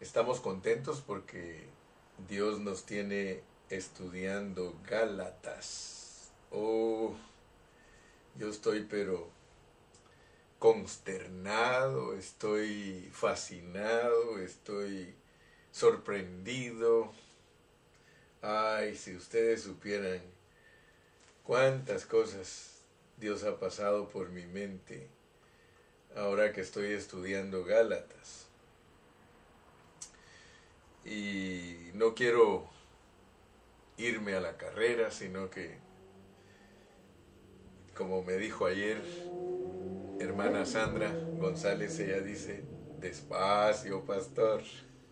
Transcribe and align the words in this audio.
Estamos 0.00 0.40
contentos 0.40 1.02
porque 1.06 1.66
Dios 2.26 2.58
nos 2.58 2.86
tiene 2.86 3.42
estudiando 3.68 4.74
Gálatas. 4.88 6.30
Oh, 6.50 7.14
yo 8.34 8.48
estoy 8.48 8.86
pero 8.88 9.28
consternado, 10.58 12.14
estoy 12.14 13.10
fascinado, 13.12 14.38
estoy 14.38 15.14
sorprendido. 15.70 17.12
Ay, 18.40 18.96
si 18.96 19.14
ustedes 19.14 19.64
supieran 19.64 20.22
cuántas 21.44 22.06
cosas 22.06 22.84
Dios 23.18 23.44
ha 23.44 23.60
pasado 23.60 24.08
por 24.08 24.30
mi 24.30 24.46
mente 24.46 25.08
ahora 26.16 26.54
que 26.54 26.62
estoy 26.62 26.94
estudiando 26.94 27.66
Gálatas. 27.66 28.49
Y 31.04 31.90
no 31.94 32.14
quiero 32.14 32.68
irme 33.96 34.34
a 34.34 34.40
la 34.40 34.56
carrera, 34.56 35.10
sino 35.10 35.50
que, 35.50 35.78
como 37.94 38.22
me 38.22 38.34
dijo 38.34 38.66
ayer 38.66 39.02
hermana 40.20 40.66
Sandra 40.66 41.10
González, 41.38 41.98
ella 41.98 42.20
dice, 42.20 42.62
despacio, 42.98 44.04
pastor. 44.04 44.62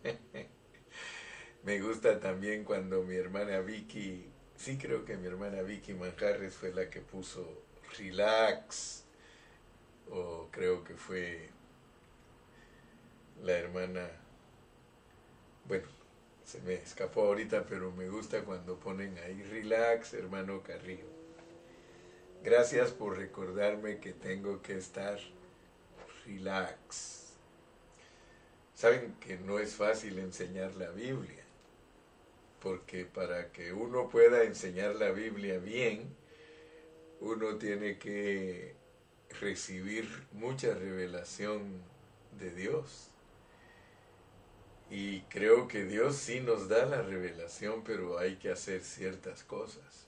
me 1.65 1.81
gusta 1.81 2.21
también 2.21 2.65
cuando 2.65 3.03
mi 3.03 3.17
hermana 3.17 3.61
Vicky, 3.61 4.27
sí 4.57 4.77
creo 4.77 5.05
que 5.05 5.17
mi 5.17 5.27
hermana 5.27 5.63
Vicky 5.63 5.95
Manjarres 5.95 6.55
fue 6.55 6.73
la 6.75 6.91
que 6.91 7.01
puso 7.01 7.63
relax, 7.99 9.05
o 10.11 10.49
creo 10.51 10.85
que 10.85 10.95
fue 10.95 11.49
la 13.43 13.53
hermana, 13.53 14.11
bueno, 15.69 15.87
se 16.45 16.61
me 16.63 16.75
escapó 16.75 17.27
ahorita, 17.27 17.67
pero 17.67 17.93
me 17.93 18.09
gusta 18.09 18.43
cuando 18.43 18.81
ponen 18.81 19.19
ahí 19.19 19.43
relax, 19.43 20.15
hermano 20.15 20.63
Carrillo. 20.63 21.07
Gracias 22.43 22.91
por 22.91 23.19
recordarme 23.19 23.99
que 23.99 24.15
tengo 24.15 24.63
que 24.63 24.79
estar 24.79 25.19
relax. 26.25 27.35
Saben 28.75 29.15
que 29.21 29.37
no 29.37 29.59
es 29.59 29.75
fácil 29.75 30.19
enseñar 30.21 30.75
la 30.77 30.91
Biblia, 30.91 31.45
porque 32.63 33.05
para 33.05 33.53
que 33.53 33.73
uno 33.73 34.09
pueda 34.09 34.45
enseñar 34.45 34.95
la 34.95 35.11
Biblia 35.11 35.59
bien, 35.59 36.17
uno 37.21 37.57
tiene 37.57 37.99
que 37.99 38.75
recibir 39.41 40.09
mucha 40.33 40.73
revelación 40.75 41.83
de 42.39 42.55
Dios. 42.55 43.11
Y 44.91 45.21
creo 45.23 45.69
que 45.69 45.85
Dios 45.85 46.17
sí 46.17 46.41
nos 46.41 46.69
da 46.69 46.87
la 46.87 47.03
revelación, 47.03 47.83
pero 47.85 48.19
hay 48.19 48.37
que 48.37 48.51
hacer 48.51 48.83
ciertas 48.83 49.45
cosas. 49.45 50.07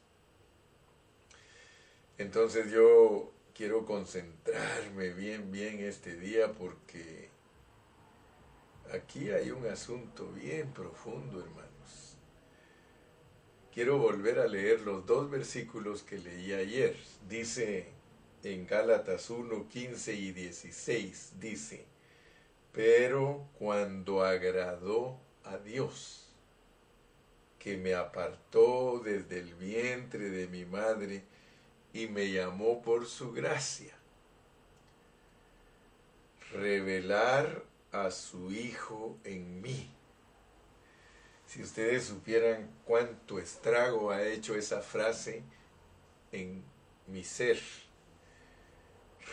Entonces 2.17 2.71
yo 2.71 3.33
quiero 3.55 3.85
concentrarme 3.85 5.11
bien, 5.11 5.51
bien 5.51 5.81
este 5.81 6.17
día 6.17 6.53
porque 6.53 7.29
aquí 8.93 9.31
hay 9.31 9.51
un 9.51 9.67
asunto 9.67 10.31
bien 10.33 10.73
profundo, 10.73 11.41
hermanos. 11.41 12.17
Quiero 13.73 13.99
volver 13.99 14.39
a 14.39 14.49
leer 14.49 14.81
los 14.81 15.07
dos 15.07 15.31
versículos 15.31 16.03
que 16.03 16.19
leí 16.19 16.53
ayer. 16.53 16.97
Dice 17.29 17.89
en 18.43 18.67
Gálatas 18.67 19.31
1, 19.31 19.69
15 19.69 20.15
y 20.15 20.33
16, 20.33 21.33
dice, 21.39 21.85
pero 22.73 23.49
cuando 23.59 24.23
agradó 24.25 25.19
a 25.45 25.59
Dios, 25.59 26.29
que 27.59 27.77
me 27.77 27.95
apartó 27.95 29.01
desde 29.05 29.39
el 29.39 29.55
vientre 29.55 30.31
de 30.31 30.47
mi 30.49 30.65
madre 30.65 31.25
y 31.93 32.07
me 32.07 32.31
llamó 32.31 32.81
por 32.81 33.07
su 33.07 33.33
gracia, 33.33 33.95
revelar 36.53 37.65
a 37.93 38.11
su 38.11 38.51
Hijo 38.51 39.19
en 39.25 39.61
mí. 39.61 39.91
Si 41.47 41.63
ustedes 41.63 42.05
supieran 42.05 42.71
cuánto 42.85 43.39
estrago 43.41 44.11
ha 44.11 44.23
hecho 44.23 44.55
esa 44.55 44.81
frase 44.81 45.43
en 46.31 46.63
mi 47.09 47.25
ser, 47.25 47.61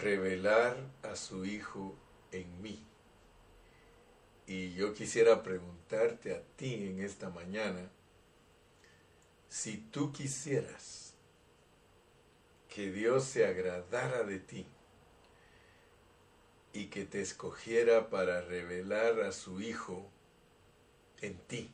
revelar 0.02 0.78
a 1.04 1.16
su 1.16 1.46
Hijo 1.46 1.96
en 2.32 2.62
mí. 2.62 2.84
Y 4.48 4.74
yo 4.76 4.94
quisiera 4.94 5.44
preguntarte 5.44 6.34
a 6.34 6.42
ti 6.56 6.88
en 6.88 7.02
esta 7.02 7.30
mañana, 7.30 7.92
si 9.50 9.78
tú 9.78 10.14
quisieras 10.14 11.14
que 12.70 12.90
Dios 12.90 13.26
se 13.26 13.46
agradara 13.46 14.24
de 14.24 14.40
ti 14.40 14.66
y 16.72 16.86
que 16.86 17.04
te 17.04 17.20
escogiera 17.20 18.10
para 18.10 18.40
revelar 18.40 19.20
a 19.20 19.34
su 19.34 19.60
Hijo 19.60 20.10
en 21.20 21.38
ti, 21.40 21.70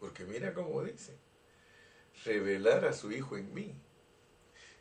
porque 0.00 0.24
mira 0.24 0.54
cómo 0.54 0.82
dice, 0.82 1.14
revelar 2.24 2.86
a 2.86 2.94
su 2.94 3.12
Hijo 3.12 3.36
en 3.36 3.52
mí. 3.52 3.74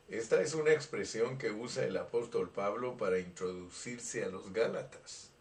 Esta 0.07 0.41
es 0.41 0.53
una 0.53 0.71
expresión 0.71 1.37
que 1.37 1.51
usa 1.51 1.83
el 1.83 1.97
apóstol 1.97 2.49
Pablo 2.51 2.95
para 2.95 3.19
introducirse 3.19 4.23
a 4.23 4.29
los 4.29 4.53
Gálatas 4.53 5.31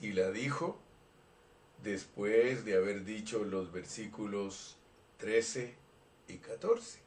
y 0.00 0.12
la 0.12 0.30
dijo 0.30 0.78
después 1.82 2.64
de 2.64 2.76
haber 2.76 3.04
dicho 3.04 3.44
los 3.44 3.72
versículos 3.72 4.76
13 5.18 5.74
y 6.28 6.38
14. 6.38 7.00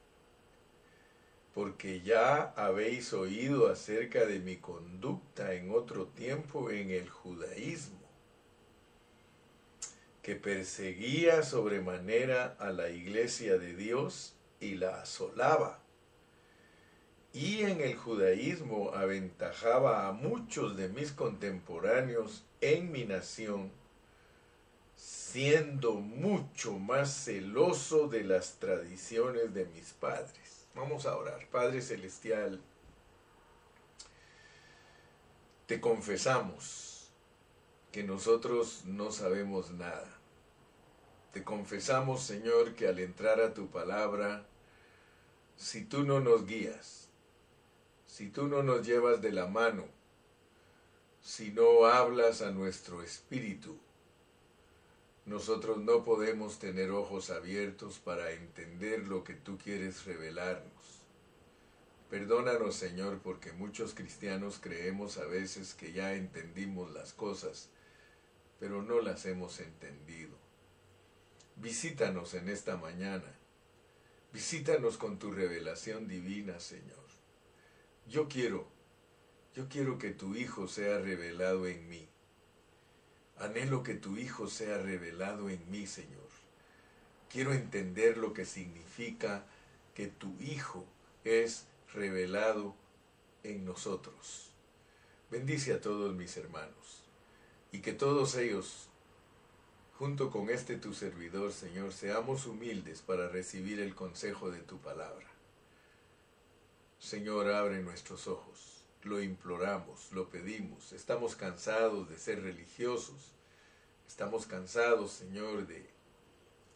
Porque 1.54 2.02
ya 2.02 2.54
habéis 2.56 3.14
oído 3.14 3.70
acerca 3.70 4.26
de 4.26 4.40
mi 4.40 4.58
conducta 4.58 5.54
en 5.54 5.72
otro 5.72 6.08
tiempo 6.08 6.70
en 6.72 6.92
el 6.92 7.10
judaísmo, 7.10 8.00
que 10.22 10.36
perseguía 10.36 11.44
sobremanera 11.44 12.56
a 12.60 12.72
la 12.72 12.90
iglesia 12.90 13.58
de 13.58 13.76
Dios 13.76 14.36
y 14.60 14.76
la 14.76 15.02
asolaba. 15.02 15.80
Y 17.34 17.64
en 17.64 17.82
el 17.82 17.96
judaísmo 17.96 18.92
aventajaba 18.94 20.08
a 20.08 20.12
muchos 20.12 20.78
de 20.78 20.90
mis 20.90 21.12
contemporáneos 21.12 22.46
en 22.62 22.92
mi 22.92 23.06
nación, 23.06 23.72
siendo 24.96 25.94
mucho 25.94 26.78
más 26.78 27.26
celoso 27.26 28.08
de 28.08 28.24
las 28.24 28.60
tradiciones 28.60 29.54
de 29.54 29.66
mis 29.66 29.94
padres. 29.94 30.68
Vamos 30.76 31.06
a 31.06 31.18
orar. 31.18 31.48
Padre 31.50 31.82
Celestial, 31.82 32.62
te 35.66 35.82
confesamos 35.82 37.12
que 37.92 38.04
nosotros 38.04 38.84
no 38.86 39.12
sabemos 39.12 39.72
nada. 39.72 40.18
Te 41.34 41.44
confesamos, 41.44 42.24
Señor, 42.24 42.76
que 42.76 42.88
al 42.88 43.00
entrar 43.00 43.40
a 43.40 43.54
tu 43.54 43.68
palabra, 43.70 44.46
si 45.56 45.86
tú 45.86 46.04
no 46.04 46.20
nos 46.20 46.46
guías, 46.46 47.10
si 48.06 48.30
tú 48.30 48.48
no 48.48 48.64
nos 48.64 48.86
llevas 48.86 49.22
de 49.22 49.32
la 49.32 49.48
mano, 49.48 49.86
si 51.22 51.52
no 51.52 51.86
hablas 51.86 52.42
a 52.42 52.52
nuestro 52.52 53.04
espíritu. 53.04 53.78
Nosotros 55.26 55.78
no 55.78 56.04
podemos 56.04 56.58
tener 56.58 56.92
ojos 56.92 57.30
abiertos 57.30 58.00
para 58.00 58.32
entender 58.32 59.08
lo 59.08 59.24
que 59.24 59.36
tú 59.36 59.58
quieres 59.58 60.06
revelarnos. 60.06 60.72
Perdónanos, 62.10 62.76
Señor, 62.76 63.20
porque 63.20 63.54
muchos 63.54 63.94
cristianos 63.94 64.60
creemos 64.60 65.18
a 65.18 65.26
veces 65.26 65.76
que 65.76 65.94
ya 65.94 66.14
entendimos 66.14 66.92
las 66.92 67.14
cosas, 67.14 67.70
pero 68.60 68.82
no 68.82 69.00
las 69.00 69.26
hemos 69.26 69.60
entendido. 69.60 70.32
Visítanos 71.56 72.34
en 72.34 72.50
esta 72.50 72.76
mañana. 72.76 73.32
Visítanos 74.34 74.98
con 74.98 75.20
tu 75.20 75.32
revelación 75.32 76.08
divina, 76.08 76.60
Señor. 76.60 76.98
Yo 78.08 78.28
quiero 78.28 78.68
yo 79.54 79.68
quiero 79.68 79.98
que 79.98 80.12
tu 80.12 80.36
Hijo 80.36 80.68
sea 80.68 81.00
revelado 81.00 81.68
en 81.68 81.90
mí. 81.90 82.08
Anhelo 83.38 83.84
que 83.84 83.96
tu 83.96 84.16
Hijo 84.16 84.48
sea 84.48 84.78
revelado 84.78 85.50
en 85.50 85.70
mí, 85.70 85.88
Señor. 85.88 86.30
Quiero 87.30 87.54
entender 87.54 88.18
lo 88.18 88.34
que 88.34 88.46
significa 88.46 89.46
que 89.94 90.08
tu 90.08 90.34
Hijo 90.40 90.86
es 91.26 91.66
revelado 91.94 92.76
en 93.44 93.66
nosotros. 93.66 94.52
Bendice 95.30 95.74
a 95.74 95.82
todos 95.82 96.14
mis 96.16 96.38
hermanos 96.38 97.04
y 97.74 97.80
que 97.80 97.94
todos 97.94 98.36
ellos, 98.36 98.88
junto 99.98 100.30
con 100.30 100.50
este 100.50 100.78
tu 100.78 100.94
servidor, 100.94 101.52
Señor, 101.52 101.92
seamos 101.92 102.46
humildes 102.46 103.02
para 103.02 103.28
recibir 103.28 103.82
el 103.82 103.96
consejo 103.96 104.50
de 104.50 104.60
tu 104.60 104.78
palabra. 104.80 105.28
Señor, 107.00 107.50
abre 107.50 107.82
nuestros 107.82 108.28
ojos 108.28 108.71
lo 109.04 109.22
imploramos, 109.22 110.12
lo 110.12 110.30
pedimos, 110.30 110.94
estamos 110.94 111.36
cansados 111.36 112.10
de 112.10 112.18
ser 112.18 112.42
religiosos, 112.42 113.32
Estamos 114.12 114.46
cansados, 114.46 115.14
Señor, 115.14 115.68
de 115.68 115.90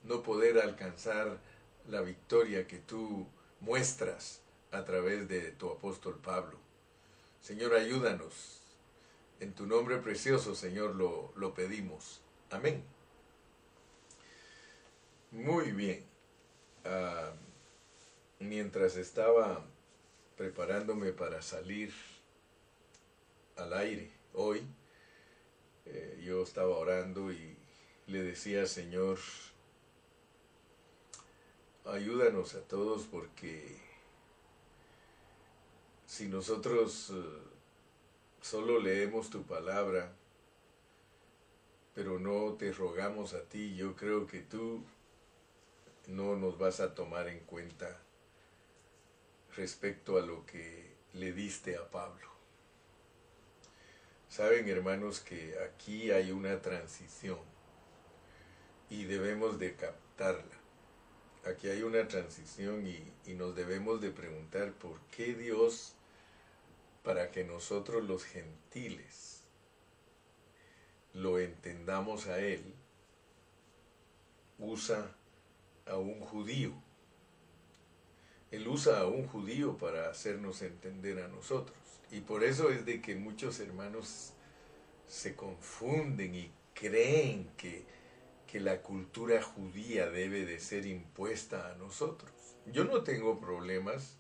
no 0.03 0.23
poder 0.23 0.57
alcanzar 0.57 1.37
la 1.89 1.99
victoria 1.99 2.65
que 2.65 2.77
tú 2.77 3.27
muestras 3.59 4.39
a 4.71 4.85
través 4.85 5.27
de 5.27 5.51
tu 5.51 5.69
apóstol 5.69 6.17
Pablo. 6.17 6.57
Señor, 7.41 7.73
ayúdanos. 7.73 8.61
En 9.41 9.53
tu 9.53 9.67
nombre 9.67 9.97
precioso, 9.97 10.55
Señor, 10.55 10.95
lo, 10.95 11.33
lo 11.35 11.53
pedimos. 11.53 12.21
Amén. 12.51 12.85
Muy 15.31 15.73
bien. 15.73 16.05
Ah, 16.85 17.33
mientras 18.39 18.95
estaba 18.95 19.61
preparándome 20.37 21.11
para 21.11 21.41
salir 21.41 21.93
al 23.57 23.73
aire 23.73 24.11
hoy, 24.33 24.61
eh, 25.85 26.21
yo 26.23 26.43
estaba 26.43 26.77
orando 26.77 27.31
y 27.31 27.57
le 28.07 28.23
decía, 28.23 28.65
Señor, 28.65 29.17
ayúdanos 31.85 32.55
a 32.55 32.61
todos 32.61 33.03
porque 33.03 33.77
si 36.05 36.27
nosotros 36.27 37.11
eh, 37.13 37.23
solo 38.41 38.79
leemos 38.79 39.29
tu 39.29 39.43
palabra, 39.43 40.13
pero 41.93 42.19
no 42.19 42.53
te 42.53 42.71
rogamos 42.73 43.33
a 43.33 43.43
ti, 43.43 43.75
yo 43.75 43.95
creo 43.95 44.27
que 44.27 44.41
tú 44.41 44.83
no 46.07 46.35
nos 46.35 46.57
vas 46.57 46.79
a 46.79 46.93
tomar 46.93 47.27
en 47.29 47.39
cuenta 47.39 48.01
respecto 49.55 50.17
a 50.17 50.21
lo 50.21 50.45
que 50.45 50.93
le 51.13 51.31
diste 51.31 51.77
a 51.77 51.89
Pablo. 51.89 52.34
Saben 54.29 54.67
hermanos 54.67 55.21
que 55.21 55.55
aquí 55.59 56.11
hay 56.11 56.31
una 56.31 56.61
transición 56.61 57.39
y 58.89 59.05
debemos 59.05 59.59
de 59.59 59.75
captarla. 59.75 60.55
Aquí 61.45 61.69
hay 61.69 61.83
una 61.83 62.07
transición 62.07 62.87
y, 62.87 63.11
y 63.25 63.35
nos 63.35 63.55
debemos 63.55 64.01
de 64.01 64.11
preguntar 64.11 64.73
por 64.73 64.99
qué 65.15 65.35
Dios, 65.35 65.95
para 67.03 67.29
que 67.29 67.43
nosotros 67.43 68.03
los 68.03 68.25
gentiles 68.25 69.43
lo 71.13 71.39
entendamos 71.39 72.27
a 72.27 72.39
Él, 72.39 72.73
usa 74.57 75.15
a 75.85 75.97
un 75.97 76.19
judío. 76.19 76.73
Él 78.51 78.67
usa 78.67 78.99
a 78.99 79.07
un 79.07 79.27
judío 79.27 79.77
para 79.77 80.09
hacernos 80.09 80.61
entender 80.61 81.21
a 81.21 81.27
nosotros. 81.27 81.77
Y 82.15 82.21
por 82.21 82.45
eso 82.45 82.69
es 82.69 82.85
de 82.85 83.01
que 83.01 83.13
muchos 83.15 83.59
hermanos 83.59 84.31
se 85.05 85.35
confunden 85.35 86.33
y 86.33 86.49
creen 86.73 87.51
que, 87.57 87.83
que 88.47 88.61
la 88.61 88.81
cultura 88.81 89.43
judía 89.43 90.09
debe 90.09 90.45
de 90.45 90.61
ser 90.61 90.85
impuesta 90.85 91.69
a 91.69 91.75
nosotros. 91.75 92.31
Yo 92.67 92.85
no 92.85 93.03
tengo 93.03 93.41
problemas 93.41 94.15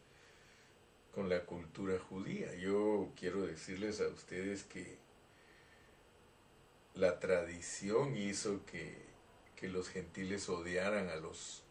con 1.13 1.29
la 1.29 1.45
cultura 1.45 1.97
judía. 1.97 2.53
Yo 2.55 3.13
quiero 3.17 3.45
decirles 3.47 4.01
a 4.01 4.09
ustedes 4.09 4.65
que 4.65 4.97
la 6.95 7.21
tradición 7.21 8.17
hizo 8.17 8.65
que, 8.65 8.93
que 9.55 9.69
los 9.69 9.87
gentiles 9.87 10.49
odiaran 10.49 11.07
a 11.07 11.15
los, 11.15 11.63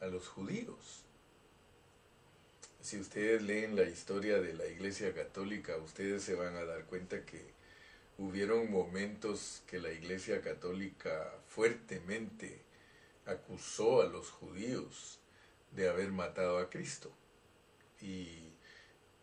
a 0.00 0.06
los 0.06 0.28
judíos. 0.28 1.05
Si 2.86 3.00
ustedes 3.00 3.42
leen 3.42 3.74
la 3.74 3.82
historia 3.82 4.38
de 4.38 4.54
la 4.54 4.64
Iglesia 4.64 5.12
Católica, 5.12 5.76
ustedes 5.76 6.22
se 6.22 6.36
van 6.36 6.54
a 6.54 6.64
dar 6.64 6.84
cuenta 6.84 7.24
que 7.24 7.42
hubieron 8.16 8.70
momentos 8.70 9.64
que 9.66 9.80
la 9.80 9.90
Iglesia 9.90 10.40
Católica 10.40 11.34
fuertemente 11.48 12.60
acusó 13.24 14.02
a 14.02 14.06
los 14.06 14.30
judíos 14.30 15.18
de 15.72 15.88
haber 15.88 16.12
matado 16.12 16.58
a 16.58 16.70
Cristo 16.70 17.10
y, 18.00 18.52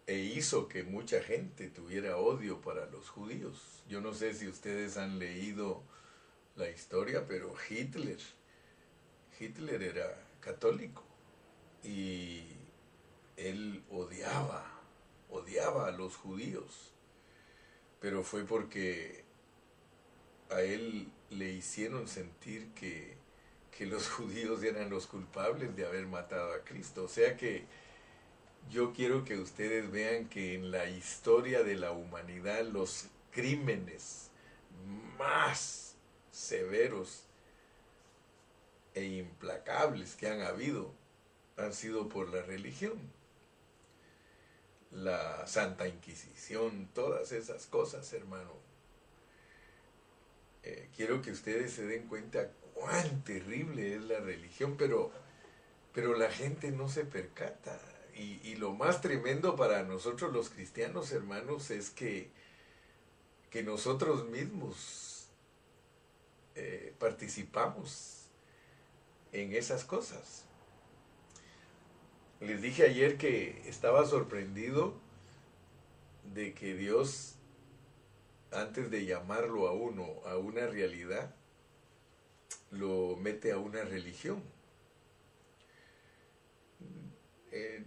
e 0.08 0.18
hizo 0.18 0.68
que 0.68 0.84
mucha 0.84 1.24
gente 1.24 1.70
tuviera 1.70 2.18
odio 2.18 2.60
para 2.60 2.86
los 2.88 3.08
judíos. 3.08 3.82
Yo 3.88 4.02
no 4.02 4.14
sé 4.14 4.34
si 4.34 4.50
ustedes 4.50 4.98
han 4.98 5.20
leído 5.20 5.82
la 6.58 6.70
historia, 6.70 7.26
pero 7.30 7.56
Hitler, 7.70 8.20
Hitler 9.40 9.84
era 9.84 10.22
católico 10.42 11.06
y 11.82 12.53
él 13.38 13.84
odiaba, 13.90 14.66
odiaba 15.30 15.88
a 15.88 15.92
los 15.92 16.16
judíos, 16.16 16.92
pero 18.00 18.24
fue 18.24 18.44
porque 18.46 19.24
a 20.50 20.62
él 20.62 21.08
le 21.30 21.52
hicieron 21.52 22.08
sentir 22.08 22.70
que, 22.74 23.16
que 23.72 23.86
los 23.86 24.10
judíos 24.10 24.64
eran 24.64 24.90
los 24.90 25.08
culpables 25.08 25.76
de 25.76 25.86
haber 25.86 26.08
matado 26.08 26.54
a 26.54 26.64
Cristo. 26.64 27.04
O 27.06 27.08
sea 27.08 27.38
que 27.38 27.66
yo 28.70 28.94
quiero 28.94 29.26
que 29.26 29.38
ustedes 29.38 29.92
vean 29.92 30.30
que 30.30 30.56
en 30.56 30.72
la 30.72 30.88
historia 30.90 31.64
de 31.64 31.76
la 31.76 31.92
humanidad 31.92 32.64
los 32.66 33.08
crímenes 33.32 34.30
más 35.18 35.96
severos 36.32 37.24
e 38.94 39.04
implacables 39.04 40.16
que 40.16 40.28
han 40.28 40.42
habido 40.42 40.92
han 41.58 41.74
sido 41.74 42.10
por 42.10 42.30
la 42.34 42.42
religión. 42.42 43.00
La 44.94 45.48
Santa 45.48 45.88
Inquisición, 45.88 46.90
todas 46.94 47.32
esas 47.32 47.66
cosas, 47.66 48.12
hermano. 48.14 48.52
Eh, 50.64 50.90
quiero 50.96 51.22
que 51.22 51.32
ustedes 51.32 51.74
se 51.74 51.86
den 51.86 52.08
cuenta 52.08 52.50
cuán 52.74 53.24
terrible 53.24 53.96
es 53.96 54.02
la 54.04 54.20
religión, 54.20 54.76
pero, 54.78 55.12
pero 55.94 56.16
la 56.16 56.30
gente 56.30 56.72
no 56.72 56.90
se 56.90 57.06
percata. 57.06 57.80
Y, 58.16 58.56
lo 58.58 58.74
más 58.74 59.02
tremendo 59.02 59.56
para 59.56 59.82
nosotros 59.82 60.32
los 60.32 60.52
cristianos, 60.52 61.12
hermanos, 61.12 61.72
es 61.72 61.90
que, 61.90 62.30
que 63.50 63.64
nosotros 63.64 64.30
mismos 64.30 65.28
eh, 66.54 66.94
participamos 67.00 68.28
en 69.32 69.54
esas 69.54 69.84
cosas. 69.84 70.46
Les 72.46 72.62
dije 72.62 72.84
ayer 72.84 73.18
que 73.18 73.62
estaba 73.68 74.06
sorprendido 74.06 74.94
de 76.34 76.54
que 76.54 76.74
Dios, 76.76 77.36
antes 78.52 78.92
de 78.92 79.06
llamarlo 79.06 79.70
a 79.70 79.72
uno 79.72 80.22
a 80.26 80.38
una 80.38 80.68
realidad, 80.68 81.34
lo 82.72 83.16
mete 83.16 83.54
a 83.54 83.60
una 83.60 83.84
religión. 83.84 84.44
Eh, 87.52 87.86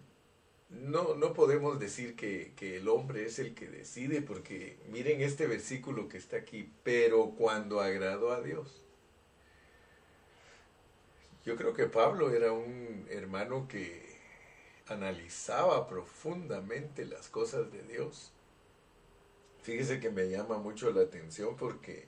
no, 0.70 1.14
no 1.16 1.34
podemos 1.34 1.78
decir 1.78 2.16
que, 2.16 2.54
que, 2.56 2.78
el 2.78 2.88
hombre 2.88 3.26
es 3.26 3.38
el 3.38 3.54
que 3.54 3.68
decide, 3.68 4.22
porque 4.22 4.78
miren 4.88 5.20
este 5.20 5.46
versículo 5.46 6.08
que 6.08 6.16
está 6.16 6.38
aquí, 6.38 6.72
pero 6.82 7.32
cuando 7.32 7.82
agradó 7.82 8.32
a 8.32 8.40
Dios. 8.40 8.82
Yo 11.44 11.56
creo 11.56 11.74
que 11.74 11.86
Pablo 11.86 12.32
era 12.32 12.52
un 12.52 13.06
hermano 13.10 13.68
que 13.68 14.05
analizaba 14.86 15.88
profundamente 15.88 17.04
las 17.04 17.28
cosas 17.28 17.72
de 17.72 17.82
Dios. 17.82 18.32
Fíjese 19.62 19.98
que 20.00 20.10
me 20.10 20.28
llama 20.30 20.58
mucho 20.58 20.90
la 20.90 21.02
atención 21.02 21.56
porque 21.56 22.06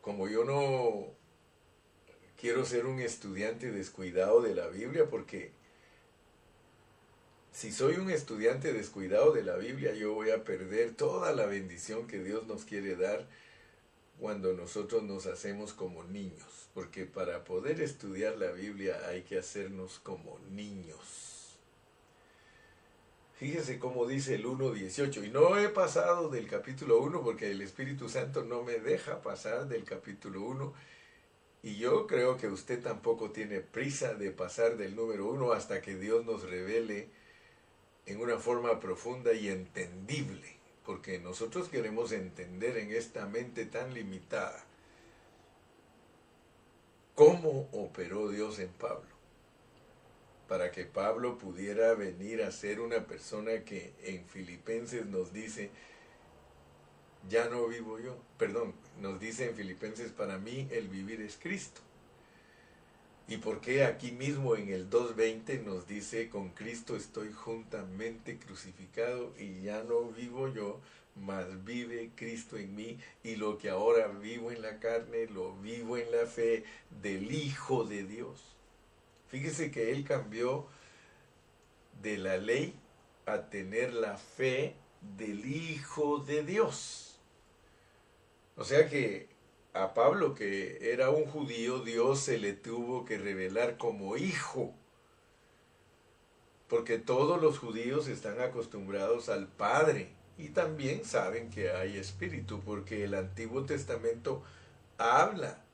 como 0.00 0.28
yo 0.28 0.44
no 0.44 1.12
quiero 2.40 2.64
ser 2.64 2.86
un 2.86 3.00
estudiante 3.00 3.70
descuidado 3.70 4.40
de 4.40 4.54
la 4.54 4.68
Biblia, 4.68 5.06
porque 5.10 5.52
si 7.52 7.72
soy 7.72 7.96
un 7.96 8.10
estudiante 8.10 8.72
descuidado 8.72 9.32
de 9.32 9.42
la 9.42 9.56
Biblia, 9.56 9.92
yo 9.92 10.14
voy 10.14 10.30
a 10.30 10.44
perder 10.44 10.94
toda 10.94 11.34
la 11.34 11.46
bendición 11.46 12.06
que 12.06 12.22
Dios 12.22 12.46
nos 12.46 12.64
quiere 12.64 12.96
dar 12.96 13.28
cuando 14.18 14.52
nosotros 14.52 15.02
nos 15.02 15.26
hacemos 15.26 15.72
como 15.72 16.04
niños 16.04 16.58
porque 16.78 17.06
para 17.06 17.42
poder 17.42 17.80
estudiar 17.80 18.38
la 18.38 18.52
Biblia 18.52 19.00
hay 19.08 19.22
que 19.22 19.36
hacernos 19.36 19.98
como 19.98 20.38
niños. 20.52 21.58
Fíjese 23.34 23.80
cómo 23.80 24.06
dice 24.06 24.36
el 24.36 24.46
1.18, 24.46 25.26
y 25.26 25.30
no 25.30 25.58
he 25.58 25.70
pasado 25.70 26.28
del 26.28 26.46
capítulo 26.46 27.00
1 27.00 27.24
porque 27.24 27.50
el 27.50 27.62
Espíritu 27.62 28.08
Santo 28.08 28.44
no 28.44 28.62
me 28.62 28.74
deja 28.74 29.22
pasar 29.22 29.66
del 29.66 29.82
capítulo 29.82 30.42
1, 30.42 30.72
y 31.64 31.78
yo 31.78 32.06
creo 32.06 32.36
que 32.36 32.46
usted 32.46 32.80
tampoco 32.80 33.32
tiene 33.32 33.58
prisa 33.58 34.14
de 34.14 34.30
pasar 34.30 34.76
del 34.76 34.94
número 34.94 35.26
1 35.26 35.52
hasta 35.52 35.82
que 35.82 35.96
Dios 35.96 36.24
nos 36.24 36.48
revele 36.48 37.10
en 38.06 38.20
una 38.20 38.38
forma 38.38 38.78
profunda 38.78 39.32
y 39.32 39.48
entendible, 39.48 40.57
porque 40.88 41.18
nosotros 41.18 41.68
queremos 41.68 42.12
entender 42.12 42.78
en 42.78 42.92
esta 42.92 43.26
mente 43.26 43.66
tan 43.66 43.92
limitada 43.92 44.64
cómo 47.14 47.68
operó 47.72 48.30
Dios 48.30 48.58
en 48.58 48.70
Pablo, 48.70 49.10
para 50.48 50.72
que 50.72 50.86
Pablo 50.86 51.36
pudiera 51.36 51.92
venir 51.92 52.42
a 52.42 52.50
ser 52.50 52.80
una 52.80 53.04
persona 53.04 53.66
que 53.66 53.92
en 54.02 54.24
Filipenses 54.24 55.04
nos 55.04 55.30
dice, 55.34 55.68
ya 57.28 57.50
no 57.50 57.68
vivo 57.68 57.98
yo. 57.98 58.16
Perdón, 58.38 58.72
nos 58.98 59.20
dice 59.20 59.50
en 59.50 59.56
Filipenses, 59.56 60.10
para 60.10 60.38
mí 60.38 60.68
el 60.70 60.88
vivir 60.88 61.20
es 61.20 61.36
Cristo. 61.36 61.82
¿Y 63.28 63.36
por 63.36 63.60
qué 63.60 63.84
aquí 63.84 64.10
mismo 64.10 64.56
en 64.56 64.70
el 64.70 64.88
2.20 64.88 65.62
nos 65.62 65.86
dice, 65.86 66.30
con 66.30 66.48
Cristo 66.48 66.96
estoy 66.96 67.30
juntamente 67.30 68.38
crucificado 68.38 69.34
y 69.38 69.60
ya 69.60 69.82
no 69.82 70.04
vivo 70.04 70.48
yo, 70.48 70.80
mas 71.14 71.62
vive 71.62 72.10
Cristo 72.16 72.56
en 72.56 72.74
mí 72.74 72.98
y 73.22 73.36
lo 73.36 73.58
que 73.58 73.68
ahora 73.68 74.08
vivo 74.08 74.50
en 74.50 74.62
la 74.62 74.78
carne, 74.78 75.26
lo 75.26 75.54
vivo 75.56 75.98
en 75.98 76.10
la 76.10 76.24
fe 76.26 76.64
del 77.02 77.30
Hijo 77.30 77.84
de 77.84 78.04
Dios. 78.04 78.56
Fíjese 79.28 79.70
que 79.70 79.92
Él 79.92 80.04
cambió 80.04 80.66
de 82.00 82.16
la 82.16 82.38
ley 82.38 82.72
a 83.26 83.50
tener 83.50 83.92
la 83.92 84.16
fe 84.16 84.74
del 85.18 85.44
Hijo 85.44 86.18
de 86.20 86.44
Dios. 86.44 87.20
O 88.56 88.64
sea 88.64 88.88
que 88.88 89.28
a 89.74 89.94
Pablo, 89.94 90.34
que 90.34 90.92
era 90.92 91.10
un 91.10 91.26
judío, 91.26 91.80
Dios 91.80 92.20
se 92.20 92.38
le 92.38 92.52
tuvo 92.52 93.04
que 93.04 93.18
revelar 93.18 93.76
como 93.76 94.16
hijo. 94.16 94.74
Porque 96.68 96.98
todos 96.98 97.40
los 97.40 97.58
judíos 97.58 98.08
están 98.08 98.40
acostumbrados 98.40 99.28
al 99.28 99.46
Padre 99.48 100.10
y 100.36 100.50
también 100.50 101.04
saben 101.04 101.50
que 101.50 101.70
hay 101.70 101.96
espíritu, 101.96 102.60
porque 102.60 103.04
el 103.04 103.14
Antiguo 103.14 103.64
Testamento 103.64 104.42
habla 104.98 105.64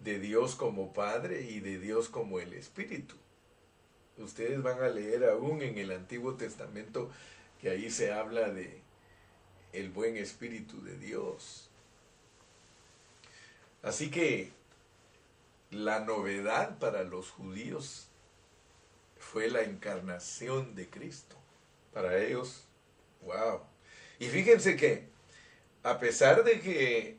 de 0.00 0.18
Dios 0.18 0.56
como 0.56 0.92
Padre 0.92 1.42
y 1.42 1.60
de 1.60 1.78
Dios 1.78 2.08
como 2.08 2.40
el 2.40 2.54
Espíritu. 2.54 3.14
Ustedes 4.18 4.62
van 4.62 4.82
a 4.82 4.88
leer 4.88 5.24
aún 5.24 5.62
en 5.62 5.78
el 5.78 5.92
Antiguo 5.92 6.34
Testamento 6.34 7.10
que 7.60 7.70
ahí 7.70 7.90
se 7.90 8.12
habla 8.12 8.50
de 8.50 8.82
el 9.72 9.90
buen 9.90 10.16
Espíritu 10.16 10.82
de 10.82 10.98
Dios. 10.98 11.69
Así 13.82 14.10
que 14.10 14.52
la 15.70 16.00
novedad 16.00 16.78
para 16.78 17.04
los 17.04 17.30
judíos 17.30 18.08
fue 19.18 19.48
la 19.48 19.62
encarnación 19.62 20.74
de 20.74 20.88
Cristo. 20.88 21.36
Para 21.92 22.18
ellos, 22.18 22.64
wow. 23.22 23.60
Y 24.18 24.26
fíjense 24.26 24.76
que 24.76 25.08
a 25.82 25.98
pesar 25.98 26.44
de 26.44 26.60
que 26.60 27.16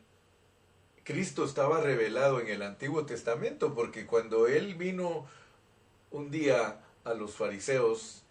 Cristo 1.04 1.46
estaba 1.46 1.82
revelado 1.82 2.40
en 2.40 2.48
el 2.48 2.62
Antiguo 2.62 3.06
Testamento, 3.06 3.74
porque 3.74 4.06
cuando 4.06 4.48
Él 4.48 4.76
vino 4.76 5.28
un 6.12 6.30
día 6.30 6.80
a 7.04 7.14
los 7.14 7.36
fariseos, 7.36 8.24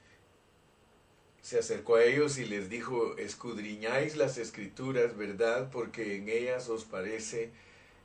se 1.43 1.59
acercó 1.59 1.97
a 1.97 2.05
ellos 2.05 2.39
y 2.39 2.45
les 2.45 2.69
dijo, 2.69 3.17
escudriñáis 3.17 4.17
las 4.17 4.39
escrituras, 4.39 5.17
¿verdad? 5.17 5.71
Porque 5.73 6.17
en 6.17 6.29
ellas 6.29 6.69
os 6.69 6.85
parece 6.85 7.51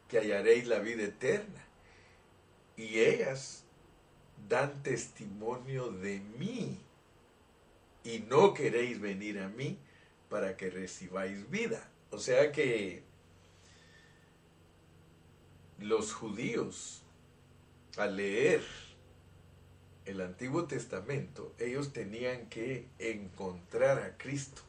que 0.07 0.19
hallaréis 0.19 0.67
la 0.67 0.79
vida 0.79 1.03
eterna. 1.03 1.65
Y 2.77 2.99
ellas 2.99 3.63
dan 4.47 4.83
testimonio 4.83 5.91
de 5.91 6.19
mí. 6.37 6.79
Y 8.03 8.19
no 8.19 8.53
queréis 8.53 8.99
venir 8.99 9.39
a 9.39 9.49
mí 9.49 9.77
para 10.29 10.57
que 10.57 10.69
recibáis 10.69 11.49
vida. 11.49 11.89
O 12.11 12.19
sea 12.19 12.51
que 12.51 13.03
los 15.79 16.13
judíos, 16.13 17.01
al 17.97 18.17
leer 18.17 18.61
el 20.05 20.21
Antiguo 20.21 20.65
Testamento, 20.65 21.53
ellos 21.57 21.93
tenían 21.93 22.47
que 22.47 22.87
encontrar 22.99 23.99
a 23.99 24.17
Cristo. 24.17 24.61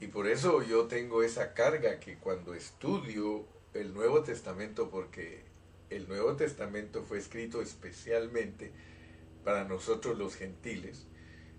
Y 0.00 0.08
por 0.08 0.28
eso 0.28 0.62
yo 0.62 0.86
tengo 0.86 1.22
esa 1.22 1.54
carga 1.54 1.98
que 1.98 2.18
cuando 2.18 2.54
estudio 2.54 3.46
el 3.78 3.94
Nuevo 3.94 4.22
Testamento 4.22 4.90
porque 4.90 5.44
el 5.90 6.08
Nuevo 6.08 6.36
Testamento 6.36 7.02
fue 7.02 7.18
escrito 7.18 7.62
especialmente 7.62 8.72
para 9.44 9.64
nosotros 9.64 10.18
los 10.18 10.36
gentiles. 10.36 11.06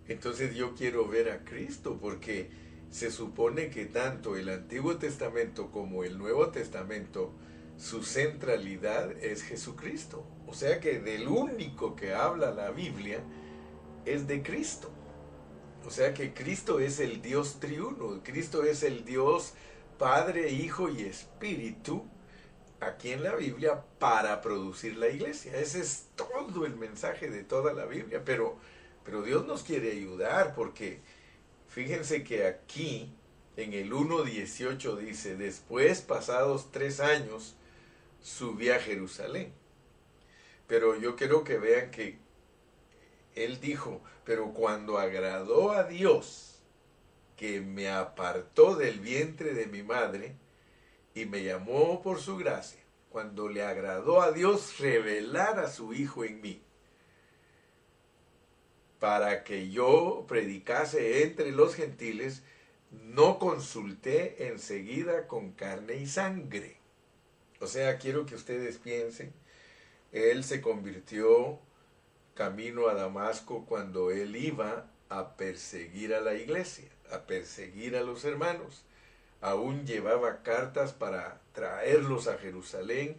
Entonces 0.08 0.56
yo 0.56 0.76
quiero 0.76 1.08
ver 1.08 1.32
a 1.32 1.44
Cristo 1.44 1.98
porque 2.02 2.50
se 2.92 3.12
supone 3.12 3.70
que 3.70 3.86
tanto 3.86 4.36
el 4.36 4.50
Antiguo 4.50 4.98
Testamento 4.98 5.72
como 5.72 6.04
el 6.04 6.18
Nuevo 6.18 6.50
Testamento, 6.50 7.32
su 7.78 8.04
centralidad 8.04 9.12
es 9.24 9.44
Jesucristo. 9.44 10.26
O 10.48 10.54
sea 10.54 10.80
que 10.80 11.00
del 11.00 11.28
único 11.28 11.96
que 11.96 12.14
habla 12.14 12.52
la 12.52 12.72
Biblia 12.72 13.22
es 14.06 14.28
de 14.28 14.42
Cristo. 14.42 14.90
O 15.86 15.92
sea 15.92 16.14
que 16.14 16.34
Cristo 16.34 16.80
es 16.80 17.00
el 17.00 17.22
Dios 17.22 17.60
triuno, 17.60 18.22
Cristo 18.24 18.64
es 18.64 18.84
el 18.84 19.06
Dios 19.06 19.54
Padre, 20.00 20.50
Hijo 20.50 20.90
y 20.90 21.02
Espíritu 21.02 22.08
aquí 22.80 23.12
en 23.12 23.22
la 23.22 23.36
Biblia 23.36 23.84
para 24.00 24.42
producir 24.42 24.96
la 24.96 25.10
iglesia. 25.10 25.58
Ese 25.60 25.82
es 25.82 26.08
todo 26.16 26.66
el 26.66 26.78
mensaje 26.78 27.30
de 27.30 27.44
toda 27.44 27.74
la 27.74 27.86
Biblia. 27.86 28.24
Pero, 28.24 28.58
pero 29.04 29.22
Dios 29.22 29.46
nos 29.46 29.62
quiere 29.62 29.92
ayudar 29.92 30.56
porque 30.56 31.02
fíjense 31.68 32.24
que 32.24 32.48
aquí 32.48 33.14
en 33.58 33.74
el 33.74 33.92
1.18 33.92 34.98
dice, 34.98 35.36
después 35.36 36.00
pasados 36.00 36.72
tres 36.72 37.02
años, 37.02 37.56
subí 38.22 38.70
a 38.70 38.80
Jerusalén. 38.80 39.52
Pero 40.66 40.96
yo 40.96 41.18
quiero 41.18 41.44
que 41.44 41.58
vean 41.58 41.92
que 41.92 42.20
él 43.36 43.60
dijo, 43.60 44.02
pero 44.24 44.54
cuando 44.54 44.98
agradó 44.98 45.72
a 45.74 45.84
Dios, 45.84 46.49
que 47.40 47.62
me 47.62 47.90
apartó 47.90 48.76
del 48.76 49.00
vientre 49.00 49.54
de 49.54 49.66
mi 49.66 49.82
madre 49.82 50.36
y 51.16 51.26
me 51.26 51.42
llamó 51.42 52.02
por 52.02 52.20
su 52.20 52.36
gracia, 52.36 52.82
cuando 53.10 53.48
le 53.48 53.64
agradó 53.64 54.22
a 54.22 54.34
Dios 54.34 54.78
revelar 54.78 55.58
a 55.58 55.70
su 55.70 55.94
Hijo 55.94 56.26
en 56.26 56.42
mí, 56.42 56.62
para 59.00 59.46
que 59.46 59.70
yo 59.70 60.26
predicase 60.28 61.24
entre 61.24 61.54
los 61.54 61.76
gentiles, 61.76 62.44
no 62.92 63.40
consulté 63.40 64.50
enseguida 64.50 65.26
con 65.26 65.54
carne 65.54 65.96
y 65.96 66.08
sangre. 66.08 66.76
O 67.62 67.68
sea, 67.68 68.00
quiero 68.00 68.26
que 68.26 68.36
ustedes 68.36 68.80
piensen, 68.80 69.32
él 70.12 70.44
se 70.44 70.60
convirtió 70.60 71.58
camino 72.34 72.90
a 72.90 72.96
Damasco 72.96 73.66
cuando 73.66 74.12
él 74.12 74.36
iba 74.36 74.92
a 75.08 75.38
perseguir 75.38 76.14
a 76.14 76.20
la 76.20 76.34
iglesia 76.34 76.90
a 77.12 77.20
perseguir 77.22 77.96
a 77.96 78.02
los 78.02 78.26
hermanos. 78.26 78.84
Aún 79.42 79.86
llevaba 79.86 80.44
cartas 80.44 80.94
para 80.94 81.40
traerlos 81.54 82.28
a 82.28 82.38
Jerusalén 82.38 83.18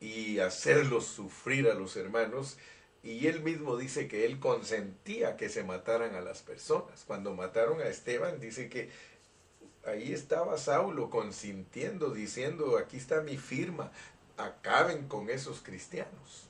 y 0.00 0.38
hacerlos 0.38 1.06
sufrir 1.06 1.68
a 1.68 1.74
los 1.74 1.96
hermanos. 1.96 2.58
Y 3.02 3.28
él 3.28 3.40
mismo 3.42 3.76
dice 3.76 4.08
que 4.08 4.26
él 4.26 4.40
consentía 4.40 5.36
que 5.36 5.48
se 5.48 5.64
mataran 5.64 6.14
a 6.14 6.20
las 6.20 6.42
personas. 6.42 7.04
Cuando 7.06 7.34
mataron 7.34 7.80
a 7.80 7.84
Esteban, 7.84 8.40
dice 8.40 8.68
que 8.68 8.90
ahí 9.86 10.12
estaba 10.12 10.58
Saulo 10.58 11.08
consintiendo, 11.08 12.10
diciendo, 12.10 12.78
aquí 12.78 12.96
está 12.96 13.22
mi 13.22 13.36
firma, 13.36 13.90
acaben 14.36 15.08
con 15.08 15.30
esos 15.30 15.60
cristianos. 15.62 16.46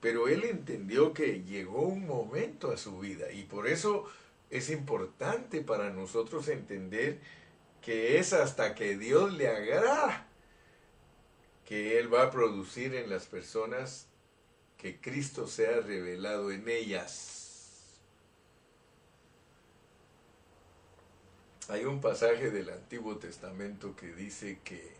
Pero 0.00 0.28
él 0.28 0.44
entendió 0.44 1.12
que 1.12 1.42
llegó 1.42 1.82
un 1.82 2.06
momento 2.06 2.70
a 2.72 2.76
su 2.76 2.98
vida 2.98 3.30
y 3.32 3.42
por 3.44 3.68
eso 3.68 4.06
es 4.50 4.68
importante 4.68 5.62
para 5.62 5.90
nosotros 5.90 6.48
entender 6.48 7.20
que 7.80 8.18
es 8.18 8.32
hasta 8.32 8.74
que 8.74 8.96
Dios 8.96 9.32
le 9.32 9.48
agrada 9.48 10.26
que 11.64 11.98
Él 11.98 12.12
va 12.12 12.24
a 12.24 12.30
producir 12.32 12.94
en 12.96 13.08
las 13.08 13.26
personas 13.26 14.08
que 14.76 15.00
Cristo 15.00 15.46
sea 15.46 15.80
revelado 15.80 16.50
en 16.50 16.68
ellas. 16.68 18.00
Hay 21.68 21.84
un 21.84 22.00
pasaje 22.00 22.50
del 22.50 22.70
Antiguo 22.70 23.18
Testamento 23.18 23.94
que 23.94 24.12
dice 24.12 24.58
que 24.64 24.92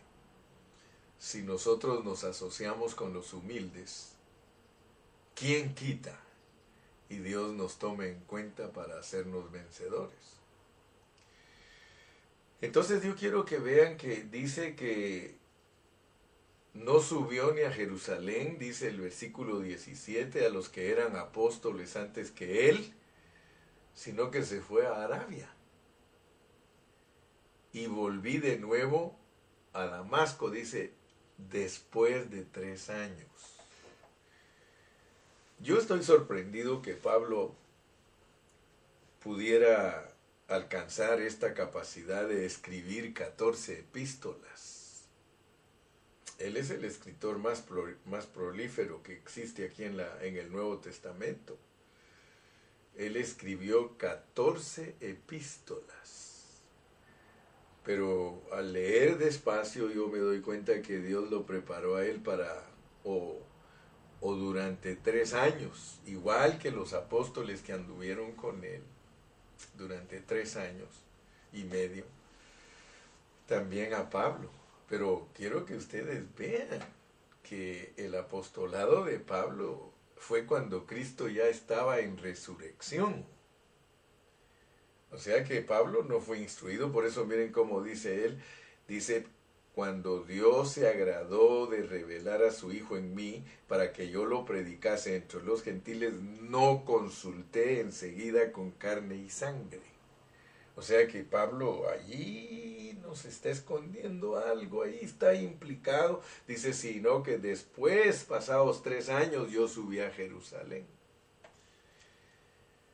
si 1.19 1.41
nosotros 1.41 2.05
nos 2.05 2.23
asociamos 2.23 2.95
con 2.95 3.11
los 3.11 3.33
humildes, 3.33 4.13
¿quién 5.35 5.75
quita 5.75 6.17
y 7.11 7.17
Dios 7.17 7.53
nos 7.53 7.77
tome 7.77 8.07
en 8.07 8.21
cuenta 8.21 8.71
para 8.71 8.97
hacernos 8.97 9.51
vencedores. 9.51 10.15
Entonces 12.61 13.03
yo 13.03 13.17
quiero 13.17 13.43
que 13.43 13.59
vean 13.59 13.97
que 13.97 14.23
dice 14.23 14.77
que 14.77 15.35
no 16.73 17.01
subió 17.01 17.53
ni 17.53 17.63
a 17.63 17.71
Jerusalén, 17.71 18.57
dice 18.57 18.87
el 18.87 19.01
versículo 19.01 19.59
17, 19.59 20.45
a 20.45 20.49
los 20.49 20.69
que 20.69 20.89
eran 20.89 21.17
apóstoles 21.17 21.97
antes 21.97 22.31
que 22.31 22.69
él, 22.69 22.93
sino 23.93 24.31
que 24.31 24.43
se 24.43 24.61
fue 24.61 24.87
a 24.87 25.03
Arabia. 25.03 25.53
Y 27.73 27.87
volví 27.87 28.37
de 28.37 28.57
nuevo 28.57 29.19
a 29.73 29.85
Damasco, 29.85 30.49
dice, 30.49 30.93
después 31.37 32.31
de 32.31 32.45
tres 32.45 32.89
años. 32.89 33.60
Yo 35.61 35.77
estoy 35.77 36.01
sorprendido 36.03 36.81
que 36.81 36.95
Pablo 36.95 37.53
pudiera 39.23 40.11
alcanzar 40.47 41.21
esta 41.21 41.53
capacidad 41.53 42.27
de 42.27 42.47
escribir 42.47 43.13
14 43.13 43.79
epístolas. 43.79 45.05
Él 46.39 46.57
es 46.57 46.71
el 46.71 46.83
escritor 46.83 47.37
más, 47.37 47.63
más 48.05 48.25
prolífero 48.25 49.03
que 49.03 49.13
existe 49.13 49.65
aquí 49.65 49.83
en, 49.83 49.97
la, 49.97 50.23
en 50.23 50.35
el 50.37 50.51
Nuevo 50.51 50.79
Testamento. 50.79 51.55
Él 52.97 53.15
escribió 53.15 53.95
14 53.99 54.95
epístolas. 54.99 56.61
Pero 57.85 58.41
al 58.51 58.73
leer 58.73 59.19
despacio 59.19 59.91
yo 59.91 60.07
me 60.07 60.17
doy 60.17 60.41
cuenta 60.41 60.81
que 60.81 60.97
Dios 60.97 61.29
lo 61.29 61.45
preparó 61.45 61.97
a 61.97 62.05
él 62.05 62.19
para, 62.19 62.63
o 64.21 64.35
durante 64.35 64.95
tres 64.95 65.33
años, 65.33 65.99
igual 66.05 66.59
que 66.59 66.71
los 66.71 66.93
apóstoles 66.93 67.61
que 67.61 67.73
anduvieron 67.73 68.33
con 68.33 68.63
él 68.63 68.83
durante 69.77 70.19
tres 70.19 70.55
años 70.55 70.89
y 71.51 71.63
medio, 71.63 72.05
también 73.47 73.93
a 73.93 74.09
Pablo. 74.09 74.49
Pero 74.87 75.27
quiero 75.33 75.65
que 75.65 75.75
ustedes 75.75 76.23
vean 76.35 76.79
que 77.43 77.93
el 77.97 78.15
apostolado 78.15 79.05
de 79.05 79.19
Pablo 79.19 79.91
fue 80.17 80.45
cuando 80.45 80.85
Cristo 80.85 81.27
ya 81.27 81.45
estaba 81.45 81.99
en 81.99 82.17
resurrección. 82.17 83.25
O 85.11 85.17
sea 85.17 85.43
que 85.43 85.61
Pablo 85.61 86.03
no 86.03 86.21
fue 86.21 86.39
instruido, 86.39 86.91
por 86.91 87.05
eso 87.05 87.25
miren 87.25 87.51
cómo 87.51 87.81
dice 87.81 88.25
él, 88.25 88.41
dice, 88.87 89.25
cuando 89.73 90.23
Dios 90.23 90.73
se 90.73 90.87
agradó 90.87 91.67
de 91.67 91.83
revelar 91.83 92.43
a 92.43 92.51
su 92.51 92.73
Hijo 92.73 92.97
en 92.97 93.15
mí 93.15 93.43
para 93.67 93.93
que 93.93 94.09
yo 94.09 94.25
lo 94.25 94.45
predicase 94.45 95.15
entre 95.15 95.41
los 95.43 95.63
gentiles, 95.63 96.13
no 96.13 96.83
consulté 96.83 97.79
enseguida 97.79 98.51
con 98.51 98.71
carne 98.71 99.15
y 99.15 99.29
sangre. 99.29 99.79
O 100.75 100.81
sea 100.81 101.07
que 101.07 101.23
Pablo 101.23 101.87
allí 101.89 102.97
nos 103.01 103.25
está 103.25 103.49
escondiendo 103.49 104.37
algo, 104.37 104.83
ahí 104.83 104.99
está 105.01 105.35
implicado. 105.35 106.21
Dice, 106.47 106.73
sino 106.73 107.23
que 107.23 107.37
después, 107.37 108.23
pasados 108.23 108.81
tres 108.83 109.09
años, 109.09 109.51
yo 109.51 109.67
subí 109.67 109.99
a 109.99 110.11
Jerusalén. 110.11 110.85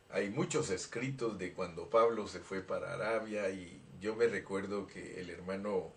Hay 0.10 0.29
muchos 0.29 0.69
escritos 0.69 1.38
de 1.38 1.53
cuando 1.53 1.89
Pablo 1.89 2.27
se 2.27 2.39
fue 2.39 2.62
para 2.62 2.93
Arabia 2.93 3.50
y 3.50 3.81
yo 4.00 4.15
me 4.15 4.27
recuerdo 4.27 4.88
que 4.88 5.19
el 5.19 5.29
hermano 5.29 5.91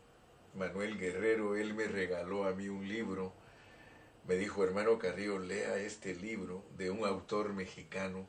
Manuel 0.54 0.99
Guerrero, 0.99 1.57
él 1.57 1.75
me 1.75 1.87
regaló 1.87 2.45
a 2.45 2.52
mí 2.52 2.69
un 2.69 2.88
libro. 2.88 3.33
Me 4.26 4.37
dijo, 4.37 4.64
hermano 4.64 4.99
Carrillo, 4.99 5.38
lea 5.38 5.76
este 5.76 6.14
libro 6.14 6.64
de 6.76 6.90
un 6.90 7.04
autor 7.04 7.52
mexicano 7.52 8.26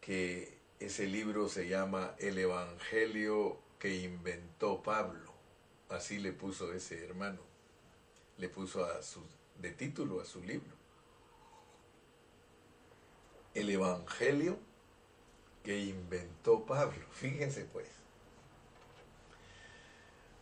que 0.00 0.58
ese 0.80 1.06
libro 1.06 1.48
se 1.48 1.68
llama 1.68 2.14
El 2.18 2.38
Evangelio 2.38 3.58
que 3.78 3.96
inventó 3.96 4.82
Pablo. 4.82 5.32
Así 5.88 6.18
le 6.18 6.32
puso 6.32 6.72
ese 6.72 7.04
hermano. 7.04 7.40
Le 8.38 8.48
puso 8.48 8.84
a 8.84 9.02
su, 9.02 9.20
de 9.58 9.70
título 9.70 10.20
a 10.20 10.24
su 10.24 10.42
libro. 10.42 10.74
El 13.54 13.68
Evangelio 13.68 14.58
que 15.62 15.78
inventó 15.78 16.64
Pablo. 16.64 17.06
Fíjense 17.12 17.64
pues. 17.66 17.88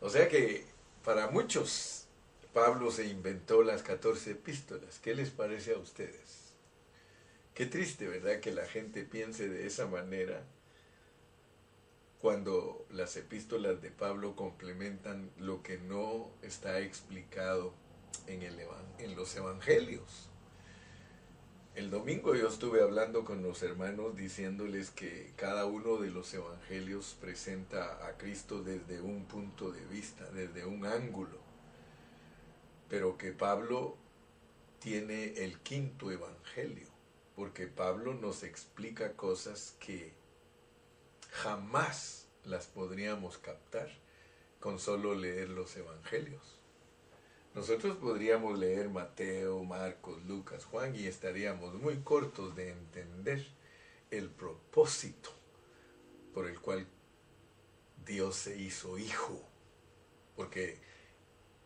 O 0.00 0.08
sea 0.08 0.28
que 0.28 0.64
para 1.04 1.28
muchos, 1.28 2.06
Pablo 2.52 2.90
se 2.90 3.06
inventó 3.06 3.62
las 3.62 3.82
14 3.82 4.32
epístolas. 4.32 4.98
¿Qué 4.98 5.14
les 5.14 5.30
parece 5.30 5.74
a 5.74 5.78
ustedes? 5.78 6.54
Qué 7.54 7.66
triste, 7.66 8.06
¿verdad? 8.06 8.40
Que 8.40 8.52
la 8.52 8.66
gente 8.66 9.04
piense 9.04 9.48
de 9.48 9.66
esa 9.66 9.86
manera 9.86 10.42
cuando 12.20 12.86
las 12.90 13.16
epístolas 13.16 13.80
de 13.80 13.90
Pablo 13.90 14.36
complementan 14.36 15.30
lo 15.38 15.62
que 15.62 15.78
no 15.78 16.30
está 16.42 16.80
explicado 16.80 17.72
en, 18.26 18.42
el, 18.42 18.58
en 18.98 19.16
los 19.16 19.34
evangelios. 19.36 20.29
El 21.76 21.88
domingo 21.88 22.34
yo 22.34 22.48
estuve 22.48 22.82
hablando 22.82 23.24
con 23.24 23.44
los 23.44 23.62
hermanos 23.62 24.16
diciéndoles 24.16 24.90
que 24.90 25.32
cada 25.36 25.66
uno 25.66 25.98
de 25.98 26.10
los 26.10 26.34
evangelios 26.34 27.16
presenta 27.20 28.04
a 28.06 28.16
Cristo 28.18 28.64
desde 28.64 29.00
un 29.00 29.24
punto 29.26 29.70
de 29.70 29.84
vista, 29.86 30.28
desde 30.32 30.66
un 30.66 30.84
ángulo, 30.84 31.38
pero 32.88 33.16
que 33.16 33.32
Pablo 33.32 33.96
tiene 34.80 35.44
el 35.44 35.60
quinto 35.60 36.10
evangelio, 36.10 36.88
porque 37.36 37.68
Pablo 37.68 38.14
nos 38.14 38.42
explica 38.42 39.12
cosas 39.12 39.76
que 39.78 40.12
jamás 41.30 42.26
las 42.44 42.66
podríamos 42.66 43.38
captar 43.38 43.88
con 44.58 44.80
solo 44.80 45.14
leer 45.14 45.48
los 45.50 45.76
evangelios. 45.76 46.59
Nosotros 47.54 47.96
podríamos 47.96 48.56
leer 48.56 48.88
Mateo, 48.90 49.64
Marcos, 49.64 50.24
Lucas, 50.24 50.64
Juan 50.66 50.94
y 50.94 51.06
estaríamos 51.06 51.74
muy 51.74 51.96
cortos 51.98 52.54
de 52.54 52.70
entender 52.70 53.44
el 54.12 54.30
propósito 54.30 55.30
por 56.32 56.46
el 56.46 56.60
cual 56.60 56.86
Dios 58.06 58.36
se 58.36 58.56
hizo 58.56 58.98
hijo. 58.98 59.42
Porque 60.36 60.78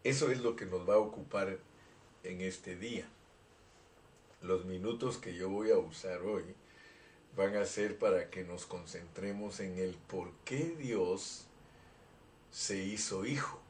eso 0.04 0.30
es 0.30 0.40
lo 0.40 0.56
que 0.56 0.64
nos 0.64 0.88
va 0.88 0.94
a 0.94 0.98
ocupar 0.98 1.58
en 2.22 2.40
este 2.40 2.76
día. 2.76 3.06
Los 4.40 4.64
minutos 4.64 5.18
que 5.18 5.34
yo 5.34 5.50
voy 5.50 5.70
a 5.70 5.76
usar 5.76 6.22
hoy 6.22 6.44
van 7.36 7.56
a 7.56 7.66
ser 7.66 7.98
para 7.98 8.30
que 8.30 8.42
nos 8.42 8.64
concentremos 8.64 9.60
en 9.60 9.78
el 9.78 9.96
por 9.96 10.32
qué 10.46 10.74
Dios 10.78 11.46
se 12.50 12.78
hizo 12.78 13.26
hijo 13.26 13.63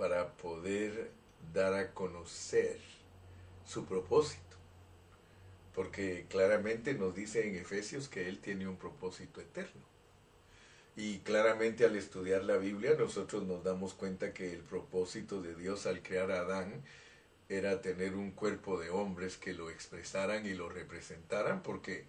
para 0.00 0.32
poder 0.32 1.10
dar 1.52 1.74
a 1.74 1.92
conocer 1.92 2.78
su 3.66 3.84
propósito. 3.84 4.56
Porque 5.74 6.24
claramente 6.30 6.94
nos 6.94 7.14
dice 7.14 7.46
en 7.46 7.56
Efesios 7.56 8.08
que 8.08 8.26
Él 8.26 8.38
tiene 8.38 8.66
un 8.66 8.78
propósito 8.78 9.42
eterno. 9.42 9.82
Y 10.96 11.18
claramente 11.18 11.84
al 11.84 11.96
estudiar 11.96 12.44
la 12.44 12.56
Biblia 12.56 12.94
nosotros 12.98 13.42
nos 13.42 13.62
damos 13.62 13.92
cuenta 13.92 14.32
que 14.32 14.54
el 14.54 14.60
propósito 14.60 15.42
de 15.42 15.54
Dios 15.54 15.84
al 15.84 16.02
crear 16.02 16.30
a 16.30 16.40
Adán 16.40 16.82
era 17.50 17.82
tener 17.82 18.14
un 18.14 18.30
cuerpo 18.30 18.80
de 18.80 18.88
hombres 18.88 19.36
que 19.36 19.52
lo 19.52 19.68
expresaran 19.68 20.46
y 20.46 20.54
lo 20.54 20.70
representaran, 20.70 21.62
porque 21.62 22.06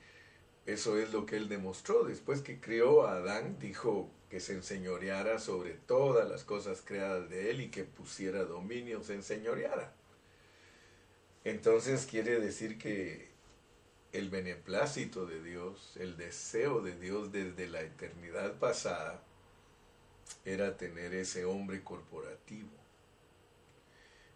eso 0.66 0.98
es 0.98 1.12
lo 1.12 1.26
que 1.26 1.36
él 1.36 1.50
demostró. 1.50 2.06
Después 2.06 2.42
que 2.42 2.62
creó 2.62 3.06
a 3.06 3.18
Adán, 3.18 3.58
dijo 3.60 4.10
que 4.32 4.40
se 4.40 4.54
enseñoreara 4.54 5.40
sobre 5.40 5.74
todas 5.74 6.28
las 6.30 6.46
cosas 6.46 6.82
creadas 6.82 7.30
de 7.30 7.52
él 7.52 7.60
y 7.60 7.70
que 7.70 7.84
pusiera 7.84 8.46
dominio, 8.46 9.04
se 9.04 9.16
enseñoreara. 9.16 9.94
Entonces 11.44 12.06
quiere 12.06 12.40
decir 12.40 12.78
que 12.78 13.28
el 14.14 14.30
beneplácito 14.30 15.26
de 15.26 15.44
Dios, 15.44 15.98
el 16.00 16.16
deseo 16.16 16.80
de 16.80 16.98
Dios 16.98 17.34
desde 17.34 17.68
la 17.68 17.82
eternidad 17.82 18.58
pasada, 18.58 19.22
era 20.46 20.78
tener 20.78 21.14
ese 21.14 21.44
hombre 21.44 21.84
corporativo. 21.84 22.72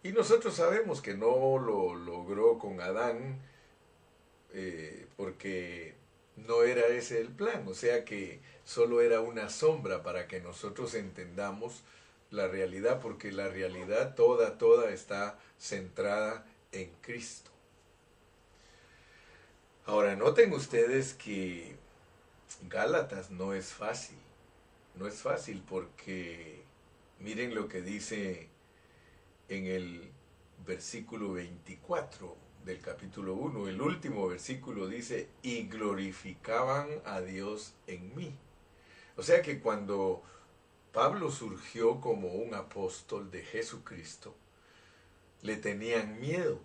Y 0.03 0.12
nosotros 0.12 0.55
sabemos 0.55 1.01
que 1.01 1.13
no 1.13 1.58
lo 1.58 1.95
logró 1.95 2.60
con 2.60 2.81
Adán, 2.81 3.39
eh, 4.51 5.08
porque 5.15 5.95
no 6.35 6.63
era 6.63 6.87
ese 6.87 7.21
el 7.21 7.29
plan, 7.29 7.65
o 7.67 7.73
sea 7.73 8.03
que 8.05 8.39
solo 8.63 9.01
era 9.01 9.21
una 9.21 9.49
sombra 9.49 10.03
para 10.03 10.27
que 10.27 10.41
nosotros 10.41 10.93
entendamos 10.93 11.83
la 12.31 12.47
realidad, 12.47 12.99
porque 12.99 13.31
la 13.31 13.47
realidad 13.47 14.15
toda, 14.15 14.57
toda 14.57 14.89
está 14.91 15.39
centrada 15.57 16.45
en 16.71 16.91
Cristo. 17.01 17.51
Ahora, 19.85 20.15
noten 20.15 20.51
ustedes 20.53 21.13
que 21.13 21.75
Gálatas 22.67 23.29
no 23.29 23.53
es 23.53 23.67
fácil, 23.67 24.17
no 24.95 25.07
es 25.07 25.15
fácil 25.21 25.63
porque 25.67 26.63
miren 27.19 27.53
lo 27.53 27.67
que 27.67 27.81
dice 27.81 28.49
en 29.47 29.67
el 29.67 30.09
versículo 30.65 31.33
24 31.33 32.44
del 32.65 32.82
capítulo 32.82 33.36
1, 33.36 33.67
el 33.67 33.80
último 33.80 34.28
versículo 34.28 34.88
dice, 34.88 35.30
y 35.43 35.67
glorificaban 35.67 36.89
a 37.06 37.21
Dios 37.21 37.73
en 37.86 38.15
mí. 38.15 38.36
O 39.15 39.21
sea 39.23 39.43
que 39.43 39.60
cuando 39.60 40.23
Pablo 40.91 41.30
surgió 41.30 42.01
como 42.01 42.30
un 42.30 42.56
apóstol 42.56 43.30
de 43.30 43.43
Jesucristo, 43.43 44.36
le 45.43 45.58
tenían 45.58 46.19
miedo, 46.19 46.60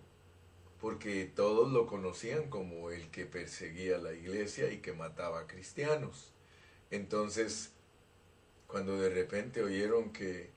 porque 0.79 1.25
todos 1.25 1.71
lo 1.71 1.85
conocían 1.85 2.49
como 2.49 2.89
el 2.89 3.11
que 3.11 3.27
perseguía 3.27 3.99
la 3.99 4.13
iglesia 4.13 4.71
y 4.71 4.79
que 4.79 4.93
mataba 4.93 5.41
a 5.41 5.47
cristianos. 5.47 6.33
Entonces, 6.89 7.73
cuando 8.65 8.97
de 8.97 9.09
repente 9.09 9.61
oyeron 9.61 10.11
que 10.11 10.49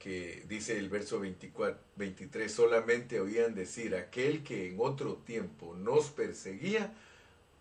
que 0.00 0.44
dice 0.48 0.78
el 0.78 0.88
verso 0.88 1.20
24, 1.20 1.78
23, 1.96 2.50
solamente 2.50 3.20
oían 3.20 3.54
decir, 3.54 3.94
aquel 3.94 4.42
que 4.42 4.68
en 4.70 4.76
otro 4.80 5.16
tiempo 5.16 5.76
nos 5.76 6.08
perseguía, 6.08 6.92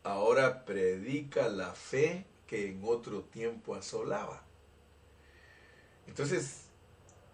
ahora 0.04 0.64
predica 0.64 1.50
la 1.50 1.74
fe 1.74 2.26
que 2.48 2.70
en 2.70 2.82
otro 2.84 3.24
tiempo 3.24 3.76
asolaba. 3.76 4.46
Entonces, 6.08 6.62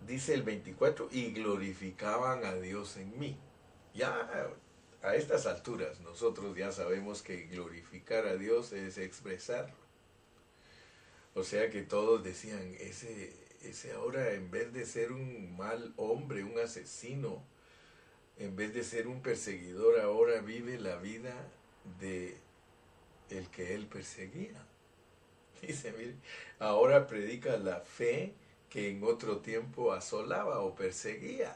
dice 0.08 0.34
el 0.34 0.41
24, 0.41 1.10
y 1.12 1.32
glorificaban 1.32 2.44
a 2.44 2.56
Dios 2.56 2.98
en 2.98 3.18
mí. 3.20 3.38
Ya 3.94 4.28
a 5.04 5.15
estas 5.15 5.46
alturas 5.46 6.00
nosotros 6.02 6.58
ya 6.58 6.72
sabemos 6.72 7.22
que 7.22 7.46
glorificar 7.46 8.26
a 8.26 8.36
Dios 8.38 8.74
es 8.74 8.98
expresarlo. 8.98 9.76
O 11.36 11.44
sea 11.44 11.70
que 11.70 11.84
todos 11.84 12.24
decían, 12.24 12.76
ese, 12.80 13.45
ese 13.69 13.91
ahora 13.93 14.34
en 14.34 14.51
vez 14.51 14.71
de 14.73 14.86
ser 14.86 15.12
un 15.12 15.56
mal 15.58 15.93
hombre, 15.97 16.43
un 16.43 16.60
asesino, 16.60 17.43
en 18.38 18.56
vez 18.56 18.73
de 18.73 18.84
ser 18.84 19.08
un 19.08 19.21
perseguidor, 19.21 19.99
ahora 19.99 20.41
vive 20.41 20.80
la 20.80 20.97
vida 20.97 21.34
de 21.99 22.38
el 23.30 23.49
que 23.49 23.73
él 23.73 23.88
perseguía. 23.88 24.65
Dice, 25.62 25.93
mire, 25.97 26.15
ahora 26.60 27.08
predica 27.08 27.58
la 27.58 27.80
fe 27.80 28.34
que 28.69 28.89
en 28.89 29.04
otro 29.04 29.38
tiempo 29.38 29.93
asolaba 29.93 30.60
o 30.60 30.75
perseguía. 30.75 31.56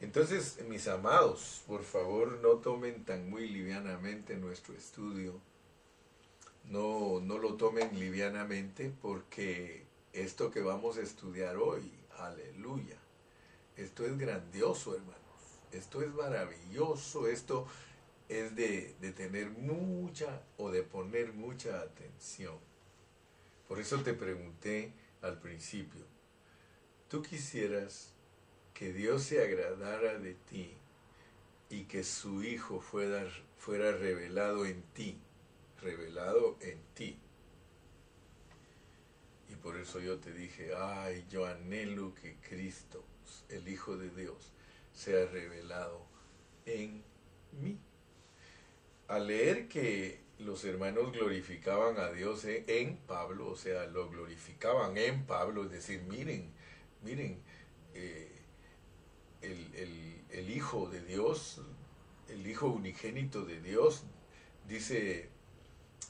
Entonces, 0.00 0.58
mis 0.68 0.86
amados, 0.86 1.62
por 1.66 1.82
favor 1.82 2.38
no 2.40 2.58
tomen 2.58 3.04
tan 3.04 3.28
muy 3.28 3.48
livianamente 3.48 4.36
nuestro 4.36 4.74
estudio. 4.74 5.40
No, 6.64 7.20
no 7.20 7.38
lo 7.38 7.54
tomen 7.54 7.98
livianamente 7.98 8.92
porque 9.02 9.87
esto 10.12 10.50
que 10.50 10.60
vamos 10.60 10.96
a 10.98 11.02
estudiar 11.02 11.56
hoy, 11.56 11.92
aleluya, 12.18 12.96
esto 13.76 14.04
es 14.06 14.18
grandioso, 14.18 14.94
hermanos. 14.94 15.18
Esto 15.70 16.02
es 16.02 16.12
maravilloso, 16.14 17.28
esto 17.28 17.66
es 18.28 18.56
de, 18.56 18.94
de 19.00 19.12
tener 19.12 19.50
mucha 19.50 20.42
o 20.56 20.70
de 20.70 20.82
poner 20.82 21.32
mucha 21.32 21.80
atención. 21.80 22.58
Por 23.68 23.78
eso 23.78 24.02
te 24.02 24.14
pregunté 24.14 24.92
al 25.20 25.38
principio, 25.38 26.04
¿tú 27.08 27.22
quisieras 27.22 28.12
que 28.78 28.92
Dios 28.92 29.24
se 29.24 29.42
agradara 29.42 30.18
de 30.18 30.34
ti 30.34 30.72
y 31.68 31.84
que 31.84 32.04
su 32.04 32.42
Hijo 32.44 32.80
fuera, 32.80 33.28
fuera 33.56 33.90
revelado 33.90 34.64
en 34.64 34.82
ti, 34.94 35.18
revelado 35.82 36.56
en 36.60 36.78
ti. 36.94 37.18
Y 39.48 39.56
por 39.56 39.76
eso 39.76 40.00
yo 40.00 40.18
te 40.18 40.32
dije, 40.32 40.72
ay, 40.76 41.24
yo 41.30 41.46
anhelo 41.46 42.14
que 42.14 42.36
Cristo, 42.36 43.04
el 43.48 43.66
Hijo 43.68 43.96
de 43.96 44.10
Dios, 44.10 44.52
sea 44.92 45.26
revelado 45.26 46.04
en 46.66 47.02
mí. 47.60 47.78
Al 49.08 49.26
leer 49.26 49.68
que 49.68 50.20
los 50.38 50.64
hermanos 50.64 51.12
glorificaban 51.12 51.98
a 51.98 52.10
Dios 52.10 52.44
en 52.44 52.96
Pablo, 53.06 53.48
o 53.48 53.56
sea, 53.56 53.86
lo 53.86 54.08
glorificaban 54.08 54.96
en 54.96 55.24
Pablo, 55.24 55.64
es 55.64 55.70
decir, 55.70 56.02
miren, 56.02 56.52
miren, 57.02 57.40
eh, 57.94 58.30
el, 59.42 60.50
Hijo 60.50 60.88
de 60.88 61.02
Dios, 61.02 61.60
el 62.28 62.46
Hijo 62.46 62.68
unigénito 62.68 63.44
de 63.44 63.60
Dios, 63.60 64.04
dice 64.66 65.28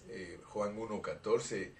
eh, 0.08 0.40
Juan 0.44 0.76
1.14, 0.78 1.72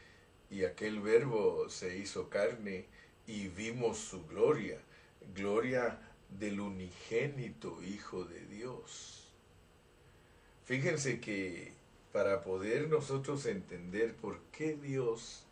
y 0.51 0.65
aquel 0.65 1.01
verbo 1.01 1.69
se 1.69 1.99
hizo 1.99 2.29
carne 2.29 2.87
y 3.27 3.49
vimos 3.49 3.99
su 3.99 4.27
gloria, 4.27 4.79
gloria 5.35 6.01
del 6.31 6.61
unigénito 6.61 7.83
Hijo 7.83 8.25
de 8.25 8.41
Dios. 8.47 9.29
Fíjense 10.65 11.21
que 11.21 11.73
para 12.13 12.43
poder 12.43 12.89
nosotros 12.89 13.47
entender 13.47 14.15
por 14.15 14.41
qué 14.53 14.75
Dios 14.75 15.45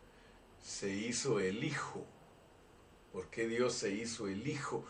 se 0.63 0.89
hizo 0.89 1.39
el 1.39 1.63
Hijo, 1.63 2.05
por 3.13 3.27
qué 3.27 3.47
Dios 3.47 3.73
se 3.73 3.91
hizo 3.91 4.27
el 4.27 4.47
Hijo, 4.47 4.83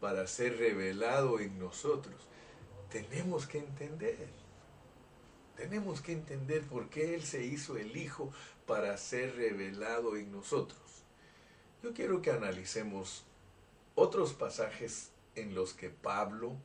para 0.00 0.26
ser 0.26 0.58
revelado 0.58 1.38
en 1.38 1.60
nosotros. 1.60 2.16
Tenemos 2.90 3.46
que 3.46 3.58
entender. 3.58 4.41
Tenemos 5.56 6.00
que 6.00 6.12
entender 6.12 6.62
por 6.62 6.88
qué 6.88 7.14
Él 7.14 7.22
se 7.22 7.44
hizo 7.44 7.76
el 7.76 7.96
Hijo 7.96 8.32
para 8.66 8.96
ser 8.96 9.36
revelado 9.36 10.16
en 10.16 10.32
nosotros. 10.32 10.80
Yo 11.82 11.92
quiero 11.92 12.22
que 12.22 12.30
analicemos 12.30 13.24
otros 13.94 14.32
pasajes 14.32 15.10
en 15.34 15.54
los 15.54 15.74
que 15.74 15.90
Pablo 15.90 16.56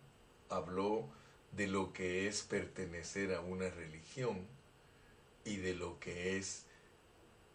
habló 0.50 1.10
de 1.52 1.68
lo 1.68 1.92
que 1.92 2.28
es 2.28 2.44
pertenecer 2.44 3.34
a 3.34 3.42
una 3.42 3.70
religión 3.70 4.46
y 5.44 5.58
de 5.58 5.74
lo 5.74 6.00
que 6.00 6.38
es 6.38 6.66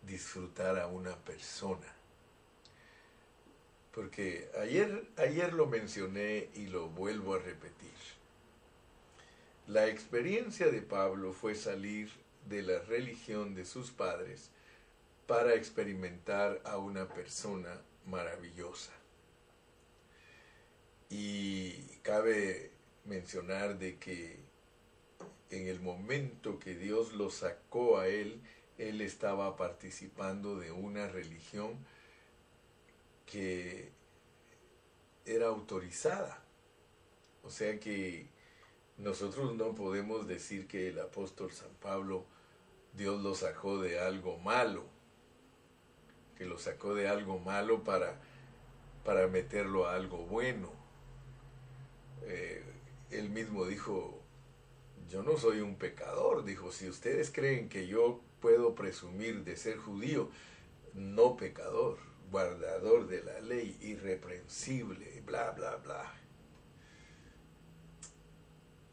disfrutar 0.02 0.78
a 0.78 0.86
una 0.86 1.16
persona. 1.16 1.94
Porque 3.94 4.50
ayer, 4.58 5.06
ayer 5.18 5.52
lo 5.52 5.66
mencioné 5.66 6.48
y 6.54 6.66
lo 6.66 6.88
vuelvo 6.88 7.34
a 7.34 7.38
repetir. 7.38 7.92
La 9.72 9.86
experiencia 9.86 10.70
de 10.70 10.82
Pablo 10.82 11.32
fue 11.32 11.54
salir 11.54 12.10
de 12.46 12.60
la 12.60 12.80
religión 12.80 13.54
de 13.54 13.64
sus 13.64 13.90
padres 13.90 14.50
para 15.26 15.54
experimentar 15.54 16.60
a 16.64 16.76
una 16.76 17.08
persona 17.08 17.80
maravillosa. 18.04 18.92
Y 21.08 21.72
cabe 22.02 22.70
mencionar 23.06 23.78
de 23.78 23.96
que 23.96 24.40
en 25.48 25.66
el 25.66 25.80
momento 25.80 26.58
que 26.58 26.74
Dios 26.74 27.14
lo 27.14 27.30
sacó 27.30 27.98
a 27.98 28.08
él, 28.08 28.42
él 28.76 29.00
estaba 29.00 29.56
participando 29.56 30.58
de 30.58 30.70
una 30.70 31.08
religión 31.08 31.78
que 33.24 33.88
era 35.24 35.46
autorizada. 35.46 36.44
O 37.42 37.48
sea 37.48 37.80
que 37.80 38.41
nosotros 39.02 39.54
no 39.56 39.74
podemos 39.74 40.28
decir 40.28 40.68
que 40.68 40.88
el 40.88 41.00
apóstol 41.00 41.50
San 41.50 41.72
Pablo 41.80 42.24
Dios 42.94 43.20
lo 43.20 43.34
sacó 43.34 43.78
de 43.78 43.98
algo 43.98 44.38
malo, 44.38 44.84
que 46.36 46.44
lo 46.44 46.58
sacó 46.58 46.94
de 46.94 47.08
algo 47.08 47.38
malo 47.38 47.82
para, 47.82 48.20
para 49.04 49.26
meterlo 49.26 49.86
a 49.86 49.96
algo 49.96 50.18
bueno. 50.18 50.70
Eh, 52.22 52.62
él 53.10 53.30
mismo 53.30 53.66
dijo, 53.66 54.20
yo 55.10 55.22
no 55.22 55.36
soy 55.36 55.60
un 55.60 55.76
pecador, 55.76 56.44
dijo, 56.44 56.70
si 56.70 56.88
ustedes 56.88 57.30
creen 57.32 57.68
que 57.68 57.86
yo 57.86 58.20
puedo 58.40 58.74
presumir 58.74 59.42
de 59.42 59.56
ser 59.56 59.78
judío, 59.78 60.30
no 60.94 61.36
pecador 61.36 61.98
guardador 62.30 63.08
de 63.08 63.22
la 63.22 63.40
ley, 63.40 63.76
irreprensible, 63.80 65.22
bla, 65.26 65.50
bla, 65.50 65.76
bla. 65.76 66.21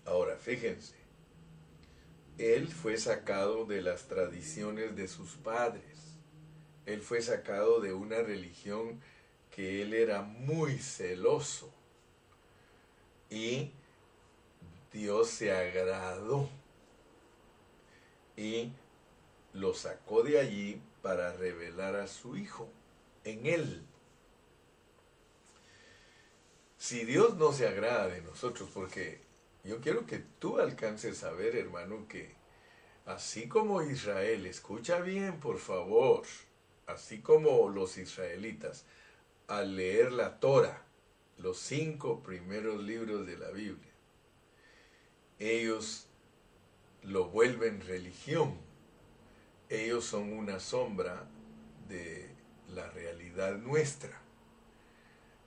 Ahora, 0.05 0.35
fíjense, 0.37 0.95
él 2.37 2.67
fue 2.67 2.97
sacado 2.97 3.65
de 3.65 3.81
las 3.81 4.07
tradiciones 4.07 4.95
de 4.95 5.07
sus 5.07 5.35
padres. 5.35 6.17
Él 6.85 7.01
fue 7.01 7.21
sacado 7.21 7.81
de 7.81 7.93
una 7.93 8.21
religión 8.21 8.99
que 9.51 9.81
él 9.81 9.93
era 9.93 10.21
muy 10.21 10.79
celoso. 10.79 11.71
Y 13.29 13.71
Dios 14.91 15.29
se 15.29 15.51
agradó 15.51 16.49
y 18.35 18.71
lo 19.53 19.73
sacó 19.73 20.23
de 20.23 20.39
allí 20.39 20.81
para 21.01 21.33
revelar 21.33 21.95
a 21.95 22.07
su 22.07 22.37
hijo 22.37 22.69
en 23.23 23.45
Él. 23.45 23.85
Si 26.77 27.03
Dios 27.03 27.35
no 27.35 27.51
se 27.51 27.67
agrada 27.67 28.07
de 28.07 28.21
nosotros, 28.21 28.69
porque 28.73 29.19
yo 29.69 29.81
quiero 29.81 30.07
que 30.07 30.17
tú 30.39 30.57
alcances 30.57 31.23
a 31.23 31.31
ver, 31.31 31.55
hermano, 31.55 32.07
que 32.07 32.33
así 33.05 33.47
como 33.47 33.83
Israel, 33.83 34.47
escucha 34.47 34.99
bien, 34.99 35.39
por 35.39 35.59
favor, 35.59 36.23
así 36.87 37.19
como 37.19 37.69
los 37.69 37.97
israelitas, 37.97 38.85
al 39.47 39.75
leer 39.75 40.11
la 40.11 40.39
Torah, 40.39 40.83
los 41.37 41.59
cinco 41.59 42.23
primeros 42.23 42.81
libros 42.83 43.27
de 43.27 43.37
la 43.37 43.51
Biblia, 43.51 43.91
ellos 45.37 46.07
lo 47.03 47.29
vuelven 47.29 47.81
religión. 47.81 48.57
Ellos 49.69 50.03
son 50.03 50.33
una 50.33 50.59
sombra 50.59 51.29
de 51.87 52.27
la 52.73 52.89
realidad 52.89 53.55
nuestra. 53.57 54.19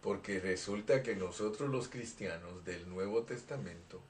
Porque 0.00 0.40
resulta 0.40 1.02
que 1.02 1.16
nosotros 1.16 1.70
los 1.70 1.88
cristianos 1.88 2.64
del 2.64 2.88
Nuevo 2.88 3.24
Testamento, 3.24 4.02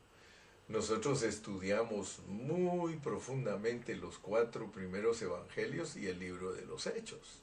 nosotros 0.68 1.22
estudiamos 1.22 2.20
muy 2.26 2.96
profundamente 2.96 3.94
los 3.96 4.18
cuatro 4.18 4.70
primeros 4.70 5.20
evangelios 5.22 5.96
y 5.96 6.06
el 6.06 6.18
libro 6.18 6.52
de 6.52 6.64
los 6.64 6.86
hechos. 6.86 7.42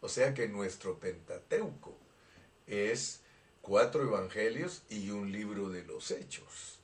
O 0.00 0.08
sea 0.08 0.34
que 0.34 0.48
nuestro 0.48 0.98
Pentateuco 0.98 1.96
es 2.66 3.22
cuatro 3.62 4.02
evangelios 4.02 4.82
y 4.88 5.10
un 5.10 5.32
libro 5.32 5.70
de 5.70 5.84
los 5.84 6.10
hechos. 6.10 6.78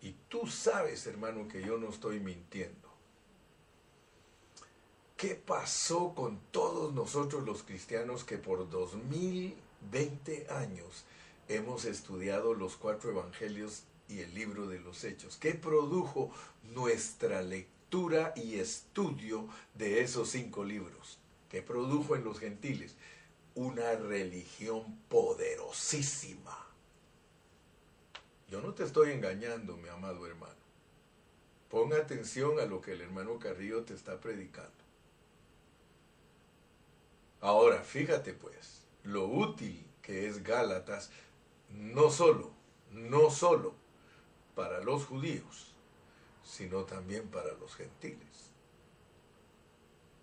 Y 0.00 0.14
tú 0.28 0.46
sabes, 0.46 1.06
hermano, 1.06 1.48
que 1.48 1.62
yo 1.62 1.78
no 1.78 1.88
estoy 1.88 2.20
mintiendo. 2.20 2.84
¿qué 5.24 5.34
pasó 5.36 6.14
con 6.14 6.38
todos 6.50 6.92
nosotros 6.92 7.44
los 7.44 7.62
cristianos 7.62 8.24
que 8.24 8.36
por 8.36 8.68
2020 8.68 10.48
años 10.50 11.04
hemos 11.48 11.86
estudiado 11.86 12.52
los 12.52 12.76
cuatro 12.76 13.10
evangelios 13.10 13.84
y 14.08 14.20
el 14.20 14.34
libro 14.34 14.66
de 14.66 14.80
los 14.80 15.04
hechos? 15.04 15.36
¿Qué 15.36 15.54
produjo 15.54 16.30
nuestra 16.62 17.42
lectura 17.42 18.32
y 18.36 18.58
estudio 18.58 19.48
de 19.74 20.02
esos 20.02 20.30
cinco 20.30 20.64
libros? 20.64 21.18
¿Qué 21.48 21.62
produjo 21.62 22.16
en 22.16 22.24
los 22.24 22.38
gentiles? 22.38 22.96
Una 23.54 23.94
religión 23.94 24.98
poderosísima. 25.08 26.58
Yo 28.48 28.60
no 28.60 28.74
te 28.74 28.84
estoy 28.84 29.12
engañando, 29.12 29.76
mi 29.76 29.88
amado 29.88 30.26
hermano. 30.26 30.54
Ponga 31.70 31.98
atención 31.98 32.60
a 32.60 32.66
lo 32.66 32.80
que 32.80 32.92
el 32.92 33.00
hermano 33.00 33.38
Carrillo 33.38 33.84
te 33.84 33.94
está 33.94 34.20
predicando. 34.20 34.70
Ahora, 37.40 37.82
fíjate 37.82 38.32
pues, 38.32 38.86
lo 39.02 39.26
útil 39.26 39.84
que 40.00 40.28
es 40.28 40.42
Gálatas, 40.42 41.10
no 41.70 42.10
solo, 42.10 42.52
no 42.90 43.30
solo 43.30 43.74
para 44.54 44.80
los 44.80 45.04
judíos, 45.04 45.74
sino 46.44 46.84
también 46.84 47.28
para 47.28 47.52
los 47.54 47.74
gentiles. 47.74 48.50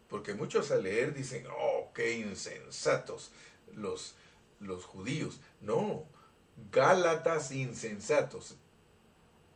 Porque 0.10 0.34
muchos 0.34 0.72
al 0.72 0.84
leer 0.84 1.13
dicen, 1.13 1.46
oh, 1.48 1.91
qué 1.94 2.17
insensatos 2.17 3.32
los, 3.74 4.15
los 4.60 4.84
judíos. 4.86 5.39
No, 5.62 6.06
Gálatas 6.70 7.52
insensatos, 7.52 8.56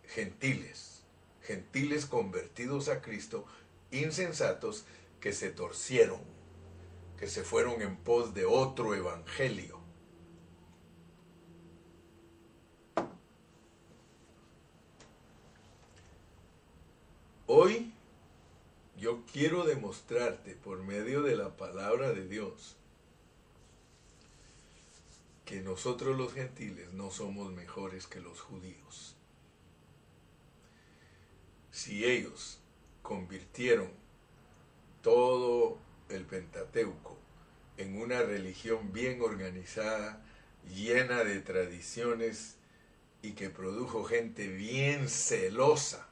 gentiles, 0.03 1.03
gentiles 1.41 2.05
convertidos 2.05 2.89
a 2.89 3.01
Cristo, 3.01 3.45
insensatos 3.91 4.85
que 5.19 5.31
se 5.31 5.49
torcieron, 5.49 6.19
que 7.17 7.27
se 7.27 7.43
fueron 7.43 7.81
en 7.81 7.95
pos 7.97 8.33
de 8.33 8.45
otro 8.45 8.95
evangelio. 8.95 9.79
Hoy 17.47 17.93
yo 18.97 19.24
quiero 19.35 19.65
demostrarte 19.65 20.55
por 20.55 20.81
medio 20.81 21.21
de 21.21 21.35
la 21.35 21.57
palabra 21.57 22.13
de 22.13 22.25
Dios 22.25 22.77
que 25.43 25.59
nosotros 25.59 26.17
los 26.17 26.33
gentiles 26.33 26.93
no 26.93 27.11
somos 27.11 27.51
mejores 27.51 28.07
que 28.07 28.21
los 28.21 28.39
judíos. 28.39 29.17
Si 31.69 32.05
ellos 32.05 32.59
convirtieron 33.01 33.89
todo 35.01 35.79
el 36.07 36.23
Pentateuco 36.23 37.17
en 37.75 38.01
una 38.01 38.21
religión 38.21 38.93
bien 38.93 39.21
organizada, 39.21 40.25
llena 40.73 41.25
de 41.25 41.41
tradiciones 41.41 42.55
y 43.21 43.33
que 43.33 43.49
produjo 43.49 44.05
gente 44.05 44.47
bien 44.47 45.09
celosa, 45.09 46.04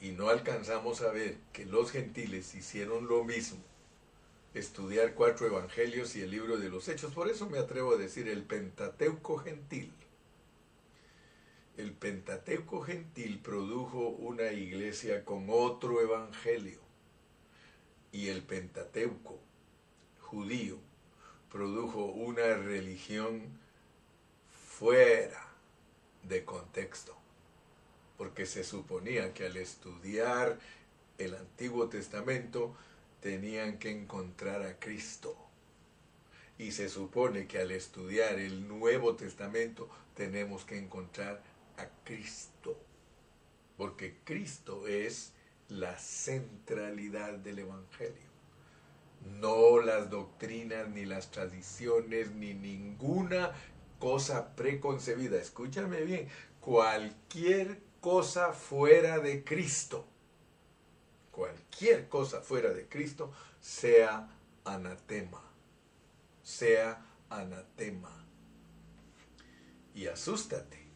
y 0.00 0.12
no 0.12 0.28
alcanzamos 0.28 1.02
a 1.02 1.10
ver 1.10 1.36
que 1.52 1.66
los 1.66 1.90
gentiles 1.90 2.54
hicieron 2.54 3.08
lo 3.08 3.24
mismo, 3.24 3.58
estudiar 4.54 5.14
cuatro 5.14 5.46
evangelios 5.46 6.14
y 6.16 6.22
el 6.22 6.30
libro 6.30 6.56
de 6.56 6.68
los 6.68 6.88
hechos. 6.88 7.12
Por 7.12 7.28
eso 7.28 7.48
me 7.50 7.58
atrevo 7.58 7.94
a 7.94 7.98
decir 7.98 8.28
el 8.28 8.42
Pentateuco 8.42 9.38
gentil. 9.38 9.92
El 11.76 11.92
Pentateuco 11.92 12.80
gentil 12.82 13.40
produjo 13.40 14.08
una 14.08 14.52
iglesia 14.52 15.24
con 15.24 15.46
otro 15.48 16.00
evangelio. 16.00 16.80
Y 18.10 18.28
el 18.28 18.42
Pentateuco 18.42 19.38
judío 20.20 20.78
produjo 21.50 22.04
una 22.06 22.54
religión 22.56 23.58
fuera 24.78 25.48
de 26.22 26.44
contexto. 26.44 27.17
Porque 28.18 28.44
se 28.44 28.64
suponía 28.64 29.32
que 29.32 29.46
al 29.46 29.56
estudiar 29.56 30.58
el 31.16 31.34
Antiguo 31.34 31.88
Testamento, 31.88 32.76
tenían 33.20 33.78
que 33.78 33.90
encontrar 33.90 34.62
a 34.62 34.78
Cristo. 34.78 35.36
Y 36.58 36.72
se 36.72 36.88
supone 36.88 37.46
que 37.46 37.58
al 37.58 37.70
estudiar 37.70 38.38
el 38.38 38.66
Nuevo 38.66 39.14
Testamento 39.16 39.88
tenemos 40.14 40.64
que 40.64 40.78
encontrar 40.78 41.42
a 41.76 41.86
Cristo. 42.04 42.76
Porque 43.76 44.16
Cristo 44.24 44.88
es 44.88 45.32
la 45.68 45.96
centralidad 45.98 47.34
del 47.34 47.60
Evangelio. 47.60 48.28
No 49.40 49.80
las 49.80 50.10
doctrinas, 50.10 50.88
ni 50.88 51.04
las 51.04 51.30
tradiciones, 51.30 52.32
ni 52.32 52.54
ninguna 52.54 53.52
cosa 53.98 54.54
preconcebida. 54.54 55.40
Escúchame 55.40 56.00
bien, 56.02 56.28
cualquier 56.60 57.87
cosa 58.00 58.52
fuera 58.52 59.18
de 59.18 59.44
Cristo 59.44 60.06
cualquier 61.38 62.08
cosa 62.08 62.40
fuera 62.40 62.70
de 62.70 62.88
Cristo 62.88 63.32
sea 63.60 64.28
anatema, 64.64 65.40
sea 66.42 67.06
anatema. 67.30 68.10
Y 69.94 70.08
asústate, 70.08 70.88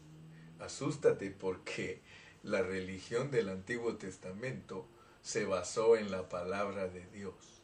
asústate 0.58 1.30
porque 1.30 2.02
la 2.42 2.60
religión 2.60 3.30
del 3.30 3.50
Antiguo 3.50 3.94
Testamento 3.98 4.88
se 5.22 5.44
basó 5.44 5.96
en 5.96 6.10
la 6.10 6.28
palabra 6.28 6.88
de 6.88 7.06
Dios. 7.06 7.62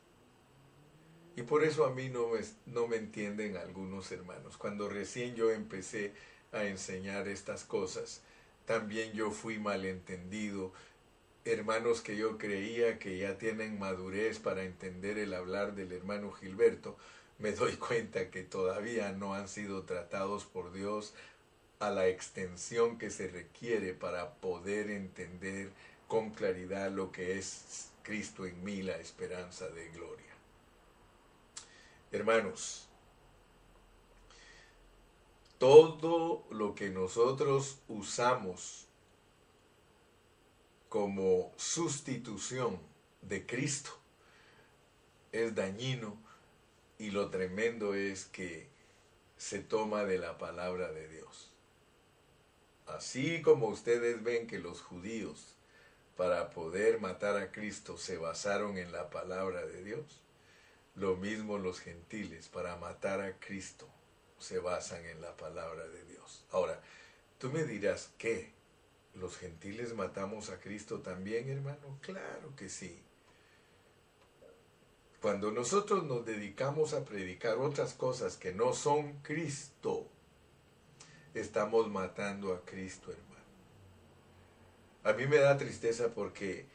Y 1.35 1.43
por 1.43 1.65
eso 1.65 1.85
a 1.85 1.93
mí 1.93 2.09
no 2.09 2.29
me, 2.29 2.43
no 2.67 2.87
me 2.87 2.97
entienden 2.97 3.57
algunos 3.57 4.13
hermanos. 4.13 4.57
Cuando 4.57 4.89
recién 4.89 5.35
yo 5.35 5.51
empecé 5.51 6.15
a 6.53 6.63
enseñar 6.63 7.27
estas 7.27 7.65
cosas, 7.65 8.23
también 8.69 9.15
yo 9.15 9.31
fui 9.31 9.59
malentendido 9.59 10.73
hermanos 11.47 12.03
que 12.03 12.17
yo 12.17 12.37
creía 12.37 12.99
que 12.99 13.17
ya 13.17 13.39
tienen 13.39 13.79
madurez 13.79 14.39
para 14.39 14.65
entender 14.65 15.17
el 15.19 15.33
hablar 15.33 15.75
del 15.75 15.93
hermano 15.93 16.31
Gilberto, 16.33 16.99
me 17.39 17.53
doy 17.53 17.77
cuenta 17.89 18.31
que 18.31 18.43
todavía 18.43 19.13
no 19.13 19.35
han 19.35 19.49
sido 19.49 19.85
tratados 19.85 20.45
por 20.45 20.73
Dios 20.73 21.15
a 21.79 21.89
la 21.89 22.09
extensión 22.09 22.99
que 22.99 23.11
se 23.11 23.29
requiere 23.29 23.95
para 23.95 24.35
poder 24.35 24.91
entender 24.91 25.71
con 26.07 26.31
claridad 26.31 26.91
lo 26.91 27.11
que 27.11 27.39
es 27.39 27.91
Cristo 28.03 28.45
en 28.45 28.63
mí, 28.63 28.83
la 28.83 28.99
esperanza 28.99 29.67
de 29.69 29.89
gloria. 29.91 30.27
Hermanos, 32.13 32.88
todo 35.59 36.47
lo 36.51 36.77
que 36.77 36.89
nosotros 36.89 37.81
usamos 37.89 38.87
como 40.89 41.53
sustitución 41.57 42.79
de 43.23 43.45
Cristo 43.45 43.91
es 45.33 45.57
dañino 45.57 46.17
y 46.99 47.11
lo 47.11 47.29
tremendo 47.31 47.95
es 47.95 48.25
que 48.27 48.69
se 49.37 49.59
toma 49.59 50.05
de 50.05 50.19
la 50.19 50.39
palabra 50.39 50.93
de 50.93 51.09
Dios. 51.09 51.51
Así 52.87 53.43
como 53.43 53.67
ustedes 53.67 54.23
ven 54.23 54.47
que 54.47 54.59
los 54.59 54.81
judíos 54.81 55.57
para 56.17 56.51
poder 56.51 57.01
matar 57.01 57.37
a 57.37 57.51
Cristo 57.51 57.99
se 57.99 58.17
basaron 58.17 58.79
en 58.79 58.93
la 58.93 59.11
palabra 59.11 59.67
de 59.67 59.83
Dios, 59.83 60.23
lo 60.95 61.17
mismo 61.17 61.59
los 61.59 61.81
gentiles 61.81 62.49
para 62.49 62.77
matar 62.77 63.21
a 63.21 63.39
Cristo 63.39 63.89
se 64.39 64.59
basan 64.59 65.05
en 65.07 65.21
la 65.21 65.37
palabra 65.37 65.87
de 65.87 66.05
Dios. 66.05 66.45
Ahora, 66.51 66.81
tú 67.39 67.51
me 67.51 67.65
dirás, 67.65 68.11
¿qué? 68.19 68.53
¿Los 69.15 69.37
gentiles 69.37 69.95
matamos 69.95 70.51
a 70.51 70.61
Cristo 70.61 71.01
también, 71.01 71.49
hermano? 71.49 71.99
Claro 72.03 72.55
que 72.57 72.69
sí. 72.69 73.03
Cuando 75.21 75.51
nosotros 75.51 76.05
nos 76.05 76.25
dedicamos 76.25 76.93
a 76.95 77.05
predicar 77.05 77.57
otras 77.57 77.95
cosas 77.95 78.37
que 78.37 78.53
no 78.53 78.73
son 78.73 79.15
Cristo, 79.23 80.07
estamos 81.35 81.91
matando 81.91 82.55
a 82.55 82.65
Cristo, 82.65 83.11
hermano. 83.11 83.29
A 85.03 85.13
mí 85.15 85.27
me 85.27 85.39
da 85.39 85.57
tristeza 85.57 86.15
porque 86.15 86.67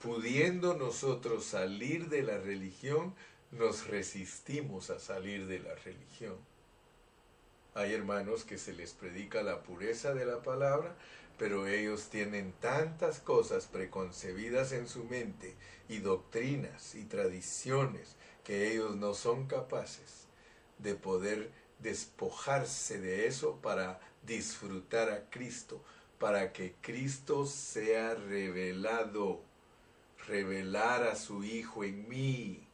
pudiendo 0.00 0.74
nosotros 0.74 1.44
salir 1.44 2.08
de 2.08 2.22
la 2.22 2.38
religión, 2.38 3.14
nos 3.50 3.86
resistimos 3.86 4.90
a 4.90 4.98
salir 4.98 5.46
de 5.46 5.60
la 5.60 5.74
religión. 5.74 6.36
Hay 7.76 7.92
hermanos 7.92 8.44
que 8.44 8.56
se 8.56 8.72
les 8.72 8.94
predica 8.94 9.42
la 9.42 9.62
pureza 9.62 10.14
de 10.14 10.24
la 10.24 10.42
palabra, 10.42 10.96
pero 11.36 11.66
ellos 11.66 12.08
tienen 12.08 12.54
tantas 12.54 13.20
cosas 13.20 13.66
preconcebidas 13.66 14.72
en 14.72 14.88
su 14.88 15.04
mente 15.04 15.54
y 15.86 15.98
doctrinas 15.98 16.94
y 16.94 17.04
tradiciones 17.04 18.16
que 18.44 18.72
ellos 18.72 18.96
no 18.96 19.12
son 19.12 19.46
capaces 19.46 20.26
de 20.78 20.94
poder 20.94 21.50
despojarse 21.78 22.98
de 22.98 23.26
eso 23.26 23.60
para 23.60 24.00
disfrutar 24.22 25.10
a 25.10 25.28
Cristo, 25.28 25.84
para 26.18 26.54
que 26.54 26.76
Cristo 26.80 27.44
sea 27.44 28.14
revelado 28.14 29.42
revelar 30.26 31.02
a 31.02 31.14
su 31.14 31.44
Hijo 31.44 31.84
en 31.84 32.08
mí. 32.08 32.65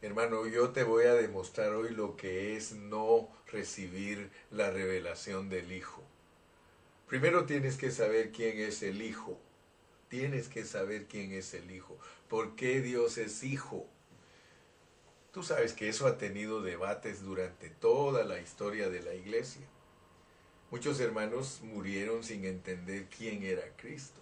Hermano, 0.00 0.46
yo 0.46 0.70
te 0.70 0.84
voy 0.84 1.06
a 1.06 1.14
demostrar 1.14 1.74
hoy 1.74 1.90
lo 1.90 2.16
que 2.16 2.56
es 2.56 2.70
no 2.72 3.28
recibir 3.48 4.30
la 4.52 4.70
revelación 4.70 5.48
del 5.48 5.72
Hijo. 5.72 6.04
Primero 7.08 7.46
tienes 7.46 7.76
que 7.76 7.90
saber 7.90 8.30
quién 8.30 8.60
es 8.60 8.84
el 8.84 9.02
Hijo. 9.02 9.40
Tienes 10.08 10.46
que 10.46 10.64
saber 10.64 11.06
quién 11.06 11.32
es 11.32 11.52
el 11.52 11.68
Hijo. 11.72 11.98
¿Por 12.28 12.54
qué 12.54 12.80
Dios 12.80 13.18
es 13.18 13.42
Hijo? 13.42 13.88
Tú 15.32 15.42
sabes 15.42 15.72
que 15.72 15.88
eso 15.88 16.06
ha 16.06 16.16
tenido 16.16 16.62
debates 16.62 17.24
durante 17.24 17.68
toda 17.68 18.22
la 18.22 18.38
historia 18.40 18.88
de 18.90 19.02
la 19.02 19.14
iglesia. 19.14 19.66
Muchos 20.70 21.00
hermanos 21.00 21.60
murieron 21.64 22.22
sin 22.22 22.44
entender 22.44 23.06
quién 23.06 23.42
era 23.42 23.64
Cristo. 23.76 24.20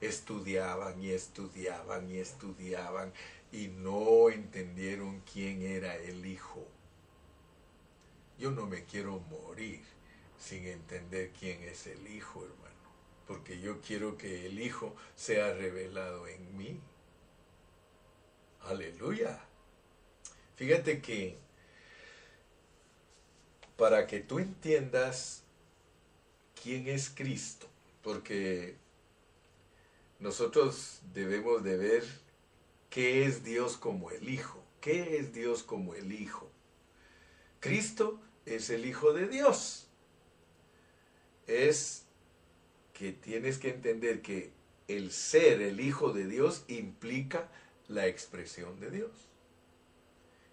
Estudiaban 0.00 1.00
y 1.00 1.10
estudiaban 1.10 2.10
y 2.10 2.18
estudiaban 2.18 3.12
y 3.56 3.68
no 3.68 4.28
entendieron 4.28 5.22
quién 5.32 5.62
era 5.62 5.96
el 5.96 6.26
Hijo. 6.26 6.68
Yo 8.38 8.50
no 8.50 8.66
me 8.66 8.84
quiero 8.84 9.18
morir 9.30 9.80
sin 10.38 10.66
entender 10.66 11.30
quién 11.30 11.62
es 11.62 11.86
el 11.86 12.06
Hijo, 12.06 12.44
hermano, 12.44 12.90
porque 13.26 13.58
yo 13.58 13.80
quiero 13.80 14.18
que 14.18 14.44
el 14.44 14.60
Hijo 14.60 14.94
sea 15.14 15.54
revelado 15.54 16.28
en 16.28 16.54
mí. 16.54 16.78
Aleluya. 18.60 19.40
Fíjate 20.56 21.00
que 21.00 21.38
para 23.78 24.06
que 24.06 24.20
tú 24.20 24.38
entiendas 24.38 25.44
quién 26.62 26.88
es 26.88 27.08
Cristo, 27.08 27.68
porque 28.02 28.76
nosotros 30.18 31.00
debemos 31.14 31.64
de 31.64 31.76
ver 31.78 32.25
qué 32.96 33.26
es 33.26 33.44
Dios 33.44 33.76
como 33.76 34.10
el 34.10 34.26
Hijo. 34.26 34.58
¿Qué 34.80 35.18
es 35.18 35.34
Dios 35.34 35.62
como 35.62 35.94
el 35.94 36.12
Hijo? 36.12 36.50
Cristo 37.60 38.18
es 38.46 38.70
el 38.70 38.86
Hijo 38.86 39.12
de 39.12 39.28
Dios. 39.28 39.86
Es 41.46 42.06
que 42.94 43.12
tienes 43.12 43.58
que 43.58 43.68
entender 43.68 44.22
que 44.22 44.50
el 44.88 45.12
ser 45.12 45.60
el 45.60 45.80
Hijo 45.80 46.14
de 46.14 46.26
Dios 46.26 46.64
implica 46.68 47.50
la 47.88 48.06
expresión 48.06 48.80
de 48.80 48.90
Dios. 48.90 49.10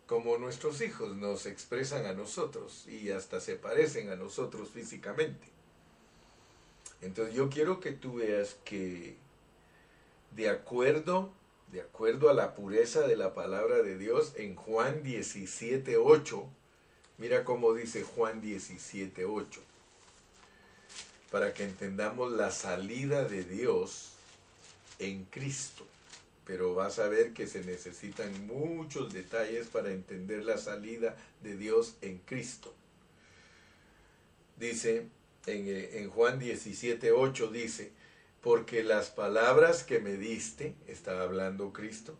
Como 0.05 0.37
nuestros 0.37 0.81
hijos 0.81 1.15
nos 1.15 1.45
expresan 1.45 2.05
a 2.05 2.13
nosotros 2.13 2.85
y 2.89 3.11
hasta 3.11 3.39
se 3.39 3.55
parecen 3.55 4.09
a 4.09 4.17
nosotros 4.17 4.69
físicamente. 4.69 5.47
Entonces 7.01 7.35
yo 7.35 7.49
quiero 7.49 7.79
que 7.79 7.93
tú 7.93 8.15
veas 8.15 8.57
que 8.65 9.15
de 10.31 10.49
acuerdo, 10.49 11.31
de 11.73 11.81
acuerdo 11.81 12.29
a 12.29 12.35
la 12.35 12.53
pureza 12.53 13.07
de 13.07 13.17
la 13.17 13.33
palabra 13.33 13.81
de 13.81 13.97
Dios, 13.97 14.33
en 14.35 14.55
Juan 14.55 15.03
17.8, 15.03 16.45
mira 17.17 17.43
cómo 17.43 17.73
dice 17.73 18.03
Juan 18.03 18.43
17.8, 18.43 19.59
para 21.31 21.55
que 21.55 21.63
entendamos 21.63 22.31
la 22.31 22.51
salida 22.51 23.25
de 23.25 23.43
Dios 23.43 24.11
en 24.99 25.25
Cristo. 25.25 25.83
Pero 26.45 26.75
vas 26.75 26.99
a 26.99 27.07
ver 27.07 27.33
que 27.33 27.47
se 27.47 27.63
necesitan 27.63 28.45
muchos 28.45 29.11
detalles 29.11 29.65
para 29.65 29.89
entender 29.89 30.45
la 30.45 30.59
salida 30.59 31.17
de 31.41 31.57
Dios 31.57 31.95
en 32.01 32.19
Cristo. 32.19 32.71
Dice, 34.57 35.07
en, 35.47 35.67
eh, 35.67 35.97
en 35.97 36.11
Juan 36.11 36.39
17.8 36.39 37.49
dice, 37.49 37.91
porque 38.43 38.83
las 38.83 39.09
palabras 39.09 39.83
que 39.83 40.01
me 40.01 40.17
diste, 40.17 40.75
está 40.85 41.21
hablando 41.21 41.71
Cristo, 41.71 42.19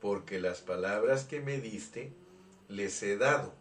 porque 0.00 0.40
las 0.40 0.60
palabras 0.60 1.24
que 1.24 1.40
me 1.40 1.60
diste 1.60 2.12
les 2.68 3.00
he 3.04 3.16
dado, 3.16 3.54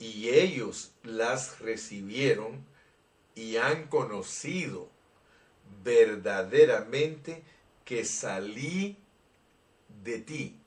y 0.00 0.30
ellos 0.30 0.92
las 1.04 1.60
recibieron 1.60 2.66
y 3.36 3.56
han 3.56 3.86
conocido 3.86 4.90
verdaderamente 5.84 7.44
que 7.84 8.04
salí 8.04 8.98
de 10.02 10.18
ti. 10.18 10.60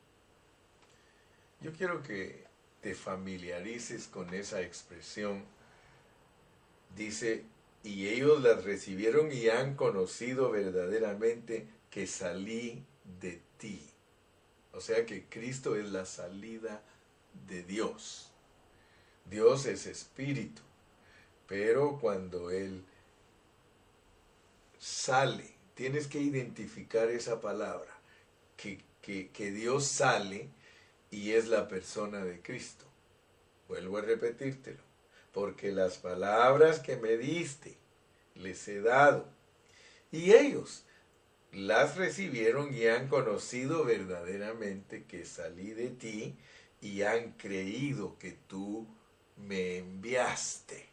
Yo 1.60 1.73
quiero 1.73 2.01
que 2.01 2.45
te 2.80 2.95
familiarices 2.95 4.08
con 4.08 4.34
esa 4.34 4.62
expresión. 4.62 5.43
Dice, 6.95 7.45
y 7.84 8.08
ellos 8.08 8.41
las 8.41 8.63
recibieron 8.63 9.32
y 9.32 9.50
han 9.50 9.76
conocido 9.76 10.52
verdaderamente 10.52 11.67
que 11.89 12.06
salí 12.08 12.86
de 13.20 13.41
ti. 13.58 13.89
O 14.74 14.82
sea 14.82 15.06
que 15.06 15.26
Cristo 15.26 15.76
es 15.76 15.91
la 15.91 16.06
salida 16.06 16.84
de 17.48 17.63
Dios. 17.63 18.32
Dios 19.26 19.65
es 19.65 19.88
espíritu, 19.88 20.62
pero 21.48 22.00
cuando 22.00 22.52
Él 22.52 22.84
sale, 24.78 25.56
tienes 25.74 26.08
que 26.08 26.20
identificar 26.20 27.10
esa 27.10 27.39
palabra, 27.41 28.00
que, 28.58 28.80
que, 29.02 29.30
que 29.30 29.52
Dios 29.52 29.86
sale 29.86 30.50
y 31.10 31.32
es 31.32 31.48
la 31.48 31.67
persona 31.67 32.24
de 32.24 32.41
Cristo. 32.41 32.86
Vuelvo 33.67 33.98
a 33.98 34.02
repetírtelo 34.02 34.90
porque 35.32 35.72
las 35.72 35.98
palabras 35.98 36.80
que 36.80 36.98
me 36.98 37.17
diste 37.17 37.78
les 38.36 38.67
he 38.67 38.82
dado. 38.82 39.28
Y 40.12 40.34
ellos 40.34 40.84
las 41.52 41.98
recibieron 41.98 42.74
y 42.74 42.88
han 42.88 43.08
conocido 43.08 43.84
verdaderamente 43.86 45.06
que 45.06 45.26
salí 45.26 45.72
de 45.72 45.89
ti 45.89 46.38
y 46.82 47.04
han 47.04 47.34
creído 47.34 48.17
que 48.17 48.32
tú 48.48 48.88
me 49.38 49.78
enviaste. 49.78 50.88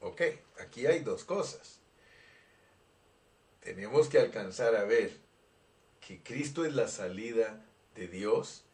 Ok, 0.00 0.22
aquí 0.60 0.86
hay 0.86 1.00
dos 1.00 1.24
cosas. 1.24 1.80
Tenemos 3.60 4.08
que 4.08 4.18
alcanzar 4.18 4.74
a 4.74 4.84
ver 4.84 5.16
que 6.00 6.20
Cristo 6.22 6.64
es 6.64 6.74
la 6.74 6.88
salida 6.88 7.64
de 7.94 8.08
Dios 8.08 8.64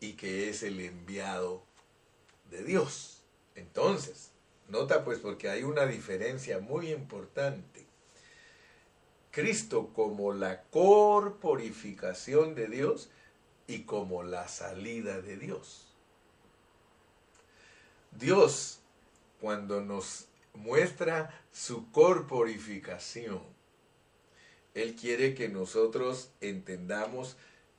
y 0.00 0.14
que 0.14 0.48
es 0.50 0.64
el 0.64 0.80
enviado 0.80 1.64
de 2.50 2.64
Dios. 2.64 3.21
Entonces, 3.54 4.30
nota 4.68 5.04
pues 5.04 5.18
porque 5.18 5.48
hay 5.48 5.62
una 5.64 5.86
diferencia 5.86 6.58
muy 6.58 6.92
importante. 6.92 7.86
Cristo 9.30 9.92
como 9.94 10.32
la 10.32 10.62
corporificación 10.64 12.54
de 12.54 12.68
Dios 12.68 13.10
y 13.66 13.84
como 13.84 14.22
la 14.22 14.48
salida 14.48 15.20
de 15.20 15.36
Dios. 15.36 15.86
Dios, 18.10 18.80
cuando 19.40 19.80
nos 19.80 20.26
muestra 20.54 21.42
su 21.50 21.90
corporificación, 21.90 23.42
Él 24.74 24.94
quiere 24.96 25.34
que 25.34 25.48
nosotros 25.48 26.30
entendamos 26.40 27.36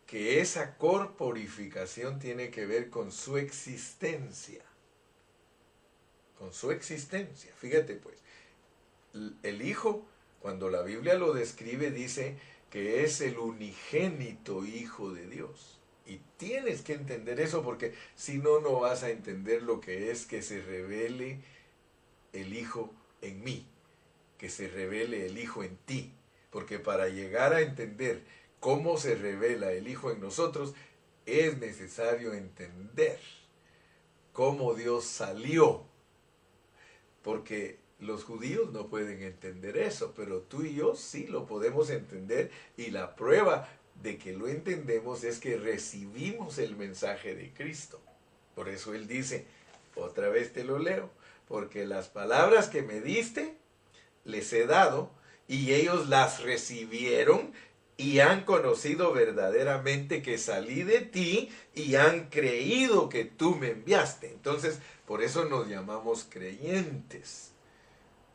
que 0.07 0.41
esa 0.41 0.75
corporificación 0.77 2.19
tiene 2.19 2.49
que 2.49 2.65
ver 2.65 2.89
con 2.89 3.11
su 3.11 3.37
existencia 3.37 4.63
con 6.43 6.51
su 6.51 6.71
existencia. 6.71 7.53
Fíjate 7.55 7.95
pues, 7.95 8.17
el 9.43 9.61
Hijo, 9.61 10.05
cuando 10.41 10.69
la 10.69 10.81
Biblia 10.81 11.13
lo 11.13 11.33
describe, 11.33 11.89
dice 11.89 12.35
que 12.69 13.05
es 13.05 13.21
el 13.21 13.37
unigénito 13.37 14.65
Hijo 14.65 15.13
de 15.13 15.25
Dios. 15.27 15.79
Y 16.05 16.19
tienes 16.35 16.81
que 16.81 16.95
entender 16.95 17.39
eso 17.39 17.63
porque 17.63 17.93
si 18.17 18.39
no, 18.39 18.59
no 18.59 18.81
vas 18.81 19.03
a 19.03 19.09
entender 19.09 19.63
lo 19.63 19.79
que 19.79 20.11
es 20.11 20.25
que 20.25 20.41
se 20.41 20.61
revele 20.61 21.39
el 22.33 22.53
Hijo 22.53 22.93
en 23.21 23.41
mí, 23.41 23.65
que 24.37 24.49
se 24.49 24.67
revele 24.67 25.27
el 25.27 25.37
Hijo 25.37 25.63
en 25.63 25.77
ti. 25.85 26.11
Porque 26.49 26.77
para 26.77 27.07
llegar 27.07 27.53
a 27.53 27.61
entender 27.61 28.21
cómo 28.59 28.97
se 28.97 29.15
revela 29.15 29.71
el 29.71 29.87
Hijo 29.87 30.11
en 30.11 30.19
nosotros, 30.19 30.73
es 31.25 31.57
necesario 31.57 32.33
entender 32.33 33.21
cómo 34.33 34.73
Dios 34.73 35.05
salió 35.05 35.85
porque 37.23 37.79
los 37.99 38.23
judíos 38.23 38.71
no 38.71 38.87
pueden 38.87 39.23
entender 39.23 39.77
eso, 39.77 40.13
pero 40.15 40.41
tú 40.41 40.63
y 40.63 40.75
yo 40.75 40.95
sí 40.95 41.25
lo 41.27 41.45
podemos 41.45 41.89
entender 41.89 42.51
y 42.77 42.91
la 42.91 43.15
prueba 43.15 43.69
de 44.01 44.17
que 44.17 44.33
lo 44.33 44.47
entendemos 44.47 45.23
es 45.23 45.39
que 45.39 45.57
recibimos 45.57 46.57
el 46.57 46.75
mensaje 46.75 47.35
de 47.35 47.51
Cristo. 47.53 48.01
Por 48.55 48.69
eso 48.69 48.93
Él 48.93 49.07
dice, 49.07 49.45
otra 49.95 50.29
vez 50.29 50.53
te 50.53 50.63
lo 50.63 50.79
leo, 50.79 51.09
porque 51.47 51.85
las 51.85 52.09
palabras 52.09 52.67
que 52.67 52.81
me 52.81 52.99
diste 53.01 53.55
les 54.25 54.51
he 54.53 54.65
dado 54.65 55.09
y 55.47 55.73
ellos 55.73 56.09
las 56.09 56.41
recibieron 56.41 57.53
y 57.97 58.19
han 58.19 58.43
conocido 58.43 59.13
verdaderamente 59.13 60.21
que 60.21 60.37
salí 60.37 60.83
de 60.83 61.01
ti 61.01 61.49
y 61.75 61.95
han 61.95 62.29
creído 62.29 63.09
que 63.09 63.25
tú 63.25 63.55
me 63.55 63.71
enviaste. 63.71 64.31
Entonces, 64.31 64.79
por 65.05 65.21
eso 65.21 65.45
nos 65.45 65.67
llamamos 65.67 66.25
creyentes. 66.29 67.53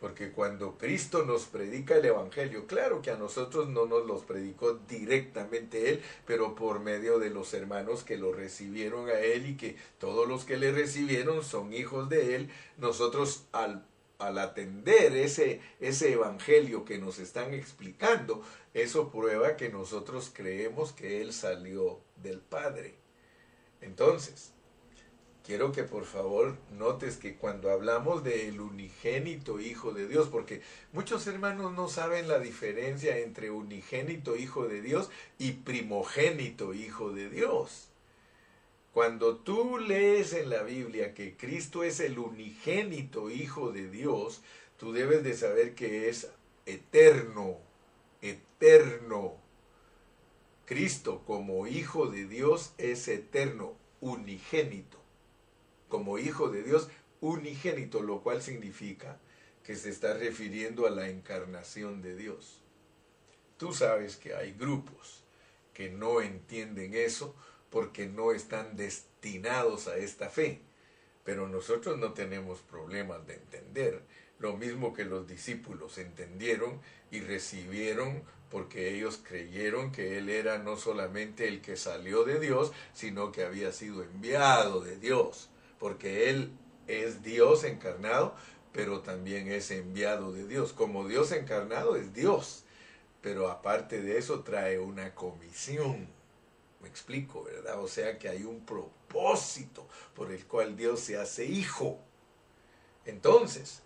Porque 0.01 0.31
cuando 0.31 0.79
Cristo 0.79 1.25
nos 1.25 1.47
predica 1.47 1.97
el 1.97 2.05
Evangelio, 2.05 2.69
claro 2.69 3.03
que 3.03 3.11
a 3.11 3.17
nosotros 3.17 3.69
no 3.69 3.87
nos 3.87 4.07
los 4.07 4.23
predicó 4.23 4.75
directamente 4.89 5.91
Él, 5.91 6.03
pero 6.25 6.55
por 6.55 6.79
medio 6.79 7.19
de 7.19 7.31
los 7.31 7.53
hermanos 7.53 8.05
que 8.05 8.17
lo 8.17 8.33
recibieron 8.33 9.09
a 9.09 9.19
Él 9.19 9.47
y 9.47 9.57
que 9.57 9.77
todos 9.99 10.29
los 10.29 10.45
que 10.45 10.57
le 10.57 10.71
recibieron 10.71 11.43
son 11.43 11.73
hijos 11.73 12.09
de 12.09 12.37
Él, 12.37 12.51
nosotros 12.77 13.47
al, 13.51 13.85
al 14.21 14.39
atender 14.39 15.17
ese, 15.17 15.61
ese 15.81 16.13
Evangelio 16.13 16.85
que 16.85 16.99
nos 16.99 17.19
están 17.19 17.53
explicando, 17.53 18.45
eso 18.83 19.11
prueba 19.11 19.57
que 19.57 19.69
nosotros 19.69 20.31
creemos 20.35 20.93
que 20.93 21.21
Él 21.21 21.33
salió 21.33 22.01
del 22.17 22.41
Padre. 22.41 22.95
Entonces, 23.81 24.53
quiero 25.45 25.73
que 25.73 25.85
por 25.85 26.05
favor 26.05 26.57
notes 26.77 27.17
que 27.17 27.37
cuando 27.37 27.71
hablamos 27.71 28.23
del 28.23 28.61
unigénito 28.61 29.61
Hijo 29.61 29.93
de 29.93 30.07
Dios, 30.07 30.29
porque 30.29 30.61
muchos 30.93 31.27
hermanos 31.27 31.73
no 31.73 31.89
saben 31.89 32.29
la 32.29 32.39
diferencia 32.39 33.19
entre 33.19 33.51
unigénito 33.51 34.37
Hijo 34.37 34.69
de 34.69 34.83
Dios 34.83 35.11
y 35.39 35.53
primogénito 35.53 36.75
Hijo 36.75 37.13
de 37.13 37.31
Dios. 37.31 37.89
Cuando 38.93 39.37
tú 39.37 39.79
lees 39.79 40.33
en 40.33 40.51
la 40.51 40.63
Biblia 40.63 41.15
que 41.15 41.37
Cristo 41.37 41.85
es 41.85 42.01
el 42.01 42.19
unigénito 42.19 43.31
Hijo 43.31 43.71
de 43.71 43.89
Dios, 43.89 44.43
tú 44.77 44.93
debes 44.93 45.23
de 45.23 45.35
saber 45.35 45.75
que 45.75 46.09
es 46.09 46.29
eterno, 46.67 47.59
eterno. 48.61 49.37
Cristo 50.67 51.23
como 51.27 51.67
Hijo 51.67 52.09
de 52.09 52.27
Dios 52.27 52.75
es 52.77 53.09
eterno, 53.09 53.77
unigénito 54.01 54.99
como 55.89 56.19
hijo 56.19 56.49
de 56.51 56.63
Dios 56.63 56.89
unigénito, 57.21 58.03
lo 58.03 58.23
cual 58.23 58.43
significa 58.43 59.19
que 59.65 59.75
se 59.75 59.91
está 59.91 60.15
refiriendo 60.15 60.87
a 60.87 60.91
la 60.91 61.09
encarnación 61.09 62.01
de 62.01 62.15
Dios. 62.15 62.63
Tú 63.57 63.73
sabes 63.73 64.17
que 64.17 64.35
hay 64.35 64.53
grupos 64.53 65.25
que 65.75 65.91
no 65.91 66.21
entienden 66.21 66.95
eso 66.95 67.35
porque 67.71 68.07
no 68.07 68.33
están 68.33 68.77
destinados 68.77 69.89
a 69.89 69.97
esta 69.97 70.31
fe, 70.31 70.61
pero 71.25 71.49
nosotros 71.49 71.99
no 71.99 72.13
tenemos 72.13 72.61
problemas 72.61 73.27
de 73.27 73.35
entender, 73.35 74.03
lo 74.39 74.57
mismo 74.57 74.95
que 74.95 75.05
los 75.05 75.27
discípulos 75.27 75.99
entendieron 75.99 76.81
y 77.11 77.21
recibieron 77.21 78.23
porque 78.51 78.95
ellos 78.95 79.21
creyeron 79.23 79.93
que 79.93 80.19
Él 80.19 80.31
era 80.31 80.59
no 80.59 80.77
solamente 80.77 81.49
el 81.49 81.61
que 81.61 81.77
salió 81.77 82.25
de 82.25 82.41
Dios, 82.41 82.73
sino 82.93 83.33
que 83.33 83.45
había 83.45 83.73
sido 83.73 84.03
enviado 84.03 84.81
de 84.81 84.97
Dios 84.97 85.51
porque 85.79 86.31
Él 86.31 86.53
es 86.87 87.23
Dios 87.23 87.65
encarnado, 87.65 88.35
pero 88.73 89.01
también 89.01 89.51
es 89.51 89.71
enviado 89.71 90.33
de 90.33 90.47
Dios. 90.47 90.73
Como 90.73 91.07
Dios 91.07 91.33
encarnado 91.33 91.97
es 91.97 92.13
Dios, 92.15 92.65
pero 93.21 93.51
aparte 93.51 94.03
de 94.03 94.19
eso 94.19 94.41
trae 94.41 94.79
una 94.79 95.15
comisión. 95.15 96.09
Me 96.81 96.89
explico, 96.89 97.45
¿verdad? 97.45 97.81
O 97.83 97.89
sea 97.89 98.19
que 98.19 98.29
hay 98.29 98.45
un 98.45 98.65
propósito 98.65 99.87
por 100.15 100.31
el 100.31 100.45
cual 100.47 100.77
Dios 100.77 101.01
se 101.01 101.19
hace 101.19 101.45
hijo. 101.45 101.99
Entonces, 103.05 103.83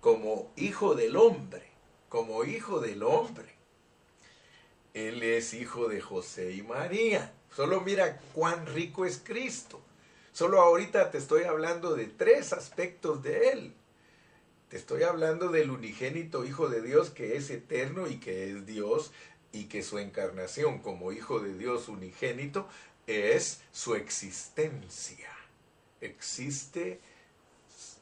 como 0.00 0.50
hijo 0.56 0.94
del 0.94 1.16
hombre, 1.16 1.68
como 2.08 2.44
hijo 2.44 2.80
del 2.80 3.02
hombre, 3.02 3.57
Él 4.94 5.22
es 5.22 5.54
hijo 5.54 5.88
de 5.88 6.00
José 6.00 6.52
y 6.52 6.62
María. 6.62 7.32
Solo 7.54 7.80
mira 7.80 8.20
cuán 8.34 8.66
rico 8.66 9.04
es 9.04 9.20
Cristo. 9.24 9.80
Solo 10.32 10.60
ahorita 10.60 11.10
te 11.10 11.18
estoy 11.18 11.44
hablando 11.44 11.94
de 11.94 12.06
tres 12.06 12.52
aspectos 12.52 13.22
de 13.22 13.50
Él. 13.50 13.74
Te 14.68 14.76
estoy 14.76 15.02
hablando 15.02 15.48
del 15.48 15.70
unigénito 15.70 16.44
Hijo 16.44 16.68
de 16.68 16.82
Dios 16.82 17.10
que 17.10 17.36
es 17.36 17.50
eterno 17.50 18.06
y 18.06 18.20
que 18.20 18.50
es 18.50 18.66
Dios 18.66 19.12
y 19.50 19.64
que 19.64 19.82
su 19.82 19.98
encarnación 19.98 20.80
como 20.80 21.10
Hijo 21.10 21.40
de 21.40 21.56
Dios 21.56 21.88
unigénito 21.88 22.68
es 23.06 23.62
su 23.72 23.94
existencia. 23.94 25.30
Existe, 26.00 27.00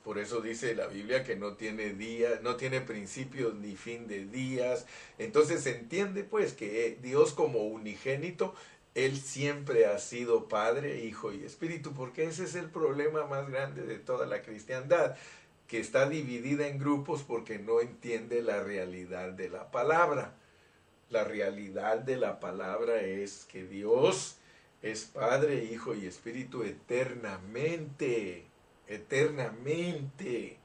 por 0.07 0.19
eso 0.19 0.41
dice 0.41 0.77
la 0.77 0.87
Biblia 0.87 1.25
que 1.25 1.35
no 1.35 1.55
tiene 1.55 1.93
día, 1.93 2.39
no 2.41 2.55
tiene 2.55 2.81
principios 2.81 3.57
ni 3.57 3.75
fin 3.75 4.07
de 4.07 4.25
días. 4.25 4.87
Entonces 5.19 5.65
se 5.65 5.77
entiende 5.77 6.23
pues 6.23 6.53
que 6.53 6.97
Dios 7.03 7.33
como 7.33 7.65
unigénito 7.65 8.55
él 8.95 9.17
siempre 9.17 9.87
ha 9.87 9.99
sido 9.99 10.49
Padre, 10.49 11.01
Hijo 11.01 11.33
y 11.33 11.43
Espíritu, 11.43 11.93
porque 11.93 12.23
ese 12.23 12.45
es 12.45 12.55
el 12.55 12.71
problema 12.71 13.27
más 13.27 13.51
grande 13.51 13.83
de 13.83 13.99
toda 13.99 14.27
la 14.27 14.43
cristiandad, 14.43 15.17
que 15.67 15.81
está 15.81 16.09
dividida 16.09 16.69
en 16.69 16.79
grupos 16.79 17.25
porque 17.25 17.59
no 17.59 17.81
entiende 17.81 18.43
la 18.43 18.63
realidad 18.63 19.33
de 19.33 19.51
la 19.51 19.73
palabra. 19.73 20.37
La 21.11 21.25
realidad 21.25 21.99
de 21.99 22.17
la 22.17 22.39
palabra 22.39 23.01
es 23.01 23.45
que 23.45 23.65
Dios 23.67 24.37
es 24.83 25.05
Padre, 25.05 25.65
Hijo 25.65 25.97
y 25.97 26.07
Espíritu 26.07 26.63
eternamente, 26.63 28.47
eternamente. 28.89 30.59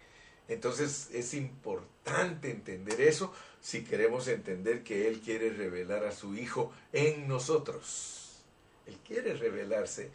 Entonces 0.47 1.09
es 1.13 1.33
importante 1.33 2.51
entender 2.51 3.01
eso 3.01 3.33
si 3.61 3.83
queremos 3.83 4.27
entender 4.27 4.83
que 4.83 5.07
Él 5.07 5.21
quiere 5.21 5.51
revelar 5.51 6.03
a 6.05 6.11
su 6.11 6.35
Hijo 6.35 6.73
en 6.93 7.27
nosotros. 7.27 8.43
Él 8.87 8.97
quiere 9.05 9.35
revelarse 9.35 10.09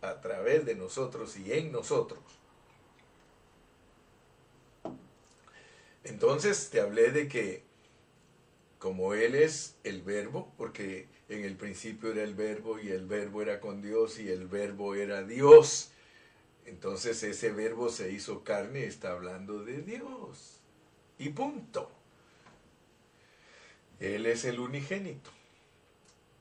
a 0.00 0.20
través 0.20 0.64
de 0.64 0.74
nosotros 0.74 1.36
y 1.36 1.52
en 1.52 1.72
nosotros. 1.72 2.20
Entonces 6.04 6.70
te 6.70 6.80
hablé 6.80 7.10
de 7.10 7.28
que 7.28 7.62
como 8.78 9.14
Él 9.14 9.36
es 9.36 9.76
el 9.84 10.02
verbo, 10.02 10.52
porque 10.56 11.06
en 11.28 11.44
el 11.44 11.56
principio 11.56 12.10
era 12.10 12.24
el 12.24 12.34
verbo 12.34 12.80
y 12.80 12.88
el 12.88 13.06
verbo 13.06 13.40
era 13.40 13.60
con 13.60 13.80
Dios 13.80 14.18
y 14.18 14.28
el 14.28 14.48
verbo 14.48 14.96
era 14.96 15.22
Dios. 15.22 15.92
Entonces 16.66 17.22
ese 17.22 17.52
verbo 17.52 17.88
se 17.88 18.10
hizo 18.12 18.44
carne, 18.44 18.86
está 18.86 19.12
hablando 19.12 19.64
de 19.64 19.82
Dios. 19.82 20.60
Y 21.18 21.30
punto. 21.30 21.90
Él 24.00 24.26
es 24.26 24.44
el 24.44 24.58
unigénito. 24.60 25.30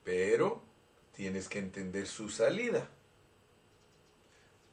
Pero 0.04 0.62
tienes 1.16 1.48
que 1.48 1.60
entender 1.60 2.08
su 2.08 2.30
salida. 2.30 2.90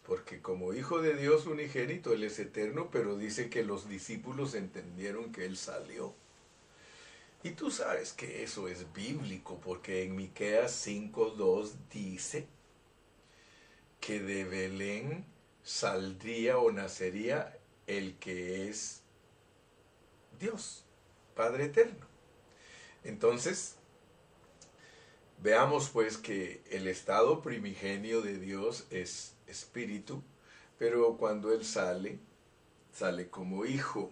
Porque 0.07 0.41
como 0.41 0.73
hijo 0.73 1.03
de 1.03 1.15
Dios 1.15 1.47
unigénito, 1.47 2.15
Él 2.15 2.25
es 2.25 2.39
eterno, 2.39 2.89
pero 2.91 3.19
dice 3.19 3.51
que 3.51 3.63
los 3.63 3.91
discípulos 3.91 4.55
entendieron 4.55 5.33
que 5.33 5.45
Él 5.45 5.59
salió. 5.59 6.15
Y 7.43 7.51
tú 7.51 7.71
sabes 7.71 8.15
que 8.15 8.43
eso 8.43 8.69
es 8.69 8.91
bíblico, 8.95 9.61
porque 9.61 10.05
en 10.05 10.17
Miqueas 10.17 10.87
5.2 10.87 11.73
dice 11.93 12.47
que 14.01 14.21
de 14.21 14.45
Belén 14.45 15.27
saldría 15.69 16.59
o 16.59 16.73
nacería 16.73 17.59
el 17.87 18.19
que 18.19 18.69
es 18.69 19.03
Dios, 20.39 20.85
Padre 21.35 21.65
eterno. 21.65 22.07
Entonces, 23.05 23.79
Veamos 25.41 25.91
pues 25.91 26.19
que 26.19 26.63
el 26.69 26.89
estado 26.89 27.43
primigenio 27.43 28.23
de 28.23 28.39
Dios 28.39 28.87
es 28.91 29.37
espíritu, 29.47 30.21
pero 30.79 31.17
cuando 31.17 31.53
Él 31.53 31.65
sale, 31.65 32.19
sale 32.93 33.29
como 33.29 33.65
hijo, 33.65 34.11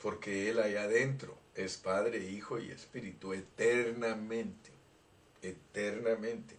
porque 0.00 0.48
Él 0.48 0.60
allá 0.60 0.84
adentro 0.84 1.36
es 1.56 1.76
Padre, 1.76 2.30
Hijo 2.30 2.60
y 2.60 2.70
Espíritu 2.70 3.32
eternamente, 3.32 4.70
eternamente. 5.42 6.56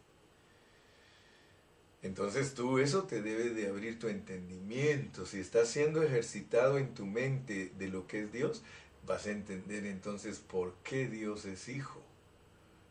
Entonces 2.04 2.54
tú 2.54 2.80
eso 2.80 3.04
te 3.04 3.22
debe 3.22 3.50
de 3.50 3.68
abrir 3.68 4.00
tu 4.00 4.08
entendimiento. 4.08 5.26
Si 5.26 5.40
estás 5.40 5.70
siendo 5.70 6.04
ejercitado 6.04 6.78
en 6.78 6.94
tu 6.94 7.06
mente 7.06 7.72
de 7.78 7.88
lo 7.88 8.08
que 8.08 8.24
es 8.24 8.32
Dios, 8.32 8.64
vas 9.06 9.26
a 9.28 9.32
entender 9.32 9.86
entonces 9.86 10.40
por 10.40 10.76
qué 10.84 11.08
Dios 11.08 11.46
es 11.46 11.70
Hijo 11.70 12.08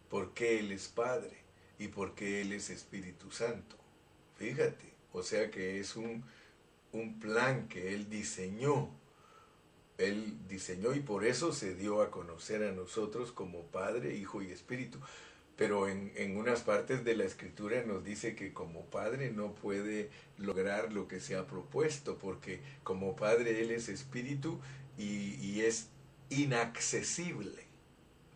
porque 0.08 0.58
Él 0.58 0.72
es 0.72 0.88
Padre 0.88 1.36
y 1.78 1.88
porque 1.88 2.40
Él 2.40 2.52
es 2.52 2.70
Espíritu 2.70 3.30
Santo. 3.30 3.76
Fíjate, 4.36 4.92
o 5.12 5.22
sea 5.22 5.50
que 5.50 5.80
es 5.80 5.96
un, 5.96 6.24
un 6.92 7.18
plan 7.18 7.68
que 7.68 7.94
Él 7.94 8.08
diseñó. 8.08 8.90
Él 9.98 10.36
diseñó 10.46 10.94
y 10.94 11.00
por 11.00 11.24
eso 11.24 11.52
se 11.52 11.74
dio 11.74 12.02
a 12.02 12.10
conocer 12.10 12.62
a 12.62 12.72
nosotros 12.72 13.32
como 13.32 13.62
Padre, 13.64 14.14
Hijo 14.14 14.42
y 14.42 14.50
Espíritu. 14.50 14.98
Pero 15.56 15.88
en, 15.88 16.12
en, 16.16 16.36
unas 16.36 16.60
partes 16.60 17.04
de 17.04 17.16
la 17.16 17.24
escritura 17.24 17.82
nos 17.82 18.04
dice 18.04 18.34
que 18.34 18.52
como 18.52 18.84
Padre 18.86 19.30
no 19.30 19.54
puede 19.54 20.10
lograr 20.36 20.92
lo 20.92 21.08
que 21.08 21.20
se 21.20 21.34
ha 21.34 21.46
propuesto, 21.46 22.18
porque 22.18 22.60
como 22.82 23.16
Padre 23.16 23.62
Él 23.62 23.70
es 23.70 23.88
Espíritu 23.88 24.60
y, 24.98 25.34
y 25.40 25.62
es 25.62 25.88
inaccesible. 26.28 27.64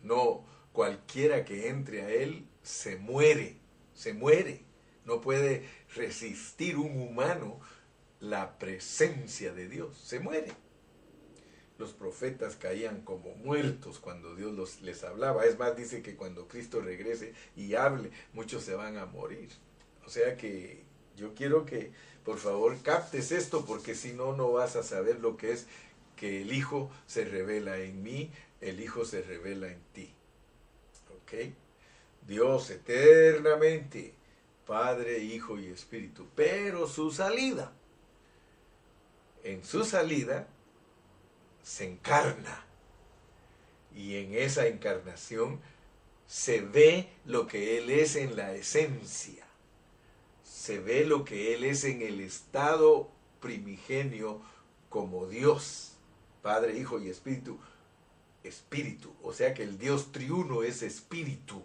No, 0.01 0.43
cualquiera 0.73 1.45
que 1.45 1.69
entre 1.69 2.01
a 2.01 2.09
Él 2.09 2.45
se 2.63 2.95
muere, 2.97 3.57
se 3.93 4.13
muere. 4.13 4.63
No 5.05 5.21
puede 5.21 5.67
resistir 5.95 6.77
un 6.77 6.99
humano 6.99 7.59
la 8.19 8.57
presencia 8.59 9.51
de 9.51 9.67
Dios, 9.67 9.97
se 9.97 10.19
muere. 10.19 10.51
Los 11.81 11.93
profetas 11.93 12.55
caían 12.55 13.01
como 13.01 13.33
muertos 13.35 13.99
cuando 13.99 14.35
Dios 14.35 14.53
los, 14.53 14.81
les 14.81 15.03
hablaba. 15.03 15.45
Es 15.45 15.57
más, 15.57 15.75
dice 15.75 16.01
que 16.01 16.15
cuando 16.15 16.47
Cristo 16.47 16.79
regrese 16.79 17.33
y 17.57 17.73
hable, 17.73 18.11
muchos 18.33 18.63
se 18.63 18.75
van 18.75 18.97
a 18.97 19.07
morir. 19.07 19.49
O 20.05 20.09
sea 20.09 20.37
que 20.37 20.83
yo 21.17 21.33
quiero 21.33 21.65
que 21.65 21.91
por 22.23 22.37
favor 22.37 22.77
captes 22.83 23.31
esto 23.31 23.65
porque 23.65 23.95
si 23.95 24.13
no, 24.13 24.35
no 24.35 24.51
vas 24.51 24.75
a 24.75 24.83
saber 24.83 25.19
lo 25.19 25.37
que 25.37 25.53
es 25.53 25.65
que 26.15 26.43
el 26.43 26.53
Hijo 26.53 26.91
se 27.07 27.25
revela 27.25 27.79
en 27.79 28.03
mí, 28.03 28.31
el 28.61 28.79
Hijo 28.79 29.03
se 29.03 29.23
revela 29.23 29.67
en 29.67 29.81
ti. 29.91 30.13
¿Ok? 31.23 31.51
Dios 32.27 32.69
eternamente, 32.69 34.13
Padre, 34.67 35.17
Hijo 35.17 35.57
y 35.57 35.65
Espíritu. 35.65 36.27
Pero 36.35 36.87
su 36.87 37.09
salida, 37.11 37.73
en 39.43 39.63
su 39.63 39.83
salida, 39.83 40.47
se 41.63 41.85
encarna. 41.85 42.65
Y 43.95 44.15
en 44.17 44.33
esa 44.33 44.67
encarnación 44.67 45.59
se 46.27 46.61
ve 46.61 47.09
lo 47.25 47.47
que 47.47 47.77
Él 47.77 47.89
es 47.89 48.15
en 48.15 48.35
la 48.35 48.53
esencia. 48.53 49.45
Se 50.43 50.79
ve 50.79 51.05
lo 51.05 51.25
que 51.25 51.53
Él 51.53 51.63
es 51.63 51.83
en 51.83 52.01
el 52.01 52.21
estado 52.21 53.09
primigenio 53.39 54.41
como 54.89 55.27
Dios, 55.27 55.93
Padre, 56.41 56.77
Hijo 56.77 56.99
y 56.99 57.09
Espíritu. 57.09 57.59
Espíritu, 58.43 59.13
o 59.21 59.33
sea 59.33 59.53
que 59.53 59.63
el 59.63 59.77
Dios 59.77 60.11
triuno 60.11 60.63
es 60.63 60.81
espíritu. 60.81 61.63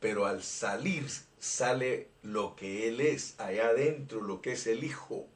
Pero 0.00 0.26
al 0.26 0.42
salir 0.42 1.06
sale 1.38 2.08
lo 2.22 2.56
que 2.56 2.88
Él 2.88 3.00
es, 3.00 3.38
allá 3.38 3.68
adentro 3.68 4.20
lo 4.20 4.42
que 4.42 4.52
es 4.52 4.66
el 4.66 4.84
Hijo 4.84 5.26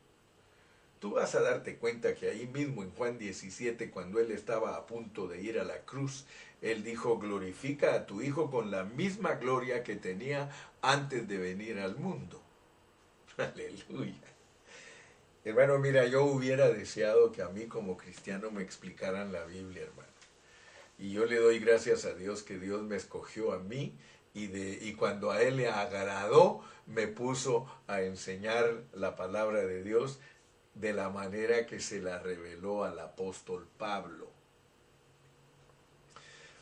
Tú 1.01 1.13
vas 1.13 1.35
a 1.35 1.41
darte 1.41 1.77
cuenta 1.77 2.15
que 2.15 2.29
ahí 2.29 2.47
mismo 2.47 2.83
en 2.83 2.91
Juan 2.91 3.19
17, 3.19 3.91
cuando 3.91 4.21
él 4.21 4.31
estaba 4.31 4.77
a 4.77 4.87
punto 4.87 5.27
de 5.29 5.41
ir 5.41 5.59
a 5.59 5.65
la 5.65 5.81
cruz, 5.81 6.27
él 6.61 6.85
dijo, 6.85 7.19
glorifica 7.19 7.95
a 7.95 8.05
tu 8.05 8.21
Hijo 8.21 8.51
con 8.51 8.71
la 8.71 8.85
misma 8.85 9.37
gloria 9.37 9.83
que 9.83 9.97
tenía 9.97 10.51
antes 10.83 11.27
de 11.27 11.39
venir 11.39 11.79
al 11.79 11.97
mundo. 11.97 12.43
Aleluya. 13.39 14.13
Hermano, 15.43 15.79
mira, 15.79 16.05
yo 16.05 16.25
hubiera 16.25 16.69
deseado 16.69 17.33
que 17.33 17.41
a 17.41 17.49
mí 17.49 17.65
como 17.65 17.97
cristiano 17.97 18.51
me 18.51 18.63
explicaran 18.63 19.33
la 19.33 19.45
Biblia, 19.47 19.85
hermano. 19.85 20.11
Y 20.99 21.13
yo 21.13 21.25
le 21.25 21.37
doy 21.37 21.61
gracias 21.61 22.05
a 22.05 22.13
Dios 22.13 22.43
que 22.43 22.59
Dios 22.59 22.83
me 22.83 22.97
escogió 22.97 23.55
a 23.55 23.59
mí 23.59 23.95
y, 24.35 24.49
de, 24.49 24.79
y 24.83 24.93
cuando 24.93 25.31
a 25.31 25.41
Él 25.41 25.57
le 25.57 25.71
agradó, 25.71 26.63
me 26.87 27.07
puso 27.07 27.67
a 27.87 28.03
enseñar 28.03 28.83
la 28.93 29.17
palabra 29.17 29.65
de 29.65 29.83
Dios 29.83 30.21
de 30.75 30.93
la 30.93 31.11
manera 31.11 31.67
que 31.67 31.81
se 31.81 32.01
la 32.01 32.19
reveló 32.19 32.85
al 32.85 32.99
apóstol 32.99 33.67
Pablo. 33.79 34.29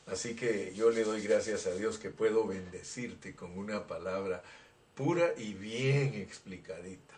Así 0.07 0.35
que 0.35 0.73
yo 0.75 0.91
le 0.91 1.05
doy 1.05 1.23
gracias 1.23 1.67
a 1.67 1.75
Dios 1.75 1.99
que 1.99 2.11
puedo 2.11 2.47
bendecirte 2.47 3.35
con 3.35 3.57
una 3.59 3.87
palabra 3.87 4.43
pura 4.95 5.33
y 5.37 5.53
bien 5.53 6.15
explicadita. 6.15 7.15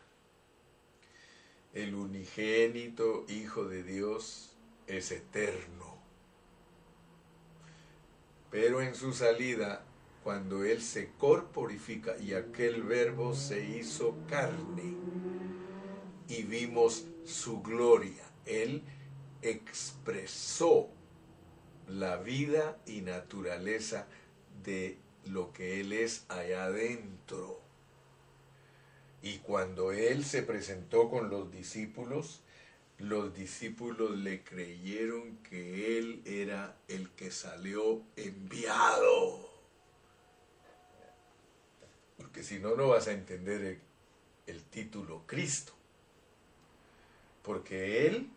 El 1.73 1.95
unigénito 1.95 3.25
Hijo 3.29 3.65
de 3.65 3.85
Dios 3.85 4.51
es 4.89 5.13
eterno. 5.13 5.99
Pero 8.51 8.83
en 8.83 8.97
su 8.97 9.13
salida, 9.13 9.85
cuando 10.25 10.65
Él 10.65 10.83
se 10.83 11.13
corporifica 11.13 12.19
y 12.19 12.35
aquel 12.35 12.83
verbo 12.83 13.37
se 13.37 13.65
hizo 13.65 14.17
carne, 14.29 14.97
y 16.31 16.45
vimos 16.45 17.07
su 17.25 17.61
gloria. 17.61 18.23
Él 18.47 18.83
expresó 19.43 20.89
la 21.89 22.19
vida 22.19 22.79
y 22.87 23.01
naturaleza 23.01 24.07
de 24.63 24.97
lo 25.27 25.53
que 25.53 25.81
Él 25.81 25.93
es 25.93 26.25
allá 26.29 26.65
adentro. 26.65 27.61
Y 29.23 29.39
cuando 29.39 29.91
Él 29.91 30.25
se 30.25 30.43
presentó 30.43 31.11
con 31.11 31.31
los 31.31 31.51
discípulos, 31.51 32.43
los 32.99 33.35
discípulos 33.35 34.17
le 34.17 34.45
creyeron 34.45 35.39
que 35.39 35.99
Él 35.99 36.23
era 36.25 36.77
el 36.87 37.11
que 37.11 37.33
salió 37.33 38.03
enviado. 38.15 39.51
Porque 42.17 42.45
si 42.45 42.61
no, 42.61 42.77
no 42.77 42.89
vas 42.89 43.09
a 43.09 43.13
entender 43.13 43.63
el, 43.63 43.81
el 44.47 44.63
título 44.65 45.25
Cristo 45.27 45.80
porque 47.51 48.07
Él 48.07 48.31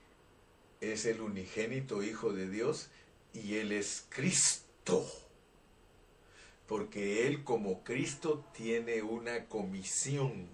es 0.81 1.05
el 1.05 1.21
unigénito 1.21 2.01
Hijo 2.01 2.33
de 2.33 2.49
Dios 2.49 2.89
y 3.31 3.57
Él 3.57 3.71
es 3.71 4.07
Cristo. 4.09 5.05
Porque 6.65 7.27
Él 7.27 7.43
como 7.43 7.83
Cristo 7.83 8.43
tiene 8.55 9.03
una 9.03 9.45
comisión. 9.45 10.47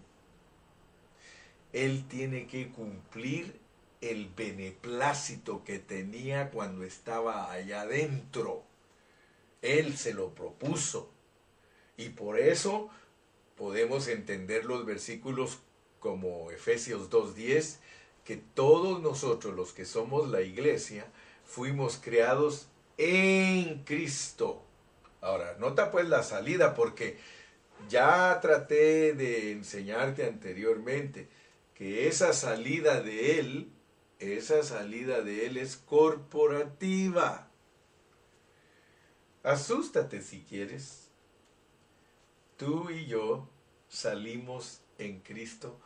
Él 1.72 2.04
tiene 2.10 2.48
que 2.48 2.68
cumplir 2.68 3.58
el 4.02 4.28
beneplácito 4.28 5.64
que 5.64 5.80
tenía 5.80 6.52
cuando 6.52 6.84
estaba 6.84 7.54
allá 7.54 7.84
adentro. 7.84 8.66
Él 9.62 9.96
se 9.96 10.14
lo 10.14 10.36
propuso. 10.36 11.10
Y 11.96 12.10
por 12.10 12.38
eso 12.38 12.90
podemos 13.56 14.10
entender 14.10 14.66
los 14.66 14.86
versículos 14.86 15.60
como 16.02 16.52
Efesios 16.52 17.10
2.10 17.10 17.80
que 18.24 18.38
todos 18.38 19.02
nosotros 19.02 19.56
los 19.56 19.74
que 19.74 19.86
somos 19.86 20.30
la 20.30 20.42
iglesia 20.42 21.08
fuimos 21.46 21.98
creados 21.98 22.68
en 22.98 23.84
Cristo. 23.84 24.64
Ahora, 25.22 25.56
nota 25.60 25.92
pues 25.92 26.08
la 26.08 26.24
salida 26.24 26.76
porque 26.76 27.18
ya 27.90 28.40
traté 28.42 29.14
de 29.14 29.52
enseñarte 29.52 30.26
anteriormente 30.26 31.28
que 31.74 32.08
esa 32.08 32.34
salida 32.34 33.02
de 33.02 33.40
Él, 33.40 33.72
esa 34.20 34.64
salida 34.64 35.22
de 35.22 35.48
Él 35.48 35.58
es 35.58 35.78
corporativa. 35.78 37.50
Asústate 39.44 40.22
si 40.22 40.42
quieres. 40.42 41.08
Tú 42.58 42.90
y 42.90 43.06
yo 43.06 43.48
salimos 43.88 44.82
en 44.98 45.22
Cristo 45.22 45.80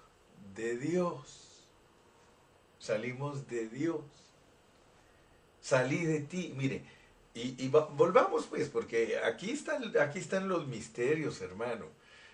de 0.56 0.78
Dios 0.78 1.43
salimos 2.84 3.48
de 3.48 3.70
Dios. 3.70 4.02
Salí 5.62 6.06
de 6.06 6.20
ti, 6.20 6.54
mire, 6.58 6.84
y, 7.34 7.70
volvamos 7.70 8.46
pues, 8.48 8.68
porque 8.68 9.18
aquí 9.24 9.52
están, 9.52 9.98
aquí 9.98 10.20
están 10.20 10.50
los 10.50 10.68
misterios, 10.68 11.42
hermano. 11.42 11.86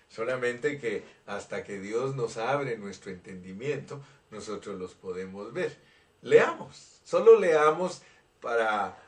Solamente 0.08 0.78
que 0.78 1.04
hasta 1.26 1.62
que 1.62 1.78
Dios 1.78 2.16
nos 2.16 2.36
abre 2.36 2.76
nuestro 2.76 3.12
entendimiento, 3.12 4.02
nosotros 4.32 4.78
los 4.78 4.94
podemos 4.94 5.52
ver. 5.52 5.78
Leamos, 6.20 7.00
solo 7.04 7.38
leamos 7.38 8.02
para 8.40 8.98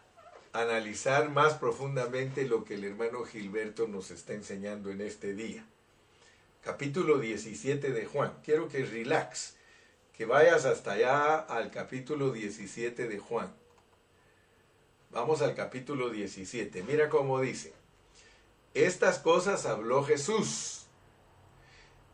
analizar 0.53 1.29
más 1.29 1.55
profundamente 1.55 2.47
lo 2.47 2.65
que 2.65 2.75
el 2.75 2.85
hermano 2.85 3.25
Gilberto 3.25 3.89
nos 3.89 4.13
está 4.13 4.35
enseñando 4.35 4.91
en 4.91 5.01
este 5.01 5.35
día. 5.35 5.67
Capítulo 6.63 7.19
17 7.19 7.91
de 7.91 8.07
Juan. 8.07 8.33
Quiero 8.45 8.69
que 8.69 8.85
relax 8.85 9.57
que 10.17 10.27
vayas 10.27 10.65
hasta 10.65 10.93
allá 10.93 11.37
al 11.37 11.71
capítulo 11.71 12.33
17 12.33 13.09
de 13.09 13.19
Juan. 13.19 13.53
Vamos 15.11 15.43
al 15.43 15.55
capítulo 15.55 16.11
17. 16.11 16.83
Mira 16.83 17.09
cómo 17.09 17.41
dice. 17.41 17.73
Estas 18.75 19.19
cosas 19.19 19.67
habló 19.67 20.05
Jesús 20.05 20.87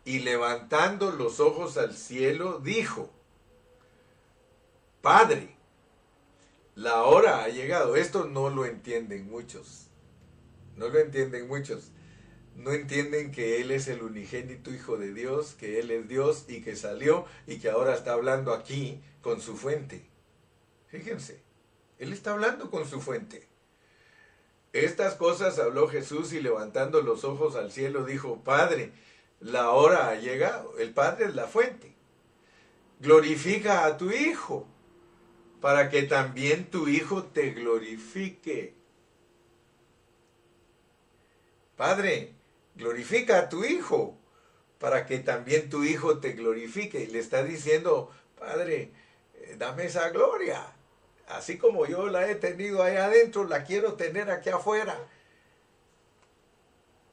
y 0.04 0.20
levantando 0.20 1.12
los 1.12 1.38
ojos 1.38 1.76
al 1.76 1.94
cielo 1.94 2.58
dijo, 2.58 3.10
Padre, 5.02 5.56
la 6.74 7.04
hora 7.04 7.44
ha 7.44 7.48
llegado. 7.48 7.96
Esto 7.96 8.24
no 8.24 8.50
lo 8.50 8.64
entienden 8.64 9.28
muchos. 9.30 9.86
No 10.76 10.88
lo 10.88 10.98
entienden 10.98 11.48
muchos 11.48 11.90
no 12.58 12.72
entienden 12.72 13.30
que 13.30 13.60
Él 13.60 13.70
es 13.70 13.86
el 13.86 14.02
unigénito 14.02 14.74
Hijo 14.74 14.96
de 14.96 15.14
Dios, 15.14 15.54
que 15.54 15.78
Él 15.78 15.92
es 15.92 16.08
Dios 16.08 16.44
y 16.48 16.60
que 16.60 16.74
salió 16.74 17.24
y 17.46 17.58
que 17.60 17.70
ahora 17.70 17.94
está 17.94 18.14
hablando 18.14 18.52
aquí 18.52 19.00
con 19.22 19.40
su 19.40 19.56
fuente. 19.56 20.04
Fíjense, 20.88 21.40
Él 21.98 22.12
está 22.12 22.32
hablando 22.32 22.68
con 22.68 22.84
su 22.84 23.00
fuente. 23.00 23.46
Estas 24.72 25.14
cosas 25.14 25.58
habló 25.60 25.86
Jesús 25.88 26.32
y 26.32 26.40
levantando 26.40 27.00
los 27.00 27.22
ojos 27.22 27.54
al 27.54 27.70
cielo 27.70 28.04
dijo, 28.04 28.42
Padre, 28.42 28.90
la 29.38 29.70
hora 29.70 30.08
ha 30.08 30.16
llegado. 30.16 30.76
El 30.78 30.92
Padre 30.92 31.26
es 31.26 31.36
la 31.36 31.46
fuente. 31.46 31.94
Glorifica 32.98 33.86
a 33.86 33.96
tu 33.96 34.10
Hijo 34.10 34.66
para 35.60 35.90
que 35.90 36.02
también 36.02 36.68
tu 36.70 36.88
Hijo 36.88 37.22
te 37.22 37.50
glorifique. 37.50 38.74
Padre, 41.76 42.34
glorifica 42.78 43.38
a 43.38 43.48
tu 43.48 43.64
Hijo, 43.64 44.16
para 44.78 45.04
que 45.04 45.18
también 45.18 45.68
tu 45.68 45.84
Hijo 45.84 46.18
te 46.18 46.32
glorifique. 46.32 47.00
Y 47.00 47.06
le 47.08 47.18
está 47.18 47.42
diciendo, 47.42 48.10
Padre, 48.38 48.92
eh, 49.34 49.56
dame 49.58 49.84
esa 49.84 50.08
gloria. 50.10 50.74
así 51.26 51.58
como 51.58 51.84
yo 51.84 52.08
la 52.08 52.30
he 52.30 52.36
tenido 52.36 52.82
ahí 52.82 52.96
adentro, 52.96 53.44
la 53.44 53.64
quiero 53.64 53.94
tener 53.94 54.30
aquí 54.30 54.48
afuera. 54.48 54.98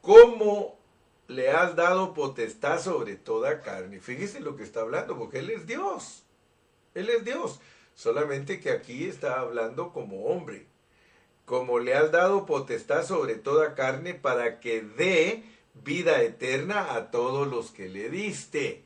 ¿Cómo 0.02 0.78
le 1.28 1.50
has 1.50 1.76
dado 1.76 2.14
potestad 2.14 2.80
sobre 2.80 3.16
toda 3.16 3.62
carne? 3.62 4.00
Fíjese 4.00 4.40
lo 4.40 4.56
que 4.56 4.64
está 4.64 4.82
hablando, 4.82 5.18
porque 5.18 5.40
Él 5.40 5.50
es 5.50 5.66
Dios. 5.68 6.24
Él 6.94 7.10
es 7.10 7.26
Dios. 7.26 7.60
Solamente 7.96 8.60
que 8.60 8.72
aquí 8.72 9.06
está 9.06 9.40
hablando 9.40 9.92
como 9.92 10.26
hombre. 10.26 10.68
Como 11.46 11.80
le 11.80 11.96
has 11.96 12.12
dado 12.12 12.46
potestad 12.46 13.06
sobre 13.06 13.36
toda 13.36 13.76
carne 13.76 14.14
para 14.14 14.60
que 14.60 14.82
dé 14.82 15.44
vida 15.84 16.22
eterna 16.22 16.96
a 16.96 17.12
todos 17.12 17.48
los 17.48 17.72
que 17.72 17.90
le 17.90 18.10
diste. 18.10 18.84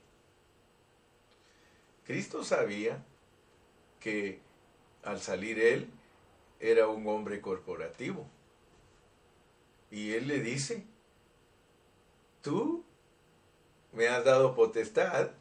Cristo 2.05 2.43
sabía 2.43 3.03
que 3.99 4.39
al 5.03 5.19
salir 5.19 5.59
él 5.59 5.89
era 6.59 6.87
un 6.87 7.07
hombre 7.07 7.41
corporativo. 7.41 8.27
Y 9.91 10.13
él 10.13 10.27
le 10.27 10.39
dice, 10.39 10.85
tú 12.41 12.83
me 13.93 14.07
has 14.07 14.23
dado 14.23 14.55
potestad. 14.55 15.31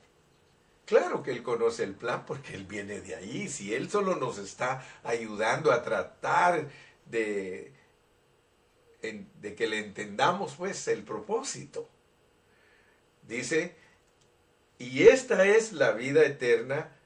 Claro 0.87 1.23
que 1.23 1.33
él 1.33 1.43
conoce 1.43 1.85
el 1.85 1.95
plan 1.95 2.25
porque 2.25 2.55
él 2.55 2.65
viene 2.65 3.01
de 3.01 3.15
ahí. 3.15 3.49
Si 3.49 3.75
él 3.75 3.91
solo 3.91 4.17
nos 4.17 4.39
está 4.39 4.87
ayudando 5.05 5.71
a 5.71 5.83
tratar 5.83 6.69
de, 7.07 7.73
de 9.01 9.55
que 9.55 9.69
le 9.69 9.79
entendamos 9.79 10.57
pues 10.57 10.89
el 10.89 11.05
propósito. 11.05 11.89
Dice, 13.27 13.77
y 14.79 15.05
esta 15.05 15.47
es 15.47 15.73
la 15.73 15.93
vida 15.93 16.25
eterna 16.25 16.97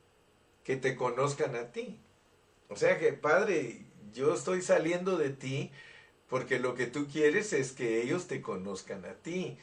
que 0.64 0.76
te 0.76 0.96
conozcan 0.96 1.56
a 1.56 1.72
ti. 1.72 2.00
O 2.68 2.76
sea 2.76 2.98
que, 2.98 3.12
Padre, 3.12 3.84
yo 4.12 4.34
estoy 4.34 4.62
saliendo 4.62 5.16
de 5.16 5.30
ti 5.30 5.70
porque 6.28 6.58
lo 6.58 6.74
que 6.74 6.86
tú 6.86 7.08
quieres 7.08 7.52
es 7.52 7.72
que 7.72 8.00
ellos 8.00 8.26
te 8.26 8.40
conozcan 8.40 9.04
a 9.04 9.12
ti, 9.14 9.58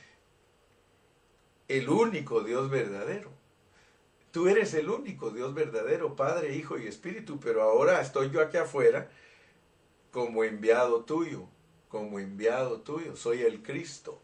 el 1.68 1.90
único 1.90 2.42
Dios 2.42 2.70
verdadero. 2.70 3.32
Tú 4.32 4.48
eres 4.48 4.76
el 4.76 4.90
único 4.90 5.32
Dios 5.32 5.56
verdadero, 5.56 6.16
Padre, 6.16 6.56
Hijo 6.56 6.78
y 6.78 6.86
Espíritu, 6.86 7.40
pero 7.40 7.64
ahora 7.64 8.02
estoy 8.02 8.30
yo 8.30 8.42
aquí 8.42 8.58
afuera 8.58 9.10
como 10.12 10.44
enviado 10.44 11.06
tuyo, 11.06 11.48
como 11.90 12.20
enviado 12.20 12.82
tuyo. 12.82 13.16
Soy 13.18 13.42
el 13.42 13.62
Cristo, 13.62 14.22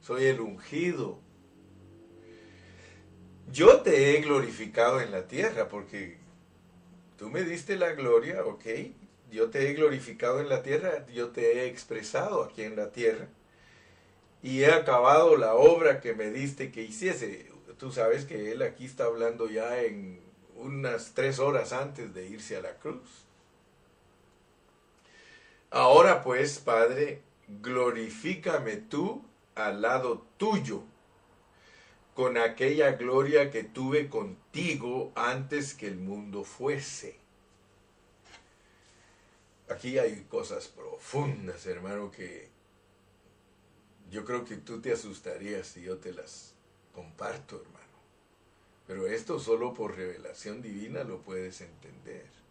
soy 0.00 0.26
el 0.26 0.40
ungido. 0.40 1.18
Yo 3.50 3.80
te 3.80 4.16
he 4.16 4.20
glorificado 4.22 5.00
en 5.00 5.10
la 5.10 5.26
tierra 5.26 5.68
porque 5.68 6.18
tú 7.18 7.28
me 7.28 7.42
diste 7.42 7.76
la 7.76 7.92
gloria, 7.92 8.44
ok, 8.44 8.64
yo 9.30 9.50
te 9.50 9.68
he 9.68 9.74
glorificado 9.74 10.40
en 10.40 10.48
la 10.48 10.62
tierra, 10.62 11.06
yo 11.08 11.30
te 11.30 11.58
he 11.58 11.66
expresado 11.66 12.44
aquí 12.44 12.62
en 12.62 12.76
la 12.76 12.92
tierra 12.92 13.28
y 14.42 14.62
he 14.62 14.72
acabado 14.72 15.36
la 15.36 15.54
obra 15.54 16.00
que 16.00 16.14
me 16.14 16.30
diste 16.30 16.70
que 16.70 16.82
hiciese. 16.82 17.50
Tú 17.78 17.90
sabes 17.90 18.24
que 18.24 18.52
él 18.52 18.62
aquí 18.62 18.84
está 18.84 19.04
hablando 19.04 19.48
ya 19.48 19.82
en 19.82 20.20
unas 20.56 21.14
tres 21.14 21.38
horas 21.38 21.72
antes 21.72 22.12
de 22.14 22.28
irse 22.28 22.56
a 22.56 22.60
la 22.60 22.74
cruz. 22.78 23.26
Ahora 25.72 26.22
pues, 26.22 26.58
Padre, 26.58 27.22
glorifícame 27.48 28.76
tú 28.76 29.24
al 29.54 29.80
lado 29.80 30.26
tuyo 30.36 30.82
con 32.12 32.36
aquella 32.36 32.92
gloria 32.92 33.50
que 33.50 33.64
tuve 33.64 34.10
contigo 34.10 35.12
antes 35.14 35.72
que 35.72 35.86
el 35.86 35.96
mundo 35.96 36.44
fuese. 36.44 37.16
Aquí 39.70 39.98
hay 39.98 40.26
cosas 40.28 40.68
profundas, 40.68 41.64
hermano, 41.64 42.10
que 42.10 42.50
yo 44.10 44.26
creo 44.26 44.44
que 44.44 44.58
tú 44.58 44.82
te 44.82 44.92
asustarías 44.92 45.68
si 45.68 45.80
yo 45.80 45.96
te 45.96 46.12
las 46.12 46.52
comparto, 46.94 47.56
hermano. 47.56 47.78
Pero 48.86 49.06
esto 49.06 49.38
solo 49.38 49.72
por 49.72 49.96
revelación 49.96 50.60
divina 50.60 51.02
lo 51.02 51.22
puedes 51.22 51.62
entender. 51.62 52.41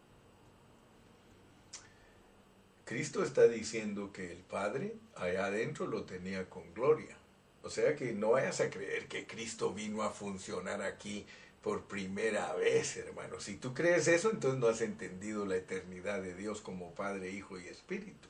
Cristo 2.91 3.23
está 3.23 3.47
diciendo 3.47 4.11
que 4.11 4.33
el 4.33 4.39
Padre 4.39 4.93
allá 5.15 5.45
adentro 5.45 5.87
lo 5.87 6.03
tenía 6.03 6.49
con 6.49 6.73
gloria. 6.73 7.15
O 7.63 7.69
sea 7.69 7.95
que 7.95 8.11
no 8.11 8.31
vayas 8.31 8.59
a 8.59 8.69
creer 8.69 9.07
que 9.07 9.25
Cristo 9.25 9.73
vino 9.73 10.03
a 10.03 10.09
funcionar 10.09 10.81
aquí 10.81 11.25
por 11.63 11.85
primera 11.85 12.53
vez, 12.55 12.97
hermano. 12.97 13.39
Si 13.39 13.55
tú 13.55 13.73
crees 13.73 14.09
eso, 14.09 14.29
entonces 14.29 14.59
no 14.59 14.67
has 14.67 14.81
entendido 14.81 15.45
la 15.45 15.55
eternidad 15.55 16.21
de 16.21 16.35
Dios 16.35 16.59
como 16.59 16.93
Padre, 16.93 17.31
Hijo 17.31 17.57
y 17.57 17.67
Espíritu. 17.67 18.27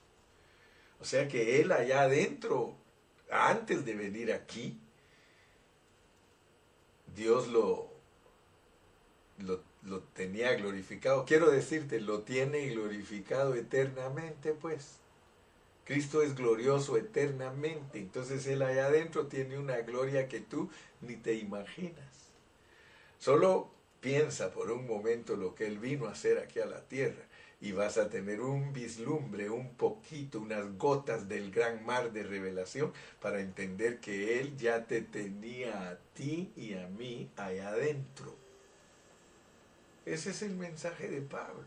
O 1.00 1.06
sea 1.06 1.28
que 1.28 1.60
Él 1.60 1.72
allá 1.72 2.04
adentro, 2.04 2.76
antes 3.32 3.84
de 3.84 3.96
venir 3.96 4.32
aquí, 4.32 4.80
Dios 7.16 7.48
lo, 7.48 7.90
lo, 9.40 9.64
lo 9.84 10.02
tenía 10.02 10.54
glorificado. 10.56 11.26
Quiero 11.26 11.50
decirte, 11.50 12.00
lo 12.00 12.22
tiene 12.22 12.70
glorificado 12.70 13.56
eternamente, 13.56 14.54
pues. 14.54 14.98
Cristo 15.86 16.22
es 16.22 16.36
glorioso 16.36 16.98
eternamente. 16.98 18.00
Entonces 18.00 18.46
Él 18.48 18.62
allá 18.62 18.88
adentro 18.88 19.28
tiene 19.28 19.58
una 19.58 19.78
gloria 19.82 20.28
que 20.28 20.40
tú 20.40 20.70
ni 21.02 21.16
te 21.16 21.34
imaginas. 21.34 22.32
Solo 23.20 23.70
piensa 24.00 24.52
por 24.52 24.72
un 24.72 24.88
momento 24.88 25.36
lo 25.36 25.56
que 25.56 25.68
Él 25.68 25.80
vino 25.80 26.08
a 26.08 26.12
hacer 26.12 26.40
aquí 26.40 26.60
a 26.60 26.66
la 26.66 26.82
tierra 26.82 27.24
y 27.60 27.74
vas 27.74 28.00
a 28.00 28.10
tener 28.10 28.42
un 28.42 28.74
vislumbre, 28.74 29.50
un 29.50 29.76
poquito, 29.76 30.40
unas 30.40 30.78
gotas 30.78 31.30
del 31.30 31.52
gran 31.52 31.86
mar 31.86 32.12
de 32.12 32.24
revelación 32.24 32.92
para 33.22 33.40
entender 33.40 34.00
que 34.00 34.40
Él 34.40 34.58
ya 34.58 34.86
te 34.88 35.02
tenía 35.02 35.90
a 35.90 35.98
ti 36.16 36.52
y 36.56 36.74
a 36.74 36.88
mí 36.88 37.30
allá 37.36 37.70
adentro. 37.70 38.41
Ese 40.12 40.32
es 40.32 40.42
el 40.42 40.58
mensaje 40.58 41.08
de 41.08 41.22
Pablo. 41.22 41.64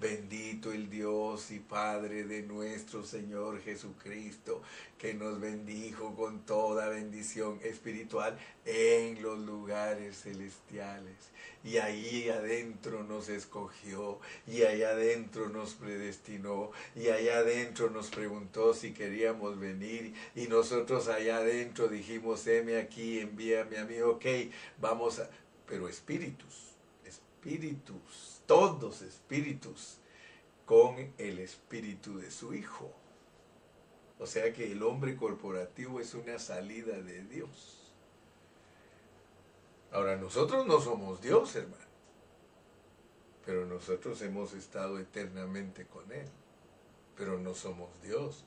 Bendito 0.00 0.72
el 0.72 0.90
Dios 0.90 1.52
y 1.52 1.60
Padre 1.60 2.24
de 2.24 2.42
nuestro 2.42 3.04
Señor 3.04 3.62
Jesucristo, 3.62 4.60
que 4.98 5.14
nos 5.14 5.38
bendijo 5.38 6.16
con 6.16 6.44
toda 6.44 6.88
bendición 6.88 7.60
espiritual 7.62 8.36
en 8.64 9.22
los 9.22 9.38
lugares 9.38 10.22
celestiales. 10.22 11.14
Y 11.62 11.76
ahí 11.76 12.28
adentro 12.28 13.04
nos 13.04 13.28
escogió, 13.28 14.18
y 14.48 14.64
allá 14.64 14.88
adentro 14.88 15.48
nos 15.48 15.74
predestinó, 15.74 16.72
y 16.96 17.10
allá 17.10 17.38
adentro 17.38 17.90
nos 17.90 18.08
preguntó 18.10 18.74
si 18.74 18.92
queríamos 18.92 19.56
venir, 19.60 20.14
y 20.34 20.48
nosotros 20.48 21.06
allá 21.06 21.36
adentro 21.36 21.86
dijimos, 21.86 22.44
heme 22.44 22.78
aquí, 22.78 23.20
envíame 23.20 23.78
a 23.78 23.84
mí, 23.84 24.00
ok, 24.00 24.26
vamos 24.80 25.20
a... 25.20 25.30
Pero 25.64 25.86
espíritus, 25.86 26.67
espíritus 27.38 28.42
todos 28.46 29.02
espíritus 29.02 29.98
con 30.66 31.12
el 31.18 31.38
espíritu 31.38 32.18
de 32.18 32.30
su 32.30 32.54
Hijo. 32.54 32.90
O 34.18 34.26
sea 34.26 34.52
que 34.52 34.72
el 34.72 34.82
hombre 34.82 35.16
corporativo 35.16 36.00
es 36.00 36.14
una 36.14 36.38
salida 36.38 36.98
de 36.98 37.22
Dios. 37.22 37.92
Ahora, 39.92 40.16
nosotros 40.16 40.66
no 40.66 40.80
somos 40.80 41.22
Dios, 41.22 41.54
hermano, 41.54 41.84
pero 43.46 43.64
nosotros 43.66 44.20
hemos 44.22 44.52
estado 44.52 44.98
eternamente 44.98 45.86
con 45.86 46.10
Él, 46.10 46.26
pero 47.16 47.38
no 47.38 47.54
somos 47.54 47.88
Dios. 48.02 48.44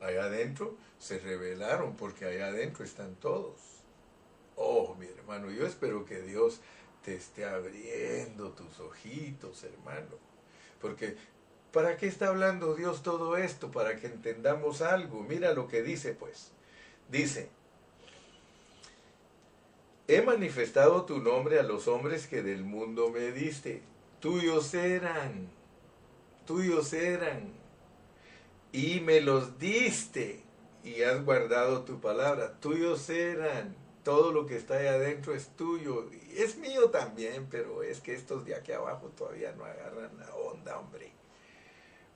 Allá 0.00 0.24
adentro 0.24 0.76
se 0.98 1.18
revelaron 1.18 1.96
porque 1.96 2.24
allá 2.24 2.46
adentro 2.46 2.84
están 2.84 3.16
todos. 3.16 3.58
Oh, 4.56 4.94
mi 4.94 5.06
hermano, 5.06 5.50
yo 5.50 5.66
espero 5.66 6.04
que 6.04 6.22
Dios 6.22 6.60
esté 7.14 7.44
abriendo 7.44 8.50
tus 8.50 8.80
ojitos, 8.80 9.64
hermano. 9.64 10.16
Porque, 10.80 11.16
¿para 11.72 11.96
qué 11.96 12.06
está 12.06 12.28
hablando 12.28 12.74
Dios 12.74 13.02
todo 13.02 13.36
esto? 13.36 13.70
Para 13.70 13.96
que 13.96 14.06
entendamos 14.06 14.82
algo. 14.82 15.22
Mira 15.22 15.52
lo 15.52 15.68
que 15.68 15.82
dice, 15.82 16.14
pues. 16.14 16.52
Dice, 17.10 17.50
he 20.06 20.22
manifestado 20.22 21.04
tu 21.04 21.20
nombre 21.20 21.58
a 21.58 21.62
los 21.62 21.88
hombres 21.88 22.26
que 22.26 22.42
del 22.42 22.64
mundo 22.64 23.10
me 23.10 23.32
diste. 23.32 23.82
Tuyos 24.20 24.74
eran, 24.74 25.48
tuyos 26.46 26.92
eran. 26.92 27.52
Y 28.72 29.00
me 29.00 29.20
los 29.20 29.58
diste 29.58 30.42
y 30.84 31.02
has 31.02 31.24
guardado 31.24 31.82
tu 31.82 32.00
palabra. 32.00 32.58
Tuyos 32.60 33.08
eran 33.10 33.74
todo 34.08 34.32
lo 34.32 34.46
que 34.46 34.56
está 34.56 34.78
ahí 34.78 34.86
adentro 34.86 35.34
es 35.34 35.48
tuyo. 35.48 36.08
Es 36.34 36.56
mío 36.56 36.88
también, 36.88 37.46
pero 37.50 37.82
es 37.82 38.00
que 38.00 38.14
estos 38.14 38.46
de 38.46 38.54
aquí 38.54 38.72
abajo 38.72 39.08
todavía 39.08 39.52
no 39.52 39.66
agarran 39.66 40.16
la 40.18 40.34
onda, 40.34 40.78
hombre. 40.78 41.12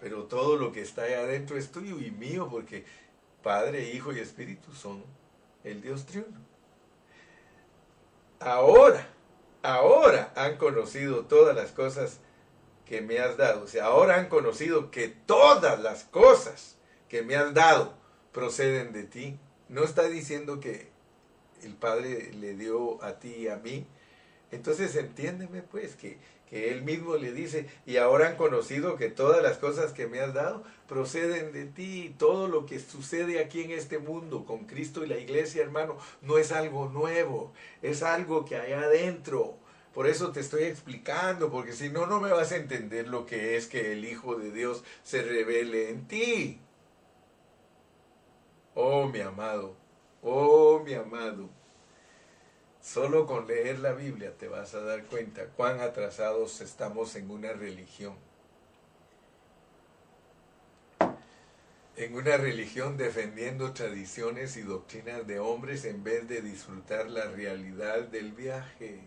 Pero 0.00 0.24
todo 0.24 0.56
lo 0.56 0.72
que 0.72 0.80
está 0.80 1.02
ahí 1.02 1.12
adentro 1.12 1.58
es 1.58 1.70
tuyo 1.70 1.98
y 1.98 2.10
mío, 2.10 2.48
porque 2.50 2.86
Padre, 3.42 3.90
Hijo 3.90 4.10
y 4.10 4.20
Espíritu 4.20 4.72
son 4.72 5.04
el 5.64 5.82
Dios 5.82 6.06
triuno. 6.06 6.40
Ahora, 8.40 9.06
ahora 9.62 10.32
han 10.34 10.56
conocido 10.56 11.26
todas 11.26 11.54
las 11.54 11.72
cosas 11.72 12.20
que 12.86 13.02
me 13.02 13.18
has 13.18 13.36
dado. 13.36 13.64
O 13.64 13.66
sea, 13.66 13.84
ahora 13.84 14.16
han 14.16 14.30
conocido 14.30 14.90
que 14.90 15.08
todas 15.08 15.78
las 15.78 16.04
cosas 16.04 16.78
que 17.10 17.20
me 17.20 17.36
has 17.36 17.52
dado 17.52 17.92
proceden 18.32 18.94
de 18.94 19.04
ti. 19.04 19.38
No 19.68 19.84
está 19.84 20.04
diciendo 20.04 20.58
que 20.58 20.91
el 21.62 21.74
Padre 21.74 22.32
le 22.32 22.54
dio 22.54 23.02
a 23.02 23.18
ti 23.18 23.34
y 23.34 23.48
a 23.48 23.56
mí. 23.56 23.86
Entonces 24.50 24.94
entiéndeme 24.96 25.62
pues 25.62 25.94
que, 25.96 26.18
que 26.48 26.70
él 26.70 26.82
mismo 26.82 27.16
le 27.16 27.32
dice, 27.32 27.66
y 27.86 27.96
ahora 27.96 28.28
han 28.28 28.36
conocido 28.36 28.96
que 28.96 29.08
todas 29.08 29.42
las 29.42 29.56
cosas 29.56 29.92
que 29.92 30.06
me 30.06 30.20
has 30.20 30.34
dado 30.34 30.62
proceden 30.86 31.52
de 31.52 31.64
ti. 31.64 32.14
Todo 32.18 32.48
lo 32.48 32.66
que 32.66 32.78
sucede 32.78 33.40
aquí 33.40 33.62
en 33.62 33.70
este 33.70 33.98
mundo 33.98 34.44
con 34.44 34.66
Cristo 34.66 35.04
y 35.04 35.08
la 35.08 35.18
iglesia, 35.18 35.62
hermano, 35.62 35.96
no 36.20 36.36
es 36.36 36.52
algo 36.52 36.88
nuevo, 36.90 37.54
es 37.80 38.02
algo 38.02 38.44
que 38.44 38.56
hay 38.56 38.72
adentro. 38.72 39.56
Por 39.94 40.06
eso 40.06 40.32
te 40.32 40.40
estoy 40.40 40.64
explicando, 40.64 41.50
porque 41.50 41.72
si 41.72 41.88
no, 41.88 42.06
no 42.06 42.20
me 42.20 42.30
vas 42.30 42.52
a 42.52 42.56
entender 42.56 43.08
lo 43.08 43.26
que 43.26 43.56
es 43.56 43.66
que 43.66 43.92
el 43.92 44.04
Hijo 44.04 44.36
de 44.36 44.50
Dios 44.50 44.84
se 45.02 45.22
revele 45.22 45.90
en 45.90 46.06
ti. 46.06 46.60
Oh, 48.74 49.06
mi 49.08 49.20
amado, 49.20 49.76
oh, 50.22 50.80
mi 50.84 50.94
amado. 50.94 51.48
Solo 52.80 53.26
con 53.26 53.46
leer 53.46 53.78
la 53.78 53.92
Biblia 53.92 54.36
te 54.36 54.48
vas 54.48 54.74
a 54.74 54.80
dar 54.80 55.04
cuenta 55.04 55.46
cuán 55.56 55.80
atrasados 55.80 56.60
estamos 56.60 57.14
en 57.14 57.30
una 57.30 57.52
religión. 57.52 58.16
En 61.94 62.14
una 62.14 62.36
religión 62.38 62.96
defendiendo 62.96 63.72
tradiciones 63.72 64.56
y 64.56 64.62
doctrinas 64.62 65.26
de 65.26 65.38
hombres 65.38 65.84
en 65.84 66.02
vez 66.02 66.26
de 66.26 66.40
disfrutar 66.40 67.08
la 67.08 67.26
realidad 67.26 68.00
del 68.04 68.32
viaje. 68.32 69.00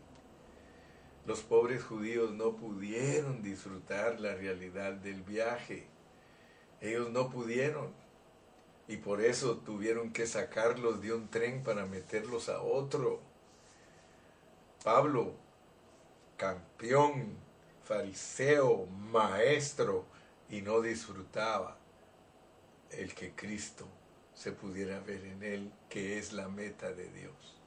Los 1.26 1.42
pobres 1.42 1.84
judíos 1.84 2.32
no 2.32 2.56
pudieron 2.56 3.42
disfrutar 3.42 4.20
la 4.20 4.36
realidad 4.36 4.94
del 4.94 5.24
viaje. 5.24 5.88
Ellos 6.80 7.10
no 7.10 7.30
pudieron. 7.30 8.05
Y 8.88 8.98
por 8.98 9.22
eso 9.22 9.58
tuvieron 9.58 10.12
que 10.12 10.28
sacarlos 10.28 11.02
de 11.02 11.14
un 11.14 11.30
tren 11.30 11.64
para 11.64 11.86
meterlos 11.86 12.50
a 12.50 12.62
otro. 12.62 13.20
Pablo, 14.84 15.34
campeón, 16.38 17.36
fariseo, 17.84 18.86
maestro, 18.86 20.06
y 20.50 20.62
no 20.62 20.82
disfrutaba 20.82 21.78
el 22.92 23.14
que 23.14 23.32
Cristo 23.32 23.88
se 24.34 24.52
pudiera 24.52 25.00
ver 25.00 25.26
en 25.26 25.44
él, 25.44 25.72
que 25.90 26.18
es 26.18 26.34
la 26.34 26.48
meta 26.48 26.92
de 26.92 27.10
Dios. 27.10 27.62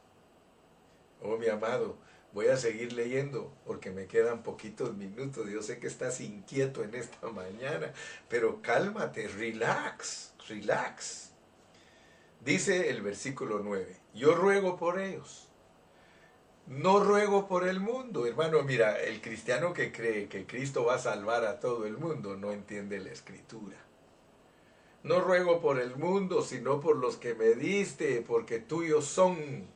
Oh 1.21 1.37
mi 1.37 1.49
amado, 1.49 1.97
voy 2.33 2.49
a 2.49 2.57
seguir 2.57 2.93
leyendo 2.93 3.53
porque 3.67 3.91
me 3.91 4.07
quedan 4.07 4.43
poquitos 4.43 4.95
minutos. 4.95 5.49
Yo 5.49 5.63
sé 5.63 5.81
que 5.81 5.87
estás 5.87 6.21
inquieto 6.21 6.85
en 6.85 6.95
esta 6.95 7.29
mañana, 7.29 7.93
pero 8.29 8.63
cálmate, 8.63 9.27
relax, 9.29 10.33
relax. 10.49 11.31
Dice 12.45 12.91
el 12.91 13.03
versículo 13.03 13.61
9, 13.63 13.97
yo 14.15 14.35
ruego 14.35 14.77
por 14.77 15.01
ellos 15.01 15.49
no 16.69 17.01
ruego 17.01 17.49
por 17.49 17.67
el 17.67 17.81
mundo, 17.81 18.27
hermano. 18.27 18.63
Mira, 18.63 19.01
el 19.01 19.21
cristiano 19.23 19.73
que 19.73 19.91
cree 19.91 20.29
que 20.29 20.47
Cristo 20.47 20.85
va 20.85 20.97
a 20.97 20.99
salvar 20.99 21.45
a 21.45 21.61
todo 21.61 21.87
el 21.87 21.97
mundo 21.97 22.37
no 22.37 22.53
entiende 22.53 23.01
la 23.01 23.11
escritura. 23.11 23.77
No 25.03 25.21
ruego 25.21 25.61
por 25.61 25.81
el 25.81 25.97
mundo, 25.97 26.43
sino 26.43 26.81
por 26.81 26.97
los 26.97 27.17
que 27.17 27.35
me 27.35 27.55
diste, 27.55 28.23
porque 28.27 28.59
tuyos 28.59 29.07
son. 29.07 29.67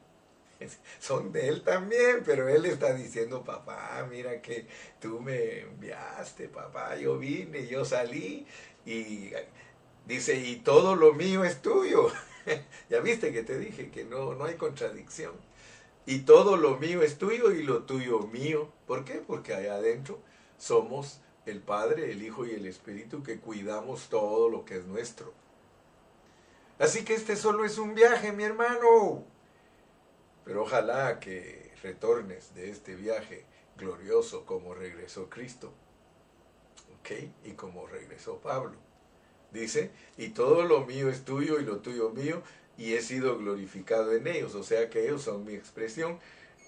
Son 1.01 1.33
de 1.33 1.49
él 1.49 1.63
también, 1.63 2.23
pero 2.25 2.49
él 2.49 2.67
está 2.67 2.95
diciendo, 2.95 3.43
papá, 3.43 4.07
mira 4.09 4.41
que 4.41 4.69
tú 5.01 5.19
me 5.19 5.63
enviaste, 5.63 6.47
papá, 6.49 6.95
yo 6.95 7.19
vine, 7.19 7.67
yo 7.67 7.85
salí, 7.85 8.47
y 8.87 9.33
dice, 10.07 10.37
y 10.37 10.57
todo 10.57 10.97
lo 10.97 11.13
mío 11.13 11.45
es 11.45 11.63
tuyo. 11.63 12.09
ya 12.91 13.01
viste 13.01 13.33
que 13.33 13.43
te 13.43 13.59
dije 13.59 13.91
que 13.91 14.05
no, 14.05 14.35
no 14.35 14.45
hay 14.45 14.57
contradicción. 14.57 15.33
Y 16.07 16.21
todo 16.21 16.57
lo 16.57 16.79
mío 16.79 17.03
es 17.03 17.19
tuyo 17.19 17.53
y 17.53 17.63
lo 17.63 17.85
tuyo 17.85 18.21
mío. 18.21 18.69
¿Por 18.87 19.05
qué? 19.05 19.23
Porque 19.25 19.55
allá 19.55 19.75
adentro 19.75 20.19
somos 20.59 21.21
el 21.47 21.61
Padre, 21.61 22.13
el 22.13 22.23
Hijo 22.23 22.47
y 22.47 22.53
el 22.53 22.67
Espíritu 22.67 23.23
que 23.23 23.39
cuidamos 23.39 24.09
todo 24.09 24.49
lo 24.49 24.65
que 24.65 24.77
es 24.77 24.87
nuestro. 24.87 25.33
Así 26.79 27.05
que 27.05 27.15
este 27.15 27.37
solo 27.37 27.65
es 27.65 27.79
un 27.79 27.95
viaje, 27.95 28.33
mi 28.33 28.43
hermano. 28.43 29.25
Pero 30.45 30.63
ojalá 30.63 31.21
que 31.21 31.73
retornes 31.83 32.55
de 32.55 32.71
este 32.71 32.97
viaje 32.97 33.45
glorioso 33.77 34.45
como 34.45 34.75
regresó 34.75 35.29
Cristo. 35.29 35.73
¿Ok? 36.99 37.11
Y 37.45 37.53
como 37.53 37.87
regresó 37.87 38.39
Pablo. 38.39 38.77
Dice, 39.53 39.91
y 40.17 40.29
todo 40.29 40.63
lo 40.65 40.87
mío 40.87 41.09
es 41.09 41.25
tuyo 41.25 41.61
y 41.61 41.65
lo 41.65 41.79
tuyo 41.79 42.11
mío, 42.11 42.43
y 42.79 42.95
he 42.95 43.03
sido 43.03 43.39
glorificado 43.39 44.13
en 44.13 44.27
ellos, 44.27 44.55
o 44.55 44.63
sea 44.63 44.89
que 44.89 45.05
ellos 45.05 45.23
son 45.23 45.45
mi 45.45 45.55
expresión. 45.55 46.19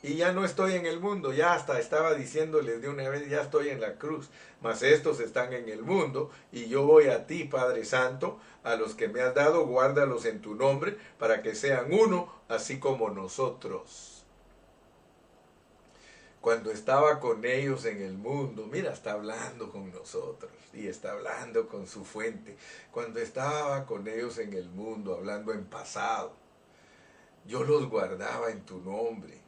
Y 0.02 0.16
ya 0.16 0.32
no 0.32 0.44
estoy 0.44 0.74
en 0.74 0.84
el 0.84 1.00
mundo, 1.00 1.32
ya 1.32 1.54
hasta 1.54 1.80
estaba 1.80 2.12
diciéndoles 2.12 2.82
de 2.82 2.90
una 2.90 3.08
vez, 3.08 3.26
ya 3.30 3.40
estoy 3.40 3.70
en 3.70 3.80
la 3.80 3.94
cruz, 3.94 4.28
mas 4.60 4.82
estos 4.82 5.18
están 5.18 5.54
en 5.54 5.70
el 5.70 5.82
mundo 5.82 6.30
y 6.52 6.68
yo 6.68 6.84
voy 6.84 7.06
a 7.06 7.26
ti, 7.26 7.44
Padre 7.44 7.86
Santo, 7.86 8.38
a 8.64 8.76
los 8.76 8.94
que 8.94 9.08
me 9.08 9.22
has 9.22 9.34
dado, 9.34 9.64
guárdalos 9.66 10.26
en 10.26 10.42
tu 10.42 10.54
nombre, 10.54 10.98
para 11.18 11.42
que 11.42 11.54
sean 11.54 11.86
uno, 11.90 12.30
así 12.48 12.78
como 12.78 13.08
nosotros 13.08 14.13
cuando 16.44 16.70
estaba 16.70 17.20
con 17.20 17.42
ellos 17.46 17.86
en 17.86 18.02
el 18.02 18.18
mundo, 18.18 18.68
mira, 18.70 18.92
está 18.92 19.12
hablando 19.12 19.72
con 19.72 19.90
nosotros 19.90 20.52
y 20.74 20.88
está 20.88 21.12
hablando 21.12 21.66
con 21.68 21.86
su 21.86 22.04
fuente. 22.04 22.58
Cuando 22.90 23.18
estaba 23.18 23.86
con 23.86 24.06
ellos 24.06 24.36
en 24.36 24.52
el 24.52 24.68
mundo, 24.68 25.14
hablando 25.14 25.54
en 25.54 25.64
pasado, 25.64 26.34
yo 27.46 27.64
los 27.64 27.88
guardaba 27.88 28.50
en 28.50 28.60
tu 28.60 28.78
nombre. 28.80 29.40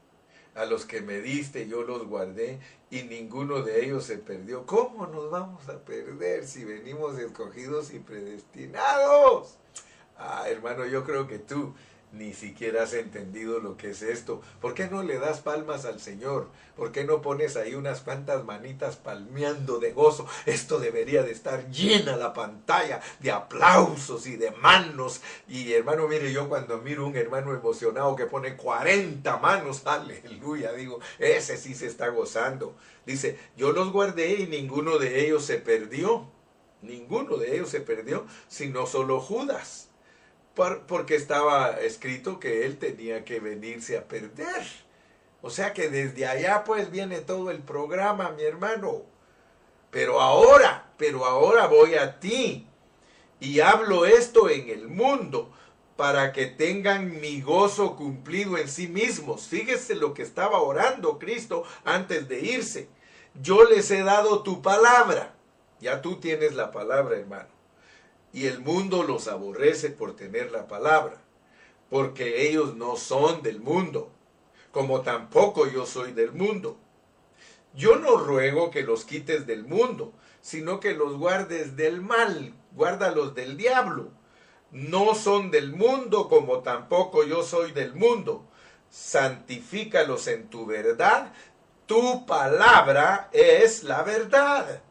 A 0.54 0.64
los 0.64 0.86
que 0.86 1.02
me 1.02 1.20
diste 1.20 1.68
yo 1.68 1.82
los 1.82 2.06
guardé 2.06 2.60
y 2.88 3.02
ninguno 3.02 3.60
de 3.60 3.84
ellos 3.84 4.04
se 4.04 4.16
perdió. 4.16 4.64
¿Cómo 4.64 5.06
nos 5.06 5.30
vamos 5.30 5.68
a 5.68 5.84
perder 5.84 6.46
si 6.46 6.64
venimos 6.64 7.18
escogidos 7.18 7.92
y 7.92 7.98
predestinados? 7.98 9.58
Ah, 10.16 10.48
hermano, 10.48 10.86
yo 10.86 11.04
creo 11.04 11.26
que 11.26 11.38
tú 11.38 11.74
ni 12.12 12.32
siquiera 12.32 12.84
has 12.84 12.94
entendido 12.94 13.60
lo 13.60 13.76
que 13.76 13.90
es 13.90 14.02
esto. 14.02 14.40
¿Por 14.60 14.74
qué 14.74 14.88
no 14.88 15.02
le 15.02 15.18
das 15.18 15.40
palmas 15.40 15.84
al 15.84 16.00
Señor? 16.00 16.48
¿Por 16.76 16.92
qué 16.92 17.04
no 17.04 17.20
pones 17.20 17.56
ahí 17.56 17.74
unas 17.74 18.00
cuantas 18.00 18.44
manitas 18.44 18.96
palmeando 18.96 19.78
de 19.78 19.92
gozo? 19.92 20.26
Esto 20.46 20.78
debería 20.78 21.22
de 21.22 21.32
estar 21.32 21.70
llena 21.70 22.16
la 22.16 22.32
pantalla 22.32 23.00
de 23.20 23.30
aplausos 23.30 24.26
y 24.26 24.36
de 24.36 24.50
manos. 24.52 25.20
Y 25.48 25.72
hermano, 25.72 26.08
mire, 26.08 26.32
yo 26.32 26.48
cuando 26.48 26.78
miro 26.78 27.06
un 27.06 27.16
hermano 27.16 27.54
emocionado 27.54 28.16
que 28.16 28.26
pone 28.26 28.56
40 28.56 29.36
manos, 29.38 29.82
aleluya, 29.86 30.72
digo, 30.72 31.00
ese 31.18 31.56
sí 31.56 31.74
se 31.74 31.86
está 31.86 32.08
gozando. 32.08 32.74
Dice, 33.04 33.38
yo 33.56 33.72
los 33.72 33.92
guardé 33.92 34.34
y 34.34 34.46
ninguno 34.46 34.98
de 34.98 35.24
ellos 35.24 35.44
se 35.44 35.58
perdió. 35.58 36.28
Ninguno 36.82 37.36
de 37.36 37.56
ellos 37.56 37.70
se 37.70 37.80
perdió, 37.80 38.26
sino 38.48 38.86
solo 38.86 39.20
Judas 39.20 39.85
porque 40.56 41.16
estaba 41.16 41.78
escrito 41.80 42.40
que 42.40 42.64
él 42.64 42.78
tenía 42.78 43.24
que 43.24 43.40
venirse 43.40 43.98
a 43.98 44.08
perder. 44.08 44.66
O 45.42 45.50
sea 45.50 45.74
que 45.74 45.90
desde 45.90 46.26
allá 46.26 46.64
pues 46.64 46.90
viene 46.90 47.20
todo 47.20 47.50
el 47.50 47.60
programa, 47.60 48.30
mi 48.30 48.42
hermano. 48.42 49.02
Pero 49.90 50.20
ahora, 50.20 50.90
pero 50.96 51.26
ahora 51.26 51.66
voy 51.66 51.94
a 51.94 52.18
ti 52.18 52.66
y 53.38 53.60
hablo 53.60 54.06
esto 54.06 54.48
en 54.48 54.70
el 54.70 54.88
mundo 54.88 55.52
para 55.96 56.32
que 56.32 56.46
tengan 56.46 57.20
mi 57.20 57.42
gozo 57.42 57.94
cumplido 57.94 58.56
en 58.56 58.68
sí 58.68 58.88
mismos. 58.88 59.46
Fíjese 59.48 59.94
lo 59.94 60.14
que 60.14 60.22
estaba 60.22 60.60
orando 60.60 61.18
Cristo 61.18 61.64
antes 61.84 62.28
de 62.28 62.40
irse. 62.40 62.88
Yo 63.34 63.64
les 63.64 63.90
he 63.90 64.02
dado 64.02 64.42
tu 64.42 64.62
palabra. 64.62 65.34
Ya 65.80 66.00
tú 66.00 66.16
tienes 66.16 66.54
la 66.54 66.70
palabra, 66.70 67.16
hermano 67.18 67.55
y 68.36 68.48
el 68.48 68.60
mundo 68.60 69.02
los 69.02 69.28
aborrece 69.28 69.88
por 69.88 70.14
tener 70.14 70.52
la 70.52 70.68
palabra, 70.68 71.22
porque 71.88 72.46
ellos 72.50 72.76
no 72.76 72.96
son 72.96 73.40
del 73.42 73.60
mundo, 73.60 74.10
como 74.72 75.00
tampoco 75.00 75.66
yo 75.66 75.86
soy 75.86 76.12
del 76.12 76.32
mundo. 76.32 76.76
Yo 77.74 77.96
no 77.96 78.18
ruego 78.18 78.70
que 78.70 78.82
los 78.82 79.06
quites 79.06 79.46
del 79.46 79.64
mundo, 79.64 80.12
sino 80.42 80.80
que 80.80 80.92
los 80.92 81.16
guardes 81.16 81.76
del 81.76 82.02
mal, 82.02 82.52
guárdalos 82.72 83.34
del 83.34 83.56
diablo. 83.56 84.10
No 84.70 85.14
son 85.14 85.50
del 85.50 85.72
mundo 85.72 86.28
como 86.28 86.58
tampoco 86.58 87.24
yo 87.24 87.42
soy 87.42 87.72
del 87.72 87.94
mundo. 87.94 88.44
Santifícalos 88.90 90.26
en 90.26 90.50
tu 90.50 90.66
verdad. 90.66 91.32
Tu 91.86 92.26
palabra 92.26 93.30
es 93.32 93.82
la 93.82 94.02
verdad 94.02 94.82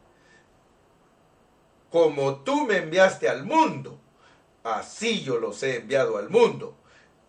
como 1.89 2.43
tú 2.43 2.65
me 2.65 2.77
enviaste 2.77 3.29
al 3.29 3.45
mundo, 3.45 3.99
así 4.63 5.23
yo 5.23 5.39
los 5.39 5.61
he 5.63 5.77
enviado 5.77 6.17
al 6.17 6.29
mundo. 6.29 6.77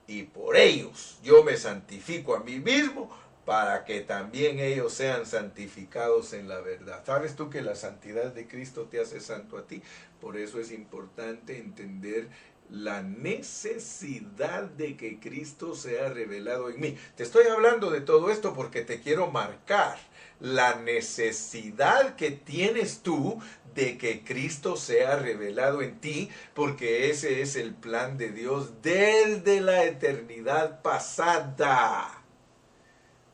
Y 0.07 0.25
por 0.25 0.57
ellos 0.57 1.19
yo 1.23 1.43
me 1.43 1.57
santifico 1.57 2.37
a 2.37 2.41
mí 2.41 2.59
mismo 2.61 3.11
para 3.45 3.85
que 3.85 4.01
también 4.01 4.59
ellos 4.59 4.93
sean 4.93 5.25
santificados 5.25 6.33
en 6.33 6.49
la 6.49 6.61
verdad. 6.61 7.03
¿Sabes 7.07 7.37
tú 7.37 7.49
que 7.49 7.63
la 7.63 7.77
santidad 7.77 8.33
de 8.33 8.49
Cristo 8.49 8.89
te 8.91 9.01
hace 9.01 9.21
santo 9.21 9.57
a 9.57 9.67
ti? 9.67 9.83
Por 10.21 10.37
eso 10.37 10.61
es 10.61 10.73
importante 10.73 11.59
entender 11.59 12.29
la 12.71 13.03
necesidad 13.03 14.65
de 14.65 14.97
que 14.97 15.21
Cristo 15.21 15.77
sea 15.77 16.09
revelado 16.09 16.69
en 16.69 16.81
mí. 16.81 16.99
Te 17.15 17.23
estoy 17.23 17.47
hablando 17.47 17.91
de 17.91 18.01
todo 18.01 18.31
esto 18.31 18.55
porque 18.55 18.83
te 18.83 19.01
quiero 19.01 19.31
marcar 19.31 19.97
la 20.41 20.75
necesidad 20.77 22.17
que 22.17 22.33
tienes 22.33 23.01
tú 23.03 23.41
de 23.77 23.99
que 23.99 24.25
Cristo 24.25 24.77
sea 24.77 25.17
revelado 25.17 25.83
en 25.83 26.01
ti, 26.01 26.31
porque 26.55 27.11
ese 27.11 27.43
es 27.43 27.55
el 27.55 27.75
plan 27.75 28.19
de 28.19 28.31
Dios 28.31 28.83
desde 28.83 29.61
la 29.61 29.85
eternidad 29.85 30.83
pasada. 30.83 32.25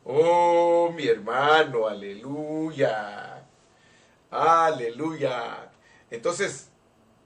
Oh, 0.04 0.92
mi 0.94 1.06
hermano, 1.06 1.86
aleluya. 1.86 3.46
Aleluya. 4.30 5.70
Entonces, 6.10 6.68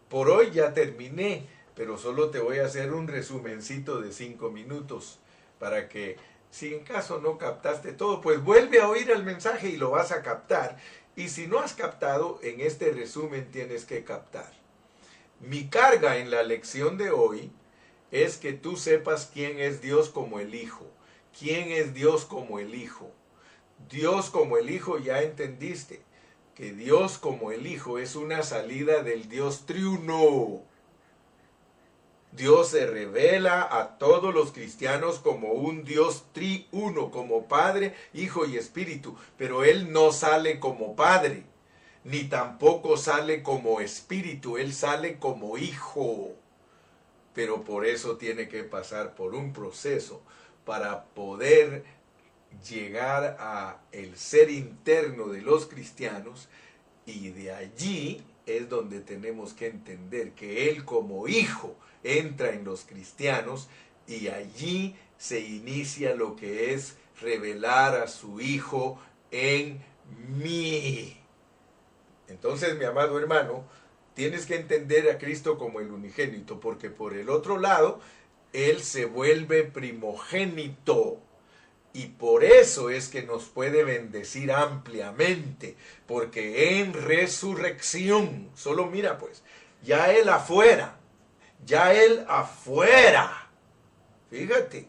por 0.08 0.28
hoy 0.28 0.50
ya 0.50 0.74
terminé, 0.74 1.46
pero 1.74 1.96
solo 1.96 2.30
te 2.30 2.38
voy 2.38 2.58
a 2.58 2.66
hacer 2.66 2.92
un 2.92 3.08
resumencito 3.08 4.00
de 4.00 4.12
cinco 4.12 4.50
minutos 4.50 5.18
para 5.58 5.88
que 5.88 6.16
si 6.50 6.74
en 6.74 6.84
caso 6.84 7.18
no 7.18 7.38
captaste 7.38 7.92
todo, 7.92 8.20
pues 8.20 8.42
vuelve 8.42 8.80
a 8.80 8.88
oír 8.88 9.10
el 9.10 9.24
mensaje 9.24 9.68
y 9.68 9.76
lo 9.76 9.90
vas 9.90 10.12
a 10.12 10.22
captar. 10.22 10.76
Y 11.16 11.30
si 11.30 11.46
no 11.46 11.58
has 11.60 11.72
captado, 11.72 12.38
en 12.42 12.60
este 12.60 12.92
resumen 12.92 13.50
tienes 13.50 13.86
que 13.86 14.04
captar. 14.04 14.52
Mi 15.40 15.68
carga 15.68 16.18
en 16.18 16.30
la 16.30 16.42
lección 16.42 16.98
de 16.98 17.10
hoy 17.10 17.50
es 18.10 18.36
que 18.36 18.52
tú 18.52 18.76
sepas 18.76 19.30
quién 19.32 19.58
es 19.58 19.80
Dios 19.80 20.10
como 20.10 20.40
el 20.40 20.54
Hijo. 20.54 20.86
¿Quién 21.38 21.70
es 21.70 21.94
Dios 21.94 22.26
como 22.26 22.58
el 22.58 22.74
Hijo? 22.74 23.10
Dios 23.90 24.30
como 24.30 24.58
el 24.58 24.70
Hijo 24.70 24.98
ya 24.98 25.22
entendiste 25.22 26.02
que 26.54 26.72
Dios 26.72 27.18
como 27.18 27.52
el 27.52 27.66
Hijo 27.66 27.98
es 27.98 28.16
una 28.16 28.42
salida 28.42 29.02
del 29.02 29.28
Dios 29.28 29.66
triuno. 29.66 30.62
Dios 32.36 32.68
se 32.68 32.86
revela 32.86 33.66
a 33.70 33.96
todos 33.96 34.34
los 34.34 34.52
cristianos 34.52 35.18
como 35.20 35.52
un 35.52 35.84
Dios 35.84 36.26
triuno, 36.32 37.10
como 37.10 37.48
Padre, 37.48 37.94
Hijo 38.12 38.44
y 38.44 38.58
Espíritu, 38.58 39.16
pero 39.38 39.64
Él 39.64 39.90
no 39.90 40.12
sale 40.12 40.60
como 40.60 40.94
Padre, 40.94 41.44
ni 42.04 42.24
tampoco 42.24 42.98
sale 42.98 43.42
como 43.42 43.80
Espíritu, 43.80 44.58
Él 44.58 44.74
sale 44.74 45.18
como 45.18 45.56
Hijo. 45.56 46.34
Pero 47.32 47.64
por 47.64 47.86
eso 47.86 48.16
tiene 48.18 48.48
que 48.48 48.64
pasar 48.64 49.14
por 49.14 49.34
un 49.34 49.54
proceso 49.54 50.22
para 50.66 51.04
poder 51.04 51.84
llegar 52.68 53.36
a 53.40 53.80
el 53.92 54.16
ser 54.18 54.50
interno 54.50 55.28
de 55.28 55.40
los 55.40 55.66
cristianos 55.66 56.48
y 57.06 57.30
de 57.30 57.52
allí 57.52 58.22
es 58.46 58.68
donde 58.68 59.00
tenemos 59.00 59.54
que 59.54 59.68
entender 59.68 60.32
que 60.32 60.68
Él 60.70 60.84
como 60.84 61.28
hijo 61.28 61.76
entra 62.02 62.50
en 62.50 62.64
los 62.64 62.84
cristianos 62.84 63.68
y 64.06 64.28
allí 64.28 64.96
se 65.18 65.40
inicia 65.40 66.14
lo 66.14 66.36
que 66.36 66.74
es 66.74 66.96
revelar 67.20 67.96
a 67.96 68.08
su 68.08 68.40
hijo 68.40 69.00
en 69.30 69.82
mí. 70.38 71.16
Entonces, 72.28 72.76
mi 72.76 72.84
amado 72.84 73.18
hermano, 73.18 73.64
tienes 74.14 74.46
que 74.46 74.56
entender 74.56 75.10
a 75.10 75.18
Cristo 75.18 75.58
como 75.58 75.80
el 75.80 75.90
unigénito, 75.90 76.60
porque 76.60 76.90
por 76.90 77.14
el 77.14 77.28
otro 77.28 77.58
lado, 77.58 78.00
él 78.52 78.82
se 78.82 79.04
vuelve 79.04 79.64
primogénito. 79.64 81.20
Y 81.92 82.08
por 82.08 82.44
eso 82.44 82.90
es 82.90 83.08
que 83.08 83.22
nos 83.22 83.44
puede 83.44 83.82
bendecir 83.82 84.52
ampliamente, 84.52 85.76
porque 86.06 86.78
en 86.78 86.92
resurrección, 86.92 88.50
solo 88.54 88.86
mira 88.86 89.16
pues, 89.16 89.42
ya 89.82 90.12
Él 90.12 90.28
afuera, 90.28 90.98
ya 91.66 91.92
Él 91.92 92.24
afuera, 92.28 93.48
fíjate, 94.30 94.88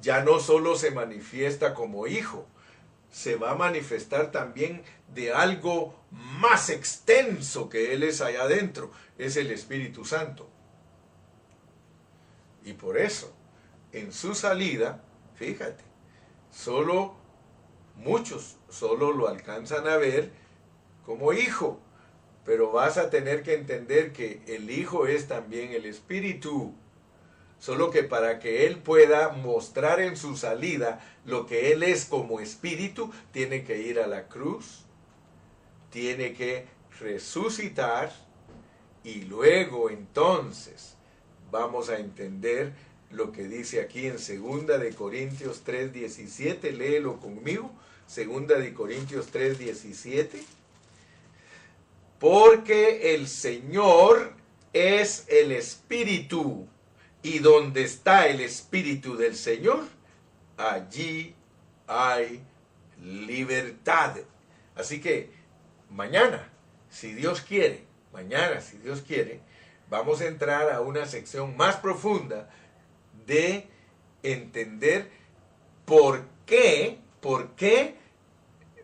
ya 0.00 0.22
no 0.22 0.38
solo 0.38 0.76
se 0.76 0.90
manifiesta 0.90 1.74
como 1.74 2.06
hijo, 2.06 2.46
se 3.10 3.36
va 3.36 3.52
a 3.52 3.56
manifestar 3.56 4.30
también 4.30 4.82
de 5.14 5.32
algo 5.32 5.98
más 6.10 6.70
extenso 6.70 7.68
que 7.68 7.92
Él 7.94 8.02
es 8.02 8.20
allá 8.20 8.42
adentro, 8.42 8.90
es 9.18 9.36
el 9.36 9.50
Espíritu 9.50 10.04
Santo. 10.04 10.48
Y 12.64 12.74
por 12.74 12.96
eso, 12.96 13.34
en 13.92 14.12
su 14.12 14.34
salida, 14.34 15.02
fíjate, 15.34 15.82
solo 16.50 17.16
muchos 17.96 18.56
solo 18.68 19.12
lo 19.12 19.28
alcanzan 19.28 19.86
a 19.86 19.96
ver 19.96 20.30
como 21.04 21.32
hijo, 21.32 21.80
pero 22.44 22.72
vas 22.72 22.98
a 22.98 23.10
tener 23.10 23.42
que 23.42 23.54
entender 23.54 24.12
que 24.12 24.40
el 24.46 24.70
hijo 24.70 25.06
es 25.06 25.28
también 25.28 25.72
el 25.72 25.86
espíritu. 25.86 26.74
Solo 27.58 27.90
que 27.90 28.02
para 28.02 28.40
que 28.40 28.66
él 28.66 28.78
pueda 28.78 29.28
mostrar 29.28 30.00
en 30.00 30.16
su 30.16 30.36
salida 30.36 31.00
lo 31.24 31.46
que 31.46 31.72
él 31.72 31.84
es 31.84 32.04
como 32.04 32.40
espíritu, 32.40 33.12
tiene 33.30 33.62
que 33.62 33.80
ir 33.80 34.00
a 34.00 34.08
la 34.08 34.26
cruz, 34.26 34.84
tiene 35.90 36.32
que 36.32 36.66
resucitar 36.98 38.12
y 39.04 39.22
luego 39.22 39.90
entonces 39.90 40.96
vamos 41.52 41.88
a 41.88 41.98
entender 41.98 42.72
lo 43.10 43.30
que 43.30 43.46
dice 43.46 43.80
aquí 43.80 44.06
en 44.06 44.18
Segunda 44.18 44.78
de 44.78 44.92
Corintios 44.94 45.62
3:17, 45.64 46.72
léelo 46.72 47.20
conmigo, 47.20 47.70
Segunda 48.06 48.58
de 48.58 48.74
Corintios 48.74 49.30
3:17. 49.30 50.42
Porque 52.22 53.16
el 53.16 53.26
Señor 53.26 54.34
es 54.72 55.26
el 55.28 55.50
espíritu 55.50 56.68
y 57.20 57.40
donde 57.40 57.82
está 57.82 58.28
el 58.28 58.40
espíritu 58.40 59.16
del 59.16 59.34
Señor, 59.34 59.80
allí 60.56 61.34
hay 61.88 62.40
libertad. 63.02 64.18
Así 64.76 65.00
que 65.00 65.30
mañana, 65.90 66.48
si 66.90 67.12
Dios 67.12 67.40
quiere, 67.40 67.86
mañana, 68.12 68.60
si 68.60 68.76
Dios 68.76 69.02
quiere, 69.02 69.40
vamos 69.90 70.20
a 70.20 70.26
entrar 70.26 70.70
a 70.70 70.80
una 70.80 71.06
sección 71.06 71.56
más 71.56 71.78
profunda 71.78 72.48
de 73.26 73.66
entender 74.22 75.10
por 75.84 76.24
qué, 76.46 77.00
por 77.20 77.56
qué 77.56 77.96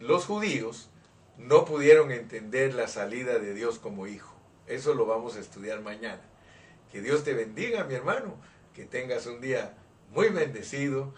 los 0.01 0.24
judíos 0.24 0.91
no 1.39 1.64
pudieron 1.64 2.11
entender 2.11 2.74
la 2.74 2.89
salida 2.89 3.39
de 3.39 3.55
Dios 3.55 3.78
como 3.78 4.07
hijo. 4.07 4.34
Eso 4.66 4.95
lo 4.95 5.07
vamos 5.07 5.36
a 5.36 5.41
estudiar 5.41 5.80
mañana. 5.80 6.20
Que 6.93 7.01
Dios 7.01 7.24
te 7.24 7.32
bendiga, 7.32 7.84
mi 7.84 7.95
hermano, 7.95 8.36
que 8.74 8.84
tengas 8.84 9.26
un 9.26 9.41
día 9.41 9.74
muy 10.11 10.28
bendecido 10.28 11.14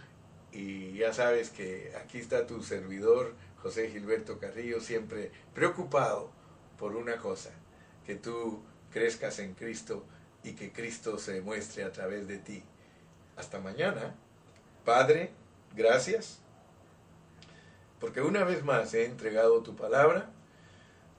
y 0.53 0.95
ya 0.95 1.13
sabes 1.13 1.51
que 1.51 1.93
aquí 2.03 2.19
está 2.19 2.47
tu 2.47 2.63
servidor, 2.63 3.35
José 3.63 3.89
Gilberto 3.91 4.39
Carrillo, 4.39 4.81
siempre 4.81 5.31
preocupado 5.55 6.31
por 6.79 6.97
una 6.97 7.17
cosa, 7.17 7.51
que 8.05 8.15
tú 8.15 8.63
crezcas 8.91 9.39
en 9.39 9.55
Cristo 9.55 10.05
y 10.43 10.53
que 10.53 10.73
Cristo 10.73 11.19
se 11.19 11.41
muestre 11.41 11.85
a 11.85 11.93
través 11.93 12.27
de 12.27 12.39
ti. 12.39 12.63
Hasta 13.37 13.61
mañana. 13.61 14.17
Padre, 14.85 15.31
gracias, 15.75 16.40
porque 18.01 18.23
una 18.23 18.45
vez 18.45 18.65
más 18.65 18.93
he 18.95 19.05
entregado 19.05 19.63
tu 19.63 19.77
palabra. 19.77 20.31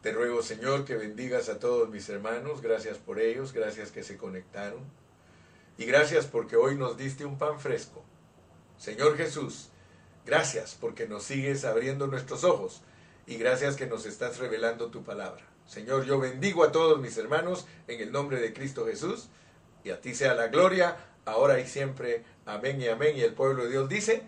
Te 0.02 0.12
ruego, 0.12 0.42
Señor, 0.42 0.84
que 0.84 0.96
bendigas 0.96 1.48
a 1.48 1.60
todos 1.60 1.90
mis 1.90 2.10
hermanos. 2.10 2.62
Gracias 2.62 2.98
por 2.98 3.20
ellos, 3.20 3.54
gracias 3.54 3.92
que 3.92 4.04
se 4.04 4.18
conectaron. 4.18 4.80
Y 5.78 5.86
gracias 5.86 6.26
porque 6.26 6.56
hoy 6.56 6.76
nos 6.76 6.98
diste 6.98 7.24
un 7.24 7.38
pan 7.38 7.60
fresco. 7.60 8.04
Señor 8.78 9.16
Jesús, 9.16 9.70
gracias 10.26 10.76
porque 10.80 11.08
nos 11.08 11.24
sigues 11.24 11.66
abriendo 11.66 12.08
nuestros 12.08 12.44
ojos 12.44 12.82
y 13.28 13.38
gracias 13.38 13.76
que 13.76 13.86
nos 13.86 14.08
estás 14.08 14.40
revelando 14.40 14.90
tu 14.90 15.04
palabra. 15.04 15.46
Señor, 15.68 16.06
yo 16.06 16.20
bendigo 16.20 16.64
a 16.64 16.72
todos 16.72 17.00
mis 17.00 17.16
hermanos 17.18 17.68
en 17.88 18.02
el 18.02 18.12
nombre 18.12 18.42
de 18.42 18.54
Cristo 18.54 18.88
Jesús 18.88 19.30
y 19.84 19.92
a 19.92 20.02
ti 20.02 20.16
sea 20.16 20.34
la 20.34 20.48
gloria, 20.48 20.98
ahora 21.26 21.60
y 21.60 21.68
siempre. 21.68 22.24
Amén 22.46 22.82
y 22.82 22.88
amén. 22.88 23.16
Y 23.16 23.22
el 23.22 23.34
pueblo 23.34 23.64
de 23.64 23.70
Dios 23.70 23.88
dice, 23.88 24.24